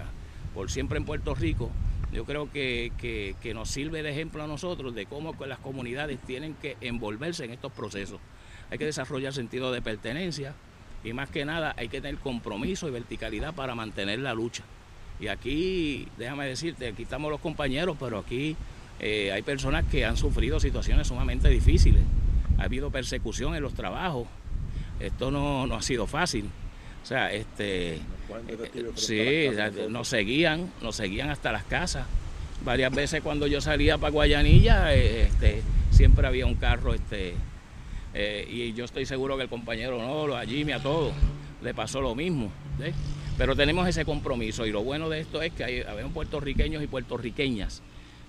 por 0.56 0.72
siempre 0.72 0.98
en 0.98 1.06
Puerto 1.06 1.36
Rico, 1.36 1.70
yo 2.12 2.26
creo 2.26 2.52
que, 2.52 2.92
que- 2.98 3.54
nos 3.54 3.70
sirve 3.70 4.04
de 4.04 4.12
ejemplo 4.12 4.44
a 4.44 4.48
nosotros 4.48 4.94
de 4.96 5.06
cómo 5.06 5.34
las 5.46 5.60
comunidades 5.60 6.20
tienen 6.22 6.56
que 6.56 6.78
envolverse 6.82 7.46
en 7.46 7.52
estos 7.52 7.72
procesos. 7.72 8.20
Hay 8.72 8.78
que 8.78 8.86
desarrollar 8.86 9.34
sentido 9.34 9.72
de 9.72 9.82
pertenencia 9.82 10.54
y 11.04 11.14
más 11.14 11.30
que 11.30 11.46
nada 11.46 11.74
hay 11.78 11.88
que 11.90 12.02
tener 12.02 12.18
compromiso 12.20 12.88
y 12.88 12.92
verticalidad 12.92 13.54
para 13.54 13.76
mantener 13.76 14.20
la 14.20 14.34
lucha. 14.34 14.64
Y 15.20 15.28
aquí, 15.28 16.08
déjame 16.18 16.46
decirte, 16.48 16.88
aquí 16.88 17.04
estamos 17.04 17.30
los 17.32 17.42
compañeros, 17.42 17.98
pero 18.00 18.20
aquí 18.20 18.56
eh, 19.00 19.32
hay 19.32 19.42
personas 19.42 19.86
que 19.86 20.06
han 20.06 20.16
sufrido 20.18 20.60
situaciones 20.60 21.08
sumamente 21.08 21.50
difíciles. 21.50 22.04
Ha 22.58 22.64
habido 22.64 22.90
persecución 22.92 23.56
en 23.56 23.64
los 23.64 23.74
trabajos. 23.74 24.28
Esto 25.00 25.32
no, 25.32 25.66
no 25.68 25.76
ha 25.76 25.82
sido 25.82 26.08
fácil. 26.08 26.50
O 27.04 27.06
sea, 27.06 27.32
este, 27.34 27.96
eh, 27.96 28.02
sí, 28.96 29.48
o 29.48 29.54
sea, 29.54 29.72
nos 29.90 30.08
seguían, 30.08 30.72
nos 30.82 30.96
seguían 30.96 31.30
hasta 31.30 31.52
las 31.52 31.64
casas. 31.64 32.06
Varias 32.64 32.94
veces 32.94 33.22
cuando 33.22 33.48
yo 33.48 33.62
salía 33.62 33.98
para 33.98 34.12
Guayanilla, 34.12 34.94
eh, 34.94 35.24
este, 35.24 35.64
siempre 35.92 36.28
había 36.28 36.46
un 36.46 36.56
carro, 36.56 36.94
este, 36.94 37.34
eh, 38.14 38.48
y 38.50 38.74
yo 38.74 38.86
estoy 38.86 39.06
seguro 39.06 39.38
que 39.38 39.44
el 39.44 39.50
compañero 39.50 39.98
Nolo, 39.98 40.36
a 40.38 40.46
Jimmy, 40.46 40.74
a 40.74 40.82
todos, 40.82 41.14
le 41.62 41.74
pasó 41.74 42.02
lo 42.02 42.16
mismo. 42.16 42.52
¿sí? 42.84 42.92
Pero 43.38 43.56
tenemos 43.56 43.88
ese 43.88 44.04
compromiso 44.04 44.66
y 44.66 44.72
lo 44.72 44.84
bueno 44.84 45.10
de 45.10 45.22
esto 45.22 45.42
es 45.42 45.54
que 45.54 45.64
hay, 45.64 45.80
hay 45.82 46.10
puertorriqueños 46.14 46.84
y 46.84 46.88
puertorriqueñas 46.88 47.82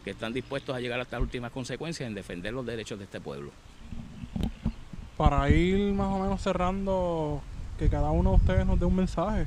que 0.05 0.11
están 0.11 0.33
dispuestos 0.33 0.75
a 0.75 0.81
llegar 0.81 1.01
hasta 1.01 1.17
las 1.17 1.25
últimas 1.25 1.51
consecuencias 1.51 2.07
en 2.07 2.15
defender 2.15 2.53
los 2.53 2.65
derechos 2.65 2.99
de 2.99 3.05
este 3.05 3.21
pueblo. 3.21 3.51
Para 5.17 5.51
ir 5.51 5.93
más 5.93 6.09
o 6.15 6.21
menos 6.21 6.41
cerrando, 6.41 7.43
que 7.81 7.89
cada 7.89 8.11
uno 8.11 8.33
de 8.33 8.37
ustedes 8.37 8.67
nos 8.67 8.79
dé 8.79 8.85
un 8.85 8.95
mensaje. 8.95 9.47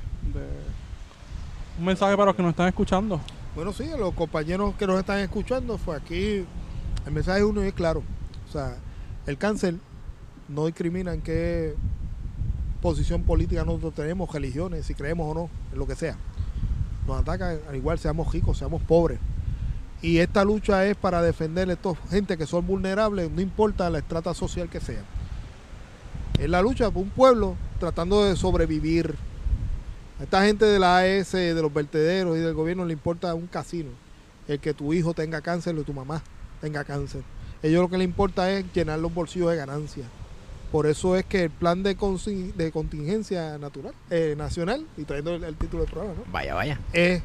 Un 1.77 1.85
mensaje 1.85 2.15
para 2.15 2.25
los 2.25 2.35
que 2.35 2.41
nos 2.41 2.49
están 2.49 2.67
escuchando. 2.67 3.21
Bueno, 3.55 3.71
sí, 3.71 3.87
a 3.91 3.95
los 3.95 4.11
compañeros 4.15 4.73
que 4.73 4.87
nos 4.87 4.97
están 4.99 5.19
escuchando, 5.19 5.77
fue 5.77 5.95
aquí 5.95 6.43
el 7.05 7.11
mensaje 7.11 7.43
uno 7.43 7.61
es 7.61 7.73
claro. 7.73 8.01
O 8.49 8.51
sea, 8.51 8.75
el 9.27 9.37
cáncer 9.37 9.75
no 10.49 10.65
discrimina 10.65 11.13
en 11.13 11.21
qué 11.21 11.75
posición 12.81 13.21
política 13.21 13.63
nosotros 13.65 13.93
tenemos, 13.93 14.33
religiones, 14.33 14.87
si 14.87 14.95
creemos 14.95 15.29
o 15.29 15.35
no, 15.35 15.49
en 15.71 15.77
lo 15.77 15.85
que 15.85 15.95
sea. 15.95 16.17
Nos 17.05 17.21
ataca 17.21 17.55
al 17.69 17.75
igual, 17.75 17.99
seamos 17.99 18.33
ricos, 18.33 18.57
seamos 18.57 18.81
pobres. 18.81 19.19
Y 20.01 20.17
esta 20.17 20.43
lucha 20.43 20.87
es 20.87 20.95
para 20.95 21.21
defender 21.21 21.69
a 21.69 21.73
esta 21.73 21.93
gente 22.09 22.35
que 22.35 22.47
son 22.47 22.65
vulnerables, 22.65 23.29
no 23.29 23.41
importa 23.41 23.91
la 23.91 23.99
estrata 23.99 24.33
social 24.33 24.69
que 24.69 24.79
sea. 24.79 25.03
Es 26.39 26.49
la 26.49 26.61
lucha 26.61 26.89
por 26.91 27.03
un 27.03 27.09
pueblo 27.09 27.55
tratando 27.79 28.23
de 28.23 28.35
sobrevivir, 28.35 29.15
a 30.19 30.23
esta 30.23 30.45
gente 30.45 30.65
de 30.65 30.79
la 30.79 30.97
AES, 30.97 31.31
de 31.31 31.61
los 31.61 31.73
vertederos 31.73 32.37
y 32.37 32.41
del 32.41 32.53
gobierno 32.53 32.85
le 32.85 32.93
importa 32.93 33.33
un 33.33 33.47
casino. 33.47 33.89
El 34.47 34.59
que 34.59 34.73
tu 34.73 34.93
hijo 34.93 35.13
tenga 35.13 35.41
cáncer 35.41 35.77
o 35.77 35.83
tu 35.83 35.93
mamá 35.93 36.21
tenga 36.61 36.83
cáncer. 36.83 37.23
Ellos 37.61 37.81
lo 37.81 37.89
que 37.89 37.97
les 37.97 38.05
importa 38.05 38.51
es 38.51 38.65
llenar 38.73 38.99
los 38.99 39.13
bolsillos 39.13 39.51
de 39.51 39.57
ganancias. 39.57 40.07
Por 40.71 40.87
eso 40.87 41.15
es 41.15 41.25
que 41.25 41.43
el 41.43 41.49
plan 41.49 41.83
de, 41.83 41.95
contingencia 41.95 43.57
natural, 43.57 43.93
eh, 44.09 44.33
nacional, 44.37 44.85
y 44.97 45.03
trayendo 45.03 45.35
el, 45.35 45.43
el 45.43 45.55
título 45.55 45.83
del 45.83 45.91
programa, 45.91 46.15
¿no? 46.17 46.31
Vaya, 46.31 46.55
vaya. 46.55 46.79
es 46.93 47.21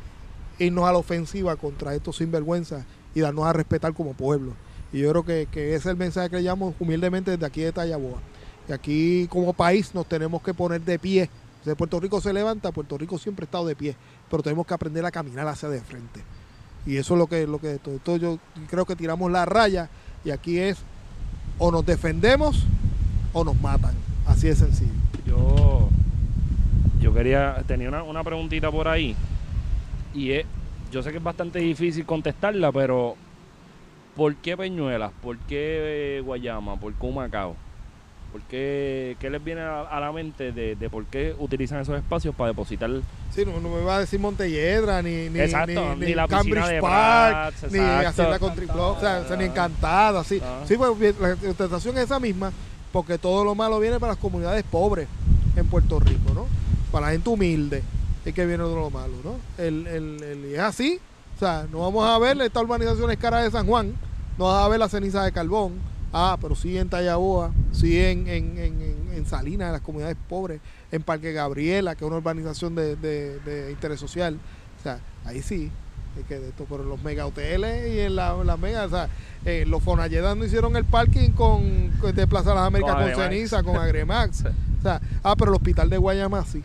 irnos 0.59 0.87
a 0.87 0.93
la 0.93 0.99
ofensiva 0.99 1.57
contra 1.57 1.95
estos 1.95 2.17
sinvergüenzas 2.17 2.85
y 3.15 3.21
darnos 3.21 3.47
a 3.47 3.53
respetar 3.53 3.95
como 3.95 4.13
pueblo. 4.13 4.53
Y 4.93 5.01
yo 5.01 5.11
creo 5.11 5.25
que, 5.25 5.49
que 5.51 5.69
ese 5.71 5.77
es 5.77 5.87
el 5.87 5.97
mensaje 5.97 6.31
que 6.31 6.37
le 6.37 6.43
llamo 6.43 6.75
humildemente 6.79 7.31
desde 7.31 7.47
aquí 7.47 7.63
de 7.63 7.73
Tallaboa. 7.73 8.19
Y 8.69 8.73
aquí 8.73 9.27
como 9.29 9.53
país 9.53 9.95
nos 9.95 10.07
tenemos 10.07 10.43
que 10.43 10.55
poner 10.55 10.81
de 10.83 10.99
pie. 10.99 11.31
Puerto 11.77 12.01
Rico 12.01 12.21
se 12.21 12.33
levanta, 12.33 12.73
Puerto 12.73 12.97
Rico 12.97 13.19
siempre 13.19 13.45
ha 13.45 13.47
estado 13.47 13.67
de 13.67 13.77
pie, 13.77 13.95
pero 14.31 14.43
tenemos 14.43 14.67
que 14.67 14.75
aprender 14.75 15.05
a 15.05 15.11
caminar 15.11 15.47
hacia 15.49 15.69
de 15.69 15.81
frente. 15.81 16.23
Y 16.87 16.97
eso 16.97 17.15
es 17.15 17.19
lo 17.19 17.27
que, 17.27 17.47
lo 17.47 17.59
que 17.59 17.75
esto, 17.75 17.91
esto 17.91 18.17
yo 18.17 18.39
creo 18.69 18.87
que 18.87 18.97
tiramos 18.97 19.31
la 19.31 19.45
raya 19.45 19.91
y 20.25 20.31
aquí 20.31 20.59
es 20.59 20.79
o 21.59 21.71
nos 21.71 21.85
defendemos 21.85 22.65
o 23.33 23.45
nos 23.45 23.61
matan. 23.61 23.95
Así 24.27 24.47
de 24.47 24.55
sencillo. 24.55 24.93
Yo, 25.27 25.89
yo 27.01 27.13
quería, 27.13 27.63
tenía 27.67 27.89
una, 27.89 28.03
una 28.03 28.25
preguntita 28.25 28.71
por 28.71 28.89
ahí. 28.89 29.15
Y 30.15 30.31
yo 30.91 31.03
sé 31.03 31.11
que 31.11 31.19
es 31.19 31.23
bastante 31.23 31.59
difícil 31.59 32.07
contestarla, 32.07 32.73
pero 32.73 33.17
¿por 34.17 34.35
qué 34.37 34.57
Peñuelas? 34.57 35.13
¿Por 35.23 35.37
qué 35.39 36.19
eh, 36.19 36.21
Guayama? 36.23 36.79
¿Por 36.81 36.95
qué 36.95 37.07
Humacao? 37.07 37.57
¿Por 38.33 38.43
qué, 38.43 39.17
qué 39.21 39.31
les 39.31 39.43
viene 39.43 39.63
a, 39.63 39.81
a 39.83 40.01
la 40.01 40.13
mente 40.13 40.53
de, 40.53 40.77
de 40.77 40.91
por 40.91 41.07
qué 41.07 41.35
utilizan 41.39 41.81
esos 41.81 41.97
espacios 41.97 42.35
para 42.35 42.49
depositar? 42.49 42.91
Sí, 43.35 43.45
no, 43.47 43.59
no 43.61 43.71
me 43.71 43.83
va 43.83 43.97
a 43.97 44.01
decir 44.01 44.21
Montelledra, 44.21 45.01
ni, 45.01 45.31
ni, 45.31 45.41
Exacto, 45.41 45.95
ni, 45.97 46.07
ni 46.07 46.15
la 46.15 46.29
Cambridge 46.29 46.67
de 46.67 46.81
Park, 46.83 47.55
Prats, 47.59 47.73
ni. 47.73 47.79
Hacienda 47.79 48.39
Country 48.39 48.67
Club, 48.67 48.81
o 48.97 49.01
sea, 49.01 49.23
o 49.25 49.29
sea, 49.29 49.37
ni. 49.37 49.47
Ah. 49.49 50.63
Sí, 50.67 50.77
pues 50.77 51.19
la 51.19 51.37
contestación 51.37 51.97
es 51.97 52.05
esa 52.05 52.21
misma, 52.21 52.53
porque 52.93 53.17
todo 53.17 53.45
lo 53.45 53.55
malo 53.55 53.81
viene 53.81 53.99
para 53.99 54.13
las 54.13 54.21
comunidades 54.21 54.63
pobres 54.65 55.09
en 55.57 55.67
Puerto 55.67 55.99
Rico, 55.99 56.35
¿no? 56.35 56.47
Para 56.93 57.07
la 57.07 57.13
gente 57.13 57.31
humilde 57.31 57.83
es 58.25 58.35
que 58.35 58.45
viene 58.45 58.63
todo 58.63 58.77
lo 58.77 58.91
malo, 58.91 59.15
¿no? 59.25 59.37
El, 59.63 59.87
el, 59.87 60.23
el- 60.23 60.45
y 60.51 60.55
es 60.55 60.61
así, 60.61 61.01
o 61.37 61.39
sea, 61.39 61.67
no 61.73 61.81
vamos 61.81 62.07
a 62.07 62.19
ver 62.19 62.41
esta 62.43 62.61
urbanización 62.61 63.11
escara 63.11 63.43
de 63.43 63.51
San 63.51 63.67
Juan, 63.67 63.95
no 64.37 64.45
vas 64.47 64.65
a 64.65 64.69
ver 64.69 64.79
la 64.79 64.89
ceniza 64.89 65.25
de 65.25 65.33
carbón, 65.33 65.75
ah, 66.13 66.37
pero 66.41 66.55
sí 66.55 66.77
en 66.79 66.89
Tallaboa, 66.89 67.53
sí 67.73 67.99
en, 67.99 68.27
en, 68.29 68.59
en, 68.59 69.09
en- 69.15 69.27
Salinas, 69.27 69.67
en 69.67 69.73
las 69.73 69.81
comunidades 69.83 70.17
pobres, 70.29 70.61
en 70.93 71.03
Parque 71.03 71.33
Gabriela, 71.33 71.95
que 71.95 72.05
es 72.05 72.09
una 72.09 72.17
urbanización 72.19 72.75
de, 72.75 72.97
de, 72.97 73.39
de 73.41 73.71
interés 73.73 73.99
social, 74.01 74.39
o 74.79 74.83
sea, 74.83 75.01
ahí 75.25 75.43
sí, 75.43 75.71
es 76.19 76.25
que 76.27 76.39
de 76.39 76.49
esto, 76.51 76.67
pero 76.71 76.85
en 76.85 76.89
los 76.89 77.03
mega 77.03 77.27
hoteles 77.27 77.93
y 77.95 77.99
en 78.01 78.15
la, 78.17 78.33
la 78.45 78.57
mega, 78.57 78.85
o 78.87 78.89
sea, 78.89 79.09
eh, 79.45 79.65
los 79.67 79.83
Fonalledas 79.83 80.37
no 80.37 80.45
hicieron 80.45 80.77
el 80.77 80.85
parking 80.85 81.31
con, 81.31 81.91
de 82.15 82.27
Plaza 82.27 82.51
de 82.51 82.55
las 82.57 82.67
Américas 82.69 82.95
Con 82.95 83.05
con, 83.13 83.15
ceniza, 83.23 83.63
con 83.63 83.77
Agremax, 83.81 84.37
Sí. 84.39 84.45
o 84.79 84.83
sea, 84.83 85.01
ah, 85.25 85.35
pero 85.37 85.51
el 85.51 85.57
hospital 85.57 85.91
de 85.91 85.99
Guayama 85.99 86.45
sí, 86.45 86.63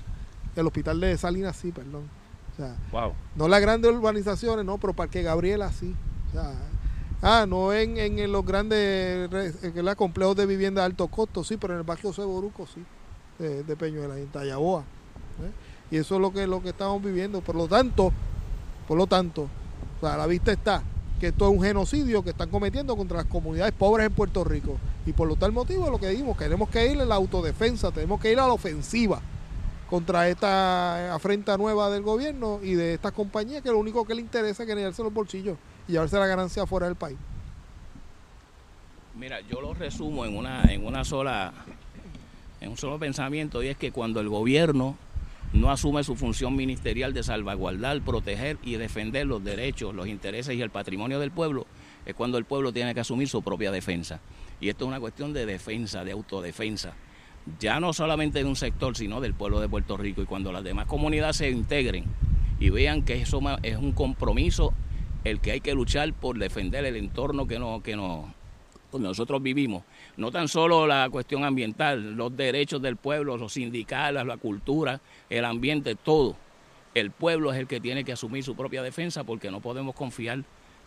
el 0.55 0.67
hospital 0.67 0.99
de 1.01 1.17
Salinas 1.17 1.55
sí, 1.57 1.71
perdón, 1.71 2.03
o 2.53 2.55
sea, 2.55 2.75
Wow. 2.91 3.13
no 3.35 3.47
las 3.47 3.59
grandes 3.61 3.91
urbanizaciones, 3.91 4.63
no, 4.63 4.77
pero 4.77 4.93
Parque 4.93 5.23
Gabriela 5.23 5.71
sí. 5.71 5.95
O 6.29 6.31
sea, 6.33 6.51
ah, 7.24 7.45
no 7.47 7.74
en, 7.74 7.97
en, 7.97 8.32
los 8.32 8.45
grandes 8.45 9.30
los 9.74 9.95
complejos 9.95 10.36
de 10.36 10.45
vivienda 10.45 10.82
de 10.82 10.86
alto 10.88 11.07
costo, 11.07 11.43
sí, 11.43 11.57
pero 11.57 11.74
en 11.74 11.80
el 11.80 11.86
barrio 11.86 12.13
Seboruco 12.13 12.67
sí, 12.67 12.84
de, 13.39 13.63
de 13.63 13.76
Peñuela, 13.76 14.17
en 14.17 14.28
Tallaboa. 14.28 14.82
¿eh? 14.82 15.51
Y 15.91 15.97
eso 15.97 16.15
es 16.15 16.21
lo 16.21 16.32
que, 16.32 16.45
lo 16.47 16.61
que 16.61 16.69
estamos 16.69 17.01
viviendo. 17.01 17.41
Por 17.41 17.55
lo 17.55 17.67
tanto, 17.67 18.11
por 18.88 18.97
lo 18.97 19.07
tanto, 19.07 19.43
o 19.43 19.99
sea, 20.01 20.15
a 20.15 20.17
la 20.17 20.28
vista 20.28 20.51
está 20.51 20.84
que 21.19 21.28
esto 21.28 21.47
es 21.47 21.57
un 21.57 21.63
genocidio 21.63 22.24
que 22.24 22.32
están 22.32 22.49
cometiendo 22.49 22.97
contra 22.97 23.17
las 23.17 23.28
comunidades 23.28 23.74
pobres 23.74 24.07
en 24.07 24.13
Puerto 24.13 24.43
Rico. 24.43 24.78
Y 25.05 25.13
por 25.13 25.28
lo 25.28 25.36
tal 25.36 25.51
motivo, 25.51 25.89
lo 25.89 25.99
que 25.99 26.09
dijimos, 26.09 26.38
tenemos 26.38 26.69
que 26.69 26.86
ir 26.86 26.99
en 26.99 27.07
la 27.07 27.15
autodefensa, 27.15 27.91
tenemos 27.91 28.19
que 28.19 28.32
ir 28.32 28.39
a 28.39 28.47
la 28.47 28.53
ofensiva 28.53 29.21
contra 29.89 30.28
esta 30.28 31.13
afrenta 31.13 31.55
nueva 31.57 31.89
del 31.89 32.01
gobierno 32.01 32.59
y 32.61 32.74
de 32.74 32.95
estas 32.95 33.11
compañías 33.11 33.61
que 33.61 33.69
lo 33.69 33.78
único 33.78 34.05
que 34.05 34.15
le 34.15 34.21
interesa 34.21 34.63
es 34.63 34.69
ganarse 34.69 35.03
los 35.03 35.13
bolsillos 35.13 35.57
y 35.88 35.93
llevarse 35.93 36.17
la 36.17 36.27
ganancia 36.27 36.65
fuera 36.65 36.88
del 36.88 36.95
país. 36.95 37.17
Mira, 39.15 39.41
yo 39.41 39.61
lo 39.61 39.73
resumo 39.73 40.25
en 40.25 40.36
una, 40.36 40.63
en 40.71 40.86
una 40.86 41.03
sola, 41.03 41.53
en 42.61 42.71
un 42.71 42.77
solo 42.77 42.97
pensamiento, 42.97 43.61
y 43.61 43.67
es 43.67 43.77
que 43.77 43.91
cuando 43.91 44.19
el 44.19 44.29
gobierno 44.29 44.95
no 45.53 45.69
asume 45.69 46.03
su 46.03 46.15
función 46.15 46.55
ministerial 46.55 47.13
de 47.13 47.21
salvaguardar, 47.21 48.01
proteger 48.01 48.57
y 48.63 48.75
defender 48.75 49.27
los 49.27 49.43
derechos, 49.43 49.93
los 49.93 50.07
intereses 50.07 50.55
y 50.55 50.61
el 50.61 50.71
patrimonio 50.71 51.19
del 51.19 51.29
pueblo, 51.29 51.67
es 52.05 52.15
cuando 52.15 52.38
el 52.38 52.45
pueblo 52.45 52.73
tiene 52.73 52.93
que 52.93 53.01
asumir 53.01 53.29
su 53.29 53.43
propia 53.43 53.71
defensa. 53.71 54.19
Y 54.59 54.69
esto 54.69 54.86
es 54.86 54.88
una 54.88 54.99
cuestión 54.99 55.31
de 55.31 55.45
defensa, 55.45 56.03
de 56.03 56.11
autodefensa, 56.11 56.93
ya 57.59 57.79
no 57.79 57.93
solamente 57.93 58.39
de 58.39 58.45
un 58.45 58.55
sector, 58.55 58.97
sino 58.97 59.21
del 59.21 59.34
pueblo 59.34 59.59
de 59.59 59.69
Puerto 59.69 59.95
Rico. 59.97 60.21
Y 60.21 60.25
cuando 60.25 60.51
las 60.51 60.63
demás 60.63 60.88
comunidades 60.88 61.38
se 61.38 61.49
integren 61.49 62.05
y 62.59 62.69
vean 62.69 63.03
que 63.03 63.21
eso 63.21 63.41
es 63.61 63.77
un 63.77 63.91
compromiso, 63.91 64.73
el 65.24 65.39
que 65.39 65.51
hay 65.51 65.61
que 65.61 65.74
luchar 65.74 66.13
por 66.13 66.38
defender 66.38 66.86
el 66.86 66.95
entorno 66.95 67.47
que, 67.47 67.59
no, 67.59 67.82
que, 67.82 67.95
no, 67.95 68.34
donde 68.91 69.07
nosotros 69.07 69.41
vivimos. 69.41 69.84
No 70.17 70.32
tan 70.32 70.47
solo 70.47 70.86
la 70.86 71.09
cuestión 71.09 71.43
ambiental, 71.43 72.13
los 72.15 72.36
derechos 72.36 72.82
del 72.82 72.97
pueblo, 72.97 73.38
los 73.38 73.53
sindicales, 73.53 74.26
la 74.26 74.38
cultura, 74.38 74.99
el 75.30 75.45
ambiente, 75.45 75.95
todo. 75.95 76.36
El 76.93 77.09
pueblo 77.11 77.51
es 77.51 77.57
el 77.59 77.67
que 77.67 77.80
tiene 77.80 78.03
que 78.03 78.11
asumir 78.11 78.43
su 78.43 78.55
propia 78.55 78.84
defensa 78.84 79.24
porque 79.24 79.49
no 79.49 79.61
podemos 79.61 79.95
confiar 79.95 80.43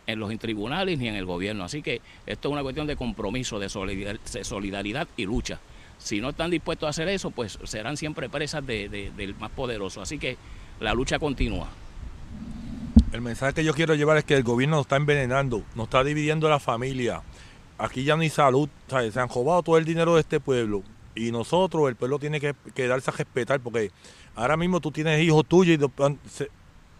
en 0.06 0.18
los 0.20 0.38
tribunales 0.38 0.98
ni 1.00 1.08
en 1.08 1.16
el 1.16 1.24
gobierno. 1.24 1.64
Así 1.64 1.82
que 1.82 2.00
esto 2.26 2.48
es 2.48 2.52
una 2.52 2.62
cuestión 2.62 2.86
de 2.86 2.94
compromiso, 2.94 3.58
de 3.58 3.68
solidar- 3.68 4.20
de 4.20 4.44
solidaridad 4.44 5.08
y 5.16 5.24
lucha. 5.26 5.58
Si 5.98 6.20
no 6.20 6.28
están 6.28 6.50
dispuestos 6.52 6.86
a 6.86 6.90
hacer 6.90 7.08
eso, 7.08 7.32
pues 7.32 7.58
serán 7.64 7.96
siempre 7.96 8.28
presas 8.28 8.64
de- 8.64 8.88
de- 8.88 9.10
del 9.16 9.34
más 9.34 9.50
poderoso. 9.50 10.00
Así 10.00 10.18
que 10.18 10.36
la 10.78 10.94
lucha 10.94 11.18
continúa. 11.18 11.68
El 13.12 13.20
mensaje 13.20 13.54
que 13.54 13.64
yo 13.64 13.72
quiero 13.74 13.94
llevar 13.94 14.16
es 14.18 14.24
que 14.24 14.34
el 14.34 14.42
gobierno 14.42 14.76
nos 14.76 14.86
está 14.86 14.96
envenenando, 14.96 15.62
nos 15.74 15.84
está 15.84 16.02
dividiendo 16.04 16.48
la 16.48 16.58
familia. 16.58 17.22
Aquí 17.78 18.04
ya 18.04 18.16
no 18.16 18.22
hay 18.22 18.30
salud, 18.30 18.68
¿sabes? 18.88 19.14
se 19.14 19.20
han 19.20 19.28
robado 19.28 19.62
todo 19.62 19.78
el 19.78 19.84
dinero 19.84 20.14
de 20.14 20.20
este 20.20 20.40
pueblo. 20.40 20.82
Y 21.14 21.30
nosotros, 21.30 21.88
el 21.88 21.96
pueblo, 21.96 22.18
tiene 22.18 22.40
que, 22.40 22.54
que 22.74 22.86
darse 22.86 23.10
a 23.10 23.14
respetar 23.14 23.60
porque 23.60 23.90
ahora 24.34 24.56
mismo 24.56 24.80
tú 24.80 24.90
tienes 24.90 25.20
hijos 25.22 25.46
tuyos 25.46 25.78
y 25.78 26.28
se- 26.28 26.50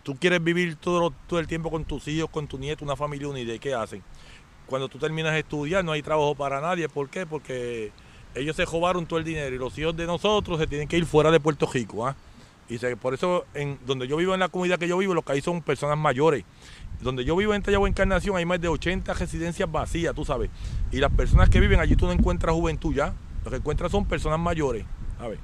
tú 0.03 0.17
quieres 0.17 0.43
vivir 0.43 0.77
todo, 0.77 1.13
todo 1.27 1.39
el 1.39 1.47
tiempo 1.47 1.71
con 1.71 1.85
tus 1.85 2.07
hijos, 2.09 2.31
con 2.31 2.47
tu 2.47 2.59
nieto, 2.59 2.85
una 2.85 2.97
familia 2.97 3.29
unida. 3.29 3.55
¿Y 3.55 3.59
qué 3.59 3.75
hacen? 3.75 4.03
Cuando 4.67 4.89
tú 4.89 4.99
terminas 4.99 5.33
de 5.33 5.41
estudiar 5.41 5.85
no 5.85 5.93
hay 5.93 6.03
trabajo 6.03 6.35
para 6.35 6.61
nadie. 6.61 6.89
¿Por 6.89 7.09
qué? 7.11 7.27
Porque 7.27 7.93
ellos 8.35 8.57
se 8.57 8.65
robaron 8.65 9.07
todo 9.07 9.19
el 9.19 9.25
dinero 9.25 9.55
y 9.55 9.59
los 9.59 9.77
hijos 9.79 9.97
de 9.97 10.07
nosotros 10.07 10.59
se 10.59 10.67
tienen 10.67 10.89
que 10.89 10.97
ir 10.99 11.07
fuera 11.07 11.31
de 11.31 11.41
Puerto 11.41 11.69
Rico. 11.73 12.07
¿ah? 12.07 12.17
Y 12.69 12.79
por 12.97 13.15
eso, 13.15 13.45
en 13.55 13.79
donde 13.87 14.09
yo 14.09 14.17
vivo, 14.17 14.35
en 14.35 14.41
la 14.41 14.49
comunidad 14.49 14.79
que 14.79 14.89
yo 14.89 14.99
vivo, 14.99 15.15
lo 15.15 15.23
que 15.23 15.33
hay 15.33 15.41
son 15.41 15.63
personas 15.63 15.97
mayores. 15.97 16.45
Donde 17.01 17.25
yo 17.25 17.37
vivo 17.37 17.55
en 17.55 17.63
Tallagua 17.63 17.89
Encarnación 17.89 18.37
hay 18.37 18.45
más 18.45 18.61
de 18.61 18.69
80 18.69 19.13
residencias 19.15 19.71
vacías, 19.71 20.15
tú 20.15 20.25
sabes. 20.25 20.51
Y 20.91 20.99
las 20.99 21.13
personas 21.13 21.49
que 21.51 21.61
viven 21.61 21.79
allí 21.79 21.95
tú 21.95 22.07
no 22.07 22.13
encuentras 22.13 22.55
juventud 22.55 22.95
ya. 22.95 23.15
Lo 23.45 23.51
que 23.51 23.59
encuentras 23.59 23.93
son 23.93 24.07
personas 24.07 24.41
mayores, 24.41 24.85
¿sabes? 25.19 25.39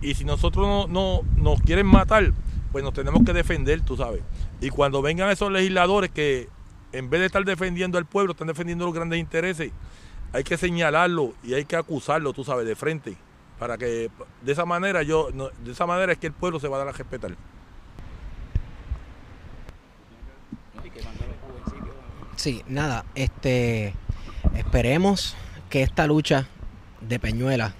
Y 0.00 0.14
si 0.14 0.24
nosotros 0.24 0.66
no, 0.66 0.86
no- 0.88 1.22
nos 1.36 1.60
quieren 1.60 1.86
matar, 1.86 2.32
pues 2.72 2.82
nos 2.82 2.92
tenemos 2.94 3.22
que 3.24 3.32
defender, 3.32 3.82
tú 3.82 3.96
sabes. 3.96 4.22
Y 4.60 4.70
cuando 4.70 5.02
vengan 5.02 5.30
esos 5.30 5.52
legisladores 5.52 6.10
que 6.10 6.48
en 6.92 7.10
vez 7.10 7.20
de 7.20 7.26
estar 7.26 7.44
defendiendo 7.44 7.98
al 7.98 8.06
pueblo, 8.06 8.32
están 8.32 8.48
defendiendo 8.48 8.84
los 8.84 8.94
grandes 8.94 9.20
intereses, 9.20 9.70
hay 10.32 10.42
que 10.44 10.56
señalarlo 10.56 11.34
y 11.44 11.54
hay 11.54 11.64
que 11.64 11.76
acusarlo, 11.76 12.32
tú 12.32 12.42
sabes, 12.42 12.66
de 12.66 12.74
frente. 12.74 13.16
Para 13.58 13.78
que 13.78 14.10
de 14.42 14.52
esa 14.52 14.64
manera 14.64 15.02
yo, 15.02 15.30
no- 15.32 15.50
de 15.50 15.72
esa 15.72 15.86
manera 15.86 16.12
es 16.12 16.18
que 16.18 16.26
el 16.26 16.32
pueblo 16.32 16.58
se 16.60 16.68
va 16.68 16.76
a 16.76 16.78
dar 16.80 16.88
a 16.88 16.92
respetar. 16.92 17.34
Sí, 22.36 22.62
nada, 22.66 23.04
este 23.14 23.94
esperemos 24.56 25.36
que 25.70 25.82
esta 25.82 26.06
lucha 26.06 26.46
de 27.00 27.18
Peñuela 27.18 27.74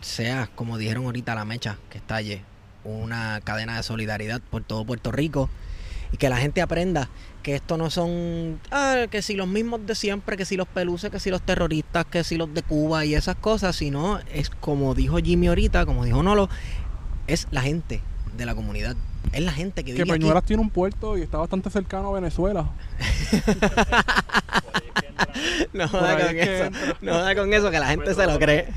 sea, 0.00 0.48
como 0.54 0.76
dijeron 0.78 1.04
ahorita 1.04 1.34
la 1.34 1.44
mecha, 1.44 1.78
que 1.90 1.98
estalle 1.98 2.42
una 2.84 3.40
cadena 3.44 3.76
de 3.76 3.82
solidaridad 3.82 4.40
por 4.50 4.62
todo 4.64 4.84
Puerto 4.84 5.12
Rico 5.12 5.48
y 6.10 6.16
que 6.16 6.28
la 6.28 6.36
gente 6.38 6.62
aprenda 6.62 7.08
que 7.44 7.54
esto 7.54 7.76
no 7.76 7.90
son, 7.90 8.58
ah, 8.70 9.04
que 9.10 9.20
si 9.20 9.34
los 9.34 9.46
mismos 9.46 9.86
de 9.86 9.94
siempre, 9.94 10.36
que 10.38 10.46
si 10.46 10.56
los 10.56 10.66
peluces, 10.66 11.10
que 11.10 11.20
si 11.20 11.28
los 11.30 11.42
terroristas, 11.42 12.06
que 12.06 12.24
si 12.24 12.36
los 12.38 12.52
de 12.54 12.62
Cuba 12.62 13.04
y 13.04 13.14
esas 13.14 13.36
cosas, 13.36 13.76
sino 13.76 14.18
es 14.32 14.48
como 14.48 14.94
dijo 14.94 15.18
Jimmy 15.18 15.48
ahorita, 15.48 15.84
como 15.84 16.06
dijo 16.06 16.22
Nolo, 16.22 16.48
es 17.26 17.46
la 17.50 17.60
gente 17.60 18.00
de 18.34 18.46
la 18.46 18.54
comunidad, 18.54 18.96
es 19.32 19.42
la 19.42 19.52
gente 19.52 19.84
que 19.84 19.92
Que 19.92 20.02
vive 20.04 20.12
aquí. 20.14 20.20
Peñuelas 20.20 20.44
tiene 20.44 20.62
un 20.62 20.70
puerto 20.70 21.18
y 21.18 21.22
está 21.22 21.36
bastante 21.36 21.68
cercano 21.68 22.08
a 22.08 22.12
Venezuela. 22.12 22.70
No 25.72 25.88
joda 25.88 26.16
con 26.16 26.26
es 26.26 26.32
que 26.32 26.54
eso. 26.56 26.64
entra. 26.64 26.96
No 27.00 27.12
joda 27.12 27.34
con 27.34 27.52
eso, 27.52 27.70
que 27.70 27.78
la 27.78 27.88
gente 27.88 28.14
se 28.14 28.26
lo 28.26 28.38
cree. 28.38 28.68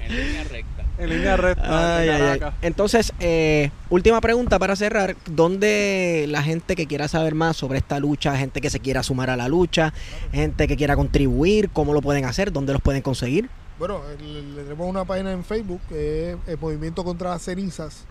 En 0.00 0.16
línea 0.16 0.44
recta. 0.44 0.81
En 0.98 1.08
línea 1.10 1.36
recta. 1.36 1.98
Ay, 1.98 2.06
de 2.06 2.12
ay, 2.12 2.20
ay. 2.20 2.38
Caracas. 2.38 2.54
Entonces, 2.62 3.12
eh, 3.20 3.70
última 3.90 4.20
pregunta 4.20 4.58
para 4.58 4.76
cerrar. 4.76 5.16
¿Dónde 5.26 6.26
la 6.28 6.42
gente 6.42 6.76
que 6.76 6.86
quiera 6.86 7.08
saber 7.08 7.34
más 7.34 7.56
sobre 7.56 7.78
esta 7.78 7.98
lucha, 7.98 8.36
gente 8.36 8.60
que 8.60 8.70
se 8.70 8.80
quiera 8.80 9.02
sumar 9.02 9.30
a 9.30 9.36
la 9.36 9.48
lucha, 9.48 9.92
gente 10.32 10.68
que 10.68 10.76
quiera 10.76 10.94
contribuir, 10.96 11.70
cómo 11.70 11.94
lo 11.94 12.02
pueden 12.02 12.24
hacer, 12.24 12.52
dónde 12.52 12.72
los 12.72 12.82
pueden 12.82 13.02
conseguir? 13.02 13.48
Bueno, 13.78 14.00
le, 14.20 14.42
le 14.42 14.62
tenemos 14.62 14.88
una 14.88 15.04
página 15.04 15.32
en 15.32 15.44
Facebook 15.44 15.80
que 15.88 16.32
es 16.32 16.36
el 16.46 16.58
Movimiento 16.58 17.04
contra 17.04 17.30
las 17.30 17.42
Cenizas. 17.42 18.04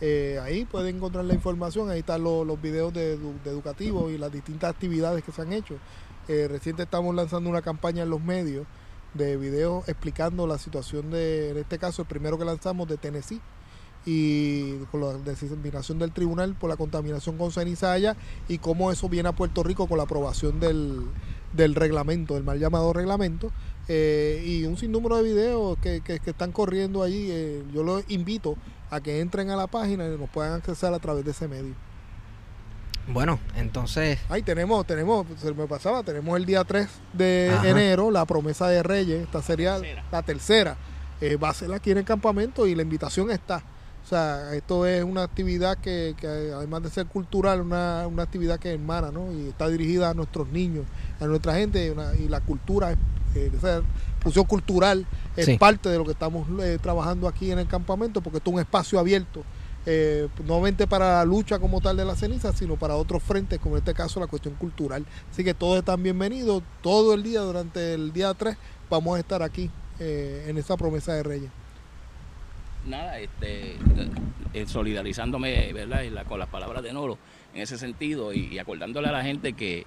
Eh, 0.00 0.40
ahí 0.42 0.64
pueden 0.64 0.96
encontrar 0.96 1.24
la 1.24 1.34
información, 1.34 1.88
ahí 1.88 2.00
están 2.00 2.24
los, 2.24 2.44
los 2.44 2.60
videos 2.60 2.92
de 2.92 3.12
educativos 3.44 4.10
y 4.10 4.18
las 4.18 4.32
distintas 4.32 4.70
actividades 4.70 5.22
que 5.22 5.30
se 5.30 5.42
han 5.42 5.52
hecho. 5.52 5.76
Eh, 6.28 6.48
reciente 6.48 6.84
estamos 6.84 7.14
lanzando 7.14 7.48
una 7.48 7.62
campaña 7.62 8.02
en 8.02 8.10
los 8.10 8.20
medios 8.20 8.66
de 9.14 9.36
videos 9.36 9.88
explicando 9.88 10.46
la 10.46 10.58
situación 10.58 11.10
de, 11.10 11.50
en 11.50 11.58
este 11.58 11.78
caso, 11.78 12.02
el 12.02 12.08
primero 12.08 12.38
que 12.38 12.44
lanzamos 12.44 12.88
de 12.88 12.96
Tennessee 12.96 13.40
y 14.04 14.78
con 14.90 15.00
la 15.00 15.12
determinación 15.12 15.98
del 15.98 16.10
tribunal 16.12 16.54
por 16.54 16.68
la 16.68 16.76
contaminación 16.76 17.38
con 17.38 17.52
ceniza 17.52 17.92
allá 17.92 18.16
y 18.48 18.58
cómo 18.58 18.90
eso 18.90 19.08
viene 19.08 19.28
a 19.28 19.32
Puerto 19.32 19.62
Rico 19.62 19.86
con 19.86 19.96
la 19.98 20.04
aprobación 20.04 20.58
del, 20.58 21.02
del 21.52 21.74
reglamento, 21.76 22.34
del 22.34 22.42
mal 22.42 22.58
llamado 22.58 22.92
reglamento 22.92 23.52
eh, 23.88 24.42
y 24.44 24.64
un 24.64 24.76
sinnúmero 24.76 25.16
de 25.18 25.22
videos 25.22 25.78
que, 25.78 26.00
que- 26.00 26.20
están 26.30 26.50
corriendo 26.52 27.02
allí. 27.02 27.28
eh, 27.30 27.62
yo 27.72 27.82
los 27.84 28.02
invito 28.08 28.56
a 28.90 29.00
que 29.00 29.20
entren 29.20 29.50
a 29.50 29.56
la 29.56 29.66
página 29.68 30.06
y 30.06 30.18
nos 30.18 30.28
puedan 30.30 30.54
accesar 30.54 30.92
a 30.94 30.98
través 30.98 31.24
de 31.24 31.30
ese 31.30 31.46
medio. 31.48 31.74
Bueno, 33.08 33.40
entonces, 33.56 34.18
Ahí 34.28 34.42
tenemos, 34.42 34.86
tenemos, 34.86 35.26
se 35.40 35.52
me 35.52 35.66
pasaba, 35.66 36.02
tenemos 36.02 36.36
el 36.36 36.46
día 36.46 36.62
3 36.64 36.86
de 37.12 37.50
Ajá. 37.52 37.68
enero, 37.68 38.10
la 38.10 38.24
promesa 38.26 38.68
de 38.68 38.82
Reyes, 38.82 39.22
esta 39.24 39.42
sería 39.42 39.76
Tercera. 39.78 40.04
la 40.12 40.22
tercera. 40.22 40.76
Eh, 41.20 41.36
va 41.36 41.50
a 41.50 41.54
ser 41.54 41.72
aquí 41.72 41.90
en 41.90 41.98
el 41.98 42.04
campamento 42.04 42.66
y 42.66 42.74
la 42.74 42.82
invitación 42.82 43.30
está. 43.30 43.62
O 44.04 44.08
sea, 44.08 44.54
esto 44.54 44.86
es 44.86 45.02
una 45.04 45.22
actividad 45.22 45.78
que, 45.78 46.14
que 46.18 46.26
además 46.26 46.82
de 46.84 46.90
ser 46.90 47.06
cultural, 47.06 47.60
una, 47.60 48.06
una 48.08 48.22
actividad 48.24 48.58
que 48.58 48.72
hermana, 48.72 49.10
¿no? 49.12 49.32
Y 49.32 49.48
está 49.48 49.68
dirigida 49.68 50.10
a 50.10 50.14
nuestros 50.14 50.48
niños, 50.48 50.84
a 51.20 51.26
nuestra 51.26 51.54
gente, 51.54 51.90
una- 51.90 52.14
y 52.14 52.28
la 52.28 52.40
cultura, 52.40 52.92
eh, 53.34 53.50
esa 53.56 53.82
fusión 54.20 54.44
cultural 54.44 55.06
es 55.36 55.46
Sí. 55.46 55.56
parte 55.58 55.88
de 55.88 55.98
lo 55.98 56.04
que 56.04 56.12
estamos 56.12 56.46
eh, 56.60 56.78
trabajando 56.80 57.26
aquí 57.28 57.50
en 57.52 57.58
el 57.60 57.66
campamento, 57.68 58.20
porque 58.20 58.38
esto 58.38 58.50
es 58.50 58.54
un 58.54 58.60
espacio 58.60 58.98
abierto 58.98 59.44
eh, 59.86 60.28
no 60.44 60.62
para 60.88 61.18
la 61.18 61.24
lucha 61.24 61.58
como 61.58 61.80
tal 61.80 61.96
de 61.96 62.04
la 62.04 62.14
ceniza, 62.14 62.52
sino 62.52 62.76
para 62.76 62.96
otros 62.96 63.22
frentes, 63.22 63.58
como 63.58 63.76
en 63.76 63.80
este 63.80 63.94
caso 63.94 64.20
la 64.20 64.26
cuestión 64.26 64.54
cultural. 64.54 65.04
Así 65.30 65.42
que 65.42 65.54
todos 65.54 65.78
están 65.78 66.02
bienvenidos, 66.02 66.62
todo 66.82 67.14
el 67.14 67.22
día, 67.22 67.40
durante 67.40 67.94
el 67.94 68.12
día 68.12 68.32
3, 68.34 68.56
vamos 68.88 69.16
a 69.16 69.20
estar 69.20 69.42
aquí 69.42 69.70
eh, 69.98 70.46
en 70.48 70.58
esa 70.58 70.76
promesa 70.76 71.14
de 71.14 71.22
Reyes. 71.22 71.50
nada, 72.86 73.18
este, 73.18 73.76
eh, 74.54 74.66
solidarizándome 74.66 75.72
¿verdad? 75.72 76.02
Con 76.28 76.38
las 76.38 76.48
palabras 76.48 76.82
de 76.82 76.92
Noro 76.92 77.18
en 77.54 77.62
ese 77.62 77.76
sentido 77.78 78.32
y 78.32 78.58
acordándole 78.58 79.08
a 79.08 79.12
la 79.12 79.22
gente 79.22 79.52
que 79.52 79.84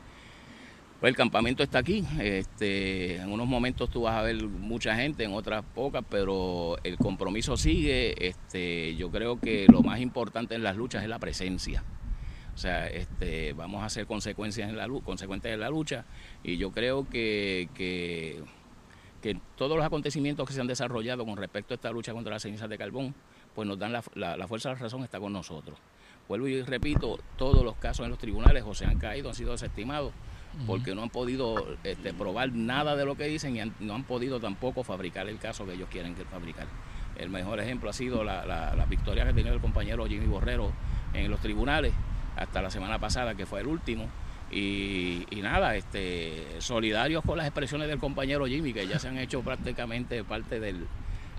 pues, 1.05 1.11
el 1.11 1.17
campamento 1.17 1.61
está 1.61 1.77
aquí. 1.77 2.03
Este, 2.19 3.17
en 3.17 3.31
unos 3.31 3.45
momentos 3.47 3.91
tú 3.91 4.01
vas 4.01 4.15
a 4.15 4.23
ver 4.23 4.43
mucha 4.43 4.95
gente, 4.95 5.23
en 5.23 5.33
otras 5.33 5.63
pocas, 5.75 6.03
pero 6.09 6.77
el 6.83 6.97
compromiso 6.97 7.57
sigue. 7.57 8.15
Este, 8.27 8.95
yo 8.95 9.11
creo 9.11 9.39
que 9.39 9.67
lo 9.69 9.83
más 9.83 9.99
importante 9.99 10.55
en 10.55 10.63
las 10.63 10.75
luchas 10.75 11.03
es 11.03 11.09
la 11.09 11.19
presencia. 11.19 11.83
O 12.55 12.57
sea, 12.57 12.87
este, 12.87 13.53
vamos 13.53 13.83
a 13.83 13.85
hacer 13.85 14.07
consecuencias 14.07 14.67
en 14.67 14.77
la 14.77 14.87
consecuentes 15.05 15.53
en 15.53 15.59
la 15.59 15.69
lucha 15.69 16.05
y 16.43 16.57
yo 16.57 16.71
creo 16.71 17.07
que 17.07 17.69
todos 19.55 19.77
los 19.77 19.85
acontecimientos 19.85 20.47
que 20.47 20.53
se 20.53 20.61
han 20.61 20.67
desarrollado 20.67 21.23
con 21.23 21.37
respecto 21.37 21.73
a 21.73 21.75
esta 21.75 21.91
lucha 21.91 22.13
contra 22.13 22.33
las 22.33 22.41
cenizas 22.41 22.67
de 22.67 22.79
carbón, 22.79 23.13
pues 23.53 23.67
nos 23.67 23.77
dan 23.77 23.93
la, 23.93 24.03
la- 24.15 24.37
la 24.37 24.47
fuerza 24.47 24.69
de 24.69 24.75
la 24.75 24.81
razón 24.81 25.03
está 25.03 25.19
con 25.19 25.33
nosotros. 25.33 25.77
Vuelvo 26.27 26.47
y 26.47 26.63
repito, 26.63 27.19
todos 27.37 27.63
los 27.63 27.75
casos 27.75 28.05
en 28.05 28.09
los 28.09 28.17
tribunales 28.17 28.63
o 28.65 28.73
se 28.73 28.85
han 28.85 28.97
caído, 28.97 29.29
han 29.29 29.35
sido 29.35 29.51
desestimados, 29.51 30.11
porque 30.67 30.95
no 30.95 31.03
han 31.03 31.09
podido 31.09 31.75
este, 31.83 32.13
probar 32.13 32.51
nada 32.53 32.95
de 32.95 33.05
lo 33.05 33.15
que 33.15 33.25
dicen 33.25 33.55
y 33.55 33.59
han- 33.61 33.73
no 33.79 33.95
han 33.95 34.03
podido 34.03 34.39
tampoco 34.39 34.83
fabricar 34.83 35.27
el 35.27 35.37
caso 35.37 35.65
que 35.65 35.73
ellos 35.73 35.89
quieren 35.91 36.15
que 36.15 36.23
fabricar. 36.25 36.67
El 37.17 37.29
mejor 37.29 37.59
ejemplo 37.59 37.89
ha 37.89 37.93
sido 37.93 38.23
la, 38.23 38.45
la, 38.45 38.75
la 38.75 38.85
victoria 38.85 39.23
que 39.23 39.29
ha 39.29 39.33
tenido 39.33 39.53
el 39.55 39.61
compañero 39.61 40.05
Jimmy 40.07 40.27
Borrero 40.27 40.71
en 41.13 41.29
los 41.31 41.39
tribunales, 41.39 41.93
hasta 42.35 42.61
la 42.61 42.69
semana 42.69 42.99
pasada, 42.99 43.35
que 43.35 43.45
fue 43.45 43.61
el 43.61 43.67
último. 43.67 44.07
Y, 44.51 45.25
y 45.31 45.41
nada, 45.41 45.75
este, 45.75 46.45
solidarios 46.59 47.23
con 47.25 47.37
las 47.37 47.47
expresiones 47.47 47.87
del 47.87 47.99
compañero 47.99 48.45
Jimmy, 48.45 48.73
que 48.73 48.85
ya 48.87 48.99
se 48.99 49.07
han 49.07 49.17
hecho 49.17 49.41
prácticamente 49.41 50.23
parte 50.23 50.59
del... 50.59 50.85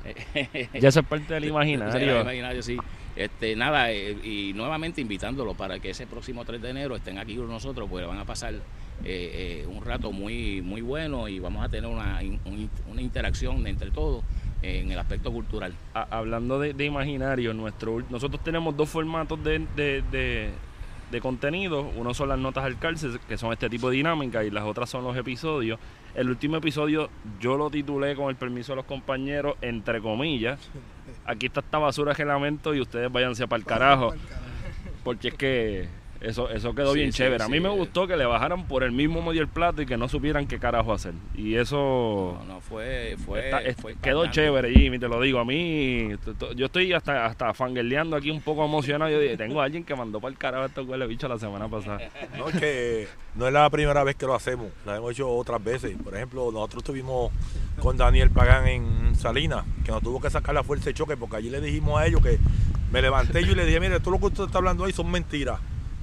Ya 0.80 0.88
es 0.88 0.98
parte 1.08 1.34
del 1.34 1.44
imaginario. 1.50 2.20
imaginario, 2.20 2.62
sí. 2.62 2.76
Este, 3.16 3.56
nada, 3.56 3.90
eh, 3.92 4.12
y 4.22 4.52
nuevamente 4.54 5.00
invitándolo 5.00 5.54
para 5.54 5.78
que 5.78 5.90
ese 5.90 6.06
próximo 6.06 6.44
3 6.44 6.60
de 6.60 6.70
enero 6.70 6.96
estén 6.96 7.18
aquí 7.18 7.36
con 7.36 7.48
nosotros, 7.48 7.88
pues 7.90 8.06
van 8.06 8.18
a 8.18 8.24
pasar 8.24 8.54
eh, 9.04 9.62
eh, 9.64 9.66
un 9.66 9.84
rato 9.84 10.10
muy 10.12 10.62
muy 10.62 10.80
bueno 10.80 11.28
y 11.28 11.38
vamos 11.38 11.64
a 11.64 11.68
tener 11.68 11.88
una, 11.90 12.20
un- 12.44 12.70
una 12.90 13.00
interacción 13.02 13.66
entre 13.66 13.90
todos 13.90 14.22
en 14.62 14.90
el 14.90 14.98
aspecto 14.98 15.30
cultural. 15.32 15.72
A- 15.94 16.06
hablando 16.10 16.58
de, 16.58 16.72
de 16.74 16.84
imaginario, 16.86 17.52
nuestro, 17.54 18.02
nosotros 18.10 18.42
tenemos 18.42 18.76
dos 18.76 18.88
formatos 18.88 19.42
de, 19.44 19.64
de, 19.76 20.02
de- 20.10 20.50
de 21.10 21.20
contenido. 21.20 21.82
Uno 21.96 22.14
son 22.14 22.30
las 22.30 22.38
notas 22.38 22.64
al 22.64 22.78
cárcel, 22.78 23.20
que 23.28 23.38
son 23.38 23.52
este 23.52 23.68
tipo 23.70 23.90
de 23.90 23.96
dinámica, 23.96 24.42
y 24.42 24.50
las 24.50 24.64
otras 24.64 24.90
son 24.90 25.04
los 25.04 25.16
episodios. 25.16 25.78
El 26.16 26.30
último 26.30 26.56
episodio 26.56 27.10
yo 27.38 27.56
lo 27.56 27.70
titulé 27.70 28.16
con 28.16 28.28
el 28.30 28.34
permiso 28.36 28.72
de 28.72 28.76
los 28.76 28.86
compañeros, 28.86 29.54
entre 29.60 30.00
comillas. 30.00 30.58
Aquí 31.24 31.46
está 31.46 31.60
esta 31.60 31.78
basura 31.78 32.12
de 32.14 32.24
lamento 32.24 32.74
y 32.74 32.80
ustedes 32.80 33.12
váyanse 33.12 33.46
para 33.46 33.58
el 33.60 33.64
carajo. 33.66 34.14
Porque 35.04 35.28
es 35.28 35.34
que 35.34 35.88
eso, 36.28 36.50
eso 36.50 36.74
quedó 36.74 36.92
Sí, 36.92 36.98
bien 37.00 37.12
sí, 37.12 37.18
chévere. 37.18 37.44
A 37.44 37.48
mí 37.48 37.54
sí, 37.58 37.60
me 37.60 37.68
gustó 37.68 38.06
que 38.06 38.16
le 38.16 38.24
bajaran 38.26 38.66
por 38.66 38.82
el 38.82 38.92
mismo 38.92 39.22
medio 39.22 39.40
el 39.42 39.48
plato 39.48 39.82
y 39.82 39.86
que 39.86 39.96
no 39.96 40.08
supieran 40.08 40.46
qué 40.46 40.58
carajo 40.58 40.92
hacer. 40.92 41.14
Y 41.34 41.54
eso... 41.56 42.38
No, 42.46 42.54
no, 42.54 42.60
fue, 42.60 43.16
fue, 43.24 43.44
Está- 43.44 43.62
es- 43.62 43.76
fue 43.76 43.94
quedó 43.96 44.26
chévere, 44.26 44.72
Jimmy, 44.72 44.98
te 44.98 45.08
lo 45.08 45.20
digo. 45.20 45.38
A 45.38 45.44
mí, 45.44 46.08
yo 46.56 46.66
estoy 46.66 46.92
hasta, 46.92 47.26
hasta 47.26 47.54
fangirleando 47.54 48.16
aquí 48.16 48.30
un 48.30 48.40
poco 48.40 48.64
emocionado. 48.64 49.10
Yo 49.10 49.20
dije, 49.20 49.36
tengo 49.36 49.60
a 49.60 49.64
alguien 49.64 49.84
que 49.84 49.94
mandó 49.94 50.20
para 50.20 50.32
el 50.32 50.38
carajo 50.38 50.64
a 50.64 50.66
estos 50.66 50.86
huele 50.86 51.06
bicho 51.06 51.28
la 51.28 51.38
semana 51.38 51.68
pasada. 51.68 51.98
No, 52.36 52.48
es 52.48 52.56
que 52.60 53.08
no 53.34 53.46
es 53.46 53.52
la 53.52 53.68
primera 53.70 54.02
vez 54.04 54.16
que 54.16 54.26
lo 54.26 54.34
hacemos, 54.34 54.66
lo 54.84 54.94
hemos 54.94 55.12
hecho 55.12 55.28
otras 55.30 55.62
veces. 55.62 55.96
Por 56.02 56.14
ejemplo, 56.16 56.50
nosotros 56.52 56.82
estuvimos 56.82 57.30
con 57.78 57.96
Daniel 57.96 58.30
Pagán 58.30 58.66
en 58.66 59.14
Salinas, 59.16 59.64
que 59.84 59.92
nos 59.92 60.02
tuvo 60.02 60.20
que 60.20 60.30
sacar 60.30 60.54
la 60.54 60.62
fuerza 60.64 60.86
de 60.86 60.94
choque, 60.94 61.16
porque 61.16 61.36
allí 61.36 61.50
le 61.50 61.60
dijimos 61.60 62.00
a 62.00 62.06
ellos 62.06 62.20
que 62.22 62.38
me 62.90 63.02
levanté 63.02 63.44
yo 63.44 63.52
y 63.52 63.54
le 63.54 63.64
dije, 63.66 63.80
mire, 63.80 64.00
todo 64.00 64.12
lo 64.12 64.18
que 64.18 64.26
usted 64.26 64.44
está 64.44 64.58
hablando 64.58 64.84
ahí 64.84 64.92
son 64.92 65.10
mentiras. 65.10 65.60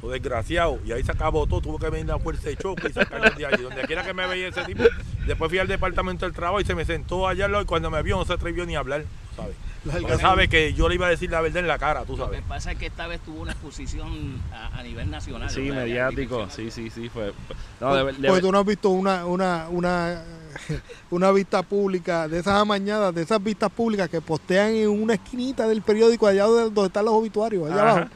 Desgraciado. 0.09 0.79
Y 0.85 0.91
ahí 0.91 1.03
se 1.03 1.11
acabó 1.11 1.45
todo, 1.47 1.61
tuvo 1.61 1.79
que 1.79 1.89
venir 1.89 2.07
la 2.07 2.19
fuerza 2.19 2.49
de 2.49 2.57
choque 2.57 2.87
y 2.89 2.93
sacarnos 2.93 3.35
de 3.37 3.45
allí. 3.45 3.63
Donde 3.63 3.81
quiera 3.83 4.03
que 4.03 4.13
me 4.13 4.27
veía 4.27 4.47
ese 4.47 4.63
tipo, 4.65 4.83
después 5.27 5.49
fui 5.49 5.59
al 5.59 5.67
departamento 5.67 6.25
del 6.25 6.33
trabajo 6.35 6.59
y 6.61 6.65
se 6.65 6.75
me 6.75 6.85
sentó 6.85 7.27
allá 7.27 7.45
al 7.45 7.51
lado 7.51 7.63
y 7.63 7.67
cuando 7.67 7.89
me 7.91 8.01
vio 8.03 8.17
no 8.17 8.25
se 8.25 8.33
atrevió 8.33 8.65
ni 8.65 8.75
a 8.75 8.79
hablar, 8.79 9.05
¿sabes? 9.35 9.55
Porque 9.83 10.17
sabe 10.17 10.47
que 10.47 10.73
yo 10.73 10.87
le 10.87 10.95
iba 10.95 11.07
a 11.07 11.09
decir 11.09 11.29
la 11.29 11.41
verdad 11.41 11.59
en 11.59 11.67
la 11.67 11.77
cara, 11.77 12.05
tú 12.05 12.15
Lo 12.15 12.29
que 12.29 12.37
sabes. 12.37 12.41
pasa 12.47 12.71
es 12.71 12.77
que 12.77 12.85
esta 12.85 13.05
vez 13.07 13.19
tuvo 13.19 13.41
una 13.41 13.51
exposición 13.51 14.41
a, 14.53 14.79
a 14.79 14.83
nivel 14.83 15.11
nacional. 15.11 15.49
Sí, 15.49 15.59
mediático. 15.71 16.47
Sí, 16.49 16.71
sí, 16.71 16.89
sí. 16.89 17.09
Fue, 17.09 17.33
no, 17.81 17.93
de, 17.93 18.03
ver- 18.03 18.15
de 18.15 18.21
Porque 18.29 18.31
ver- 18.33 18.41
tú 18.43 18.51
no 18.53 18.59
has 18.59 18.65
visto 18.65 18.89
una, 18.91 19.25
una, 19.25 19.67
una, 19.69 20.23
una 21.11 21.31
vista 21.31 21.63
pública 21.63 22.29
de 22.29 22.39
esas 22.39 22.53
amañadas, 22.55 23.13
de 23.13 23.23
esas 23.23 23.43
vistas 23.43 23.69
públicas 23.71 24.07
que 24.09 24.21
postean 24.21 24.73
en 24.73 24.87
una 24.89 25.15
esquinita 25.15 25.67
del 25.67 25.81
periódico 25.81 26.27
allá 26.27 26.43
donde, 26.45 26.63
donde 26.73 26.87
están 26.87 27.03
los 27.03 27.13
obituarios, 27.15 27.69
allá 27.69 27.81
Ajá. 27.81 27.91
abajo. 27.91 28.09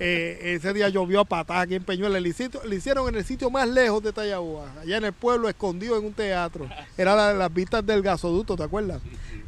Eh, 0.00 0.54
ese 0.56 0.72
día 0.72 0.88
llovió 0.88 1.20
a 1.20 1.24
patada 1.24 1.62
aquí 1.62 1.74
en 1.74 1.82
Peñuelas. 1.84 2.22
Le, 2.22 2.28
hici- 2.30 2.62
le 2.64 2.76
hicieron 2.76 3.08
en 3.08 3.16
el 3.16 3.24
sitio 3.24 3.50
más 3.50 3.68
lejos 3.68 4.02
de 4.02 4.12
Tayabúa, 4.12 4.70
allá 4.80 4.96
en 4.98 5.04
el 5.04 5.12
pueblo, 5.12 5.48
escondido 5.48 5.98
en 5.98 6.04
un 6.06 6.12
teatro. 6.12 6.68
Era 6.96 7.14
la- 7.16 7.34
las 7.34 7.52
vistas 7.52 7.84
del 7.84 8.02
gasoducto, 8.02 8.56
¿te 8.56 8.62
acuerdas? 8.62 9.00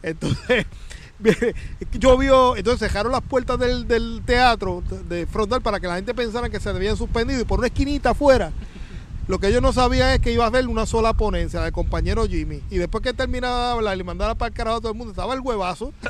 Entonces, 0.02 0.66
llovió, 1.92 2.56
entonces 2.56 2.88
cerraron 2.88 3.12
las 3.12 3.22
puertas 3.22 3.58
del, 3.58 3.86
del 3.86 4.22
teatro 4.24 4.82
de 5.08 5.26
frontal 5.26 5.60
para 5.62 5.78
que 5.78 5.86
la 5.86 5.96
gente 5.96 6.14
pensara 6.14 6.48
que 6.48 6.58
se 6.58 6.68
habían 6.70 6.96
suspendido 6.96 7.40
y 7.40 7.44
por 7.44 7.58
una 7.60 7.68
esquinita 7.68 8.10
afuera. 8.10 8.52
Lo 9.28 9.38
que 9.38 9.46
ellos 9.46 9.62
no 9.62 9.72
sabían 9.72 10.10
es 10.10 10.18
que 10.18 10.32
iba 10.32 10.42
a 10.42 10.48
haber 10.48 10.66
una 10.66 10.86
sola 10.86 11.12
ponencia 11.12 11.60
del 11.60 11.70
compañero 11.70 12.26
Jimmy. 12.26 12.62
Y 12.68 12.78
después 12.78 13.04
que 13.04 13.12
terminaba 13.12 13.66
de 13.66 13.72
hablar 13.74 13.96
y 13.96 14.02
mandara 14.02 14.34
para 14.34 14.48
el 14.48 14.54
carajo 14.54 14.78
a 14.78 14.80
todo 14.80 14.90
el 14.90 14.98
mundo, 14.98 15.12
estaba 15.12 15.34
el 15.34 15.40
huevazo. 15.40 15.92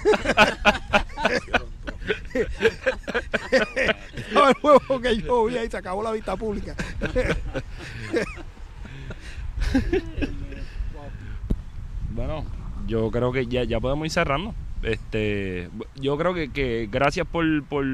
el 4.31 4.55
huevo 4.63 5.01
que 5.01 5.17
yo 5.19 5.45
vi 5.47 5.57
y 5.59 5.71
se 5.71 5.77
acabó 5.77 6.03
la 6.03 6.13
vista 6.13 6.37
pública. 6.37 6.75
Bueno, 12.15 12.45
yo 12.87 13.11
creo 13.11 13.33
que 13.33 13.47
ya, 13.47 13.65
ya 13.65 13.81
podemos 13.81 14.07
ir 14.07 14.11
cerrando. 14.11 14.55
Este, 14.83 15.69
yo 15.97 16.17
creo 16.17 16.33
que, 16.33 16.51
que 16.51 16.89
gracias 16.91 17.27
por, 17.27 17.45
por 17.65 17.85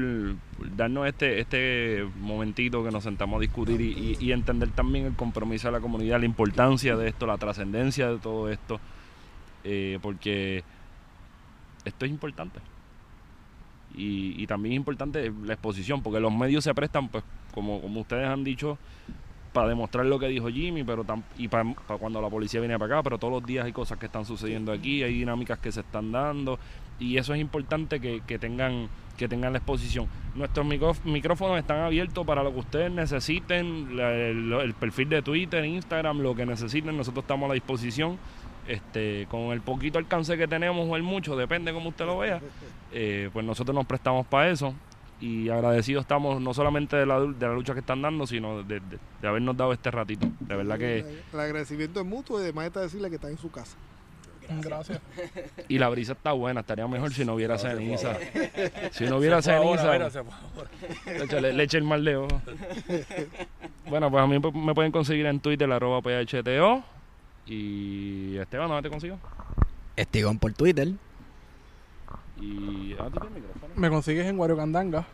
darnos 0.75 1.05
este, 1.07 1.39
este 1.41 2.07
momentito 2.21 2.83
que 2.83 2.91
nos 2.91 3.03
sentamos 3.03 3.37
a 3.37 3.41
discutir 3.41 3.81
y, 3.81 3.91
y- 3.91 4.17
y 4.19 4.31
entender 4.31 4.69
también 4.69 5.05
el 5.05 5.13
compromiso 5.13 5.67
de 5.67 5.73
la 5.73 5.79
comunidad, 5.81 6.19
la 6.19 6.25
importancia 6.25 6.95
de 6.95 7.09
esto, 7.09 7.25
la 7.27 7.37
trascendencia 7.37 8.09
de 8.09 8.17
todo 8.19 8.49
esto, 8.49 8.79
eh, 9.65 9.99
porque 10.01 10.63
esto 11.83 12.05
es 12.05 12.11
importante. 12.11 12.59
Y, 13.95 14.41
y 14.41 14.47
también 14.47 14.73
es 14.73 14.77
importante 14.77 15.31
la 15.43 15.53
exposición, 15.53 16.03
porque 16.03 16.19
los 16.19 16.33
medios 16.33 16.63
se 16.63 16.73
prestan, 16.73 17.09
pues, 17.09 17.23
como, 17.53 17.81
como 17.81 18.01
ustedes 18.01 18.27
han 18.27 18.43
dicho, 18.43 18.77
para 19.53 19.69
demostrar 19.69 20.05
lo 20.05 20.19
que 20.19 20.27
dijo 20.27 20.49
Jimmy, 20.49 20.83
pero 20.83 21.03
tam- 21.03 21.23
y 21.37 21.47
para 21.47 21.73
cuando 21.99 22.21
la 22.21 22.29
policía 22.29 22.59
viene 22.59 22.77
para 22.77 22.95
acá, 22.97 23.03
pero 23.03 23.17
todos 23.17 23.33
los 23.33 23.45
días 23.45 23.65
hay 23.65 23.71
cosas 23.71 23.97
que 23.97 24.05
están 24.05 24.23
sucediendo 24.23 24.71
aquí, 24.71 25.01
hay 25.01 25.13
dinámicas 25.13 25.57
que 25.57 25.71
se 25.71 25.79
están 25.79 26.11
dando, 26.11 26.59
y 26.99 27.17
eso 27.17 27.33
es 27.33 27.41
importante 27.41 27.99
que, 27.99 28.21
que 28.27 28.37
tengan 28.37 28.87
que 29.17 29.27
tengan 29.27 29.51
la 29.51 29.57
exposición. 29.57 30.07
Nuestros 30.35 30.63
micrófonos 31.03 31.57
están 31.57 31.79
abiertos 31.79 32.23
para 32.23 32.43
lo 32.43 32.53
que 32.53 32.59
ustedes 32.59 32.91
necesiten, 32.91 33.97
el, 33.99 34.53
el 34.53 34.73
perfil 34.75 35.09
de 35.09 35.23
Twitter, 35.23 35.65
Instagram, 35.65 36.19
lo 36.19 36.35
que 36.35 36.45
necesiten, 36.45 36.95
nosotros 36.95 37.23
estamos 37.23 37.45
a 37.45 37.47
la 37.47 37.53
disposición. 37.55 38.19
Este, 38.67 39.27
con 39.31 39.53
el 39.53 39.61
poquito 39.61 39.97
alcance 39.97 40.37
que 40.37 40.45
tenemos 40.45 40.85
o 40.89 40.97
el 40.97 41.01
mucho, 41.01 41.37
depende 41.37 41.71
como 41.71 41.87
usted 41.89 42.05
lo 42.05 42.17
vea, 42.17 42.41
eh, 42.99 43.29
pues 43.31 43.45
nosotros 43.45 43.75
nos 43.75 43.85
prestamos 43.85 44.25
para 44.25 44.49
eso 44.49 44.73
y 45.21 45.49
agradecidos 45.49 46.01
estamos 46.01 46.41
no 46.41 46.53
solamente 46.53 46.95
de 46.95 47.05
la, 47.05 47.19
de 47.19 47.47
la 47.47 47.53
lucha 47.53 47.73
que 47.73 47.79
están 47.81 48.01
dando, 48.01 48.25
sino 48.27 48.63
de, 48.63 48.79
de- 48.79 48.97
de 49.21 49.27
habernos 49.27 49.55
dado 49.57 49.71
este 49.73 49.91
ratito. 49.91 50.27
De 50.39 50.55
verdad 50.55 50.77
que 50.79 51.21
El 51.33 51.39
agradecimiento 51.39 51.99
es 51.99 52.05
mutuo 52.05 52.39
y 52.39 52.43
además 52.43 52.65
está 52.67 52.81
decirle 52.81 53.09
que 53.09 53.15
está 53.15 53.29
en 53.29 53.37
su 53.37 53.49
casa. 53.51 53.75
Gracias. 54.61 55.01
Y 55.67 55.77
la 55.77 55.89
brisa 55.89 56.13
está 56.13 56.31
buena, 56.31 56.61
estaría 56.61 56.87
mejor 56.87 57.11
si 57.13 57.25
no 57.25 57.33
hubiera 57.35 57.57
se 57.57 57.69
ceniza. 57.69 58.15
Si 58.91 59.03
no 59.05 59.17
hubiera 59.17 59.41
Se 59.41 59.51
ahora, 59.53 60.09
ceniza. 60.09 60.09
se 60.11 60.19
ahora. 60.19 61.41
Le 61.41 61.53
Le, 61.53 61.63
echa 61.63 61.77
el 61.77 61.83
mal 61.83 62.05
de 62.05 62.15
ojo. 62.15 62.41
Bueno, 63.89 64.09
pues 64.09 64.23
a 64.23 64.27
mí 64.27 64.39
me 64.39 64.73
pueden 64.73 64.91
conseguir 64.93 65.25
en 65.25 65.39
Twitter, 65.41 65.69
arroba 65.71 66.01
PHTO. 66.01 66.81
Y 67.45 68.37
Esteban, 68.37 68.67
¿dónde 68.69 68.83
te 68.83 68.89
consigo? 68.89 69.17
Estigón 69.95 70.39
por 70.39 70.53
Twitter. 70.53 70.89
Y. 72.39 72.95
Ah, 72.99 73.09
¿tú 73.11 73.19
tienes 73.19 73.31
micrófono? 73.43 73.73
Me 73.75 73.89
consigues 73.89 74.25
en 74.25 74.39
Wario 74.39 74.55
Candanga. 74.57 75.05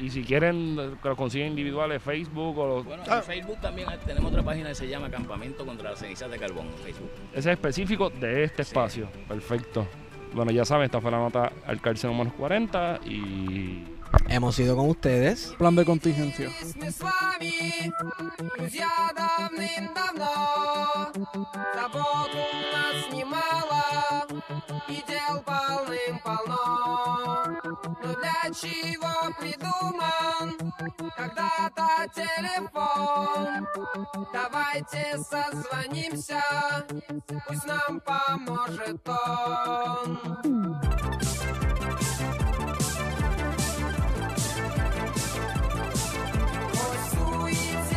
Y 0.00 0.10
si 0.10 0.24
quieren 0.24 0.96
que 1.02 1.08
los 1.08 1.16
consiguen 1.16 1.48
individuales, 1.48 2.02
Facebook 2.02 2.58
o 2.58 2.66
los- 2.66 2.84
Bueno, 2.84 3.02
en 3.06 3.22
Facebook 3.22 3.60
también 3.60 3.88
tenemos 4.04 4.32
otra 4.32 4.42
página 4.42 4.70
que 4.70 4.74
se 4.74 4.88
llama 4.88 5.08
Campamento 5.10 5.64
contra 5.64 5.90
las 5.90 5.98
cenizas 6.00 6.30
de 6.30 6.38
carbón 6.38 6.66
en 6.66 6.74
Facebook. 6.84 7.10
Ese 7.30 7.38
es 7.50 7.56
específico 7.58 8.10
de 8.10 8.44
este 8.44 8.62
espacio. 8.62 9.08
Perfecto. 9.28 9.86
Bueno, 10.34 10.50
ya 10.50 10.64
saben, 10.64 10.86
esta 10.86 11.00
fue 11.00 11.10
la 11.10 11.18
nota 11.18 11.52
al 11.66 11.80
cárcel 11.80 12.10
menos 12.12 12.32
40 12.32 13.00
y. 13.04 13.84
Hemos 14.28 14.58
ido 14.58 14.76
con 14.76 14.88
ustedes. 14.88 15.54
Plan 15.58 15.76
de 15.76 15.84
contingencia. 15.84 16.50
Мы 16.76 16.90
с 16.90 17.00
вами, 17.00 17.92
друзья, 18.56 18.88
давным-давно 19.16 21.12
Забот 21.74 22.30
у 22.34 22.38
нас 22.72 23.12
немало 23.12 24.26
и 24.88 25.02
дел 25.06 25.42
полным-полно 25.44 26.64
Но 28.02 28.14
для 28.14 28.42
чего 28.54 29.14
придуман 29.38 30.48
когда-то 31.16 31.88
телефон 32.14 33.66
Давайте 34.32 35.18
созвонимся, 35.18 36.42
пусть 37.46 37.66
нам 37.66 38.00
поможет 38.00 39.08
он 39.08 40.18
we 47.52 47.91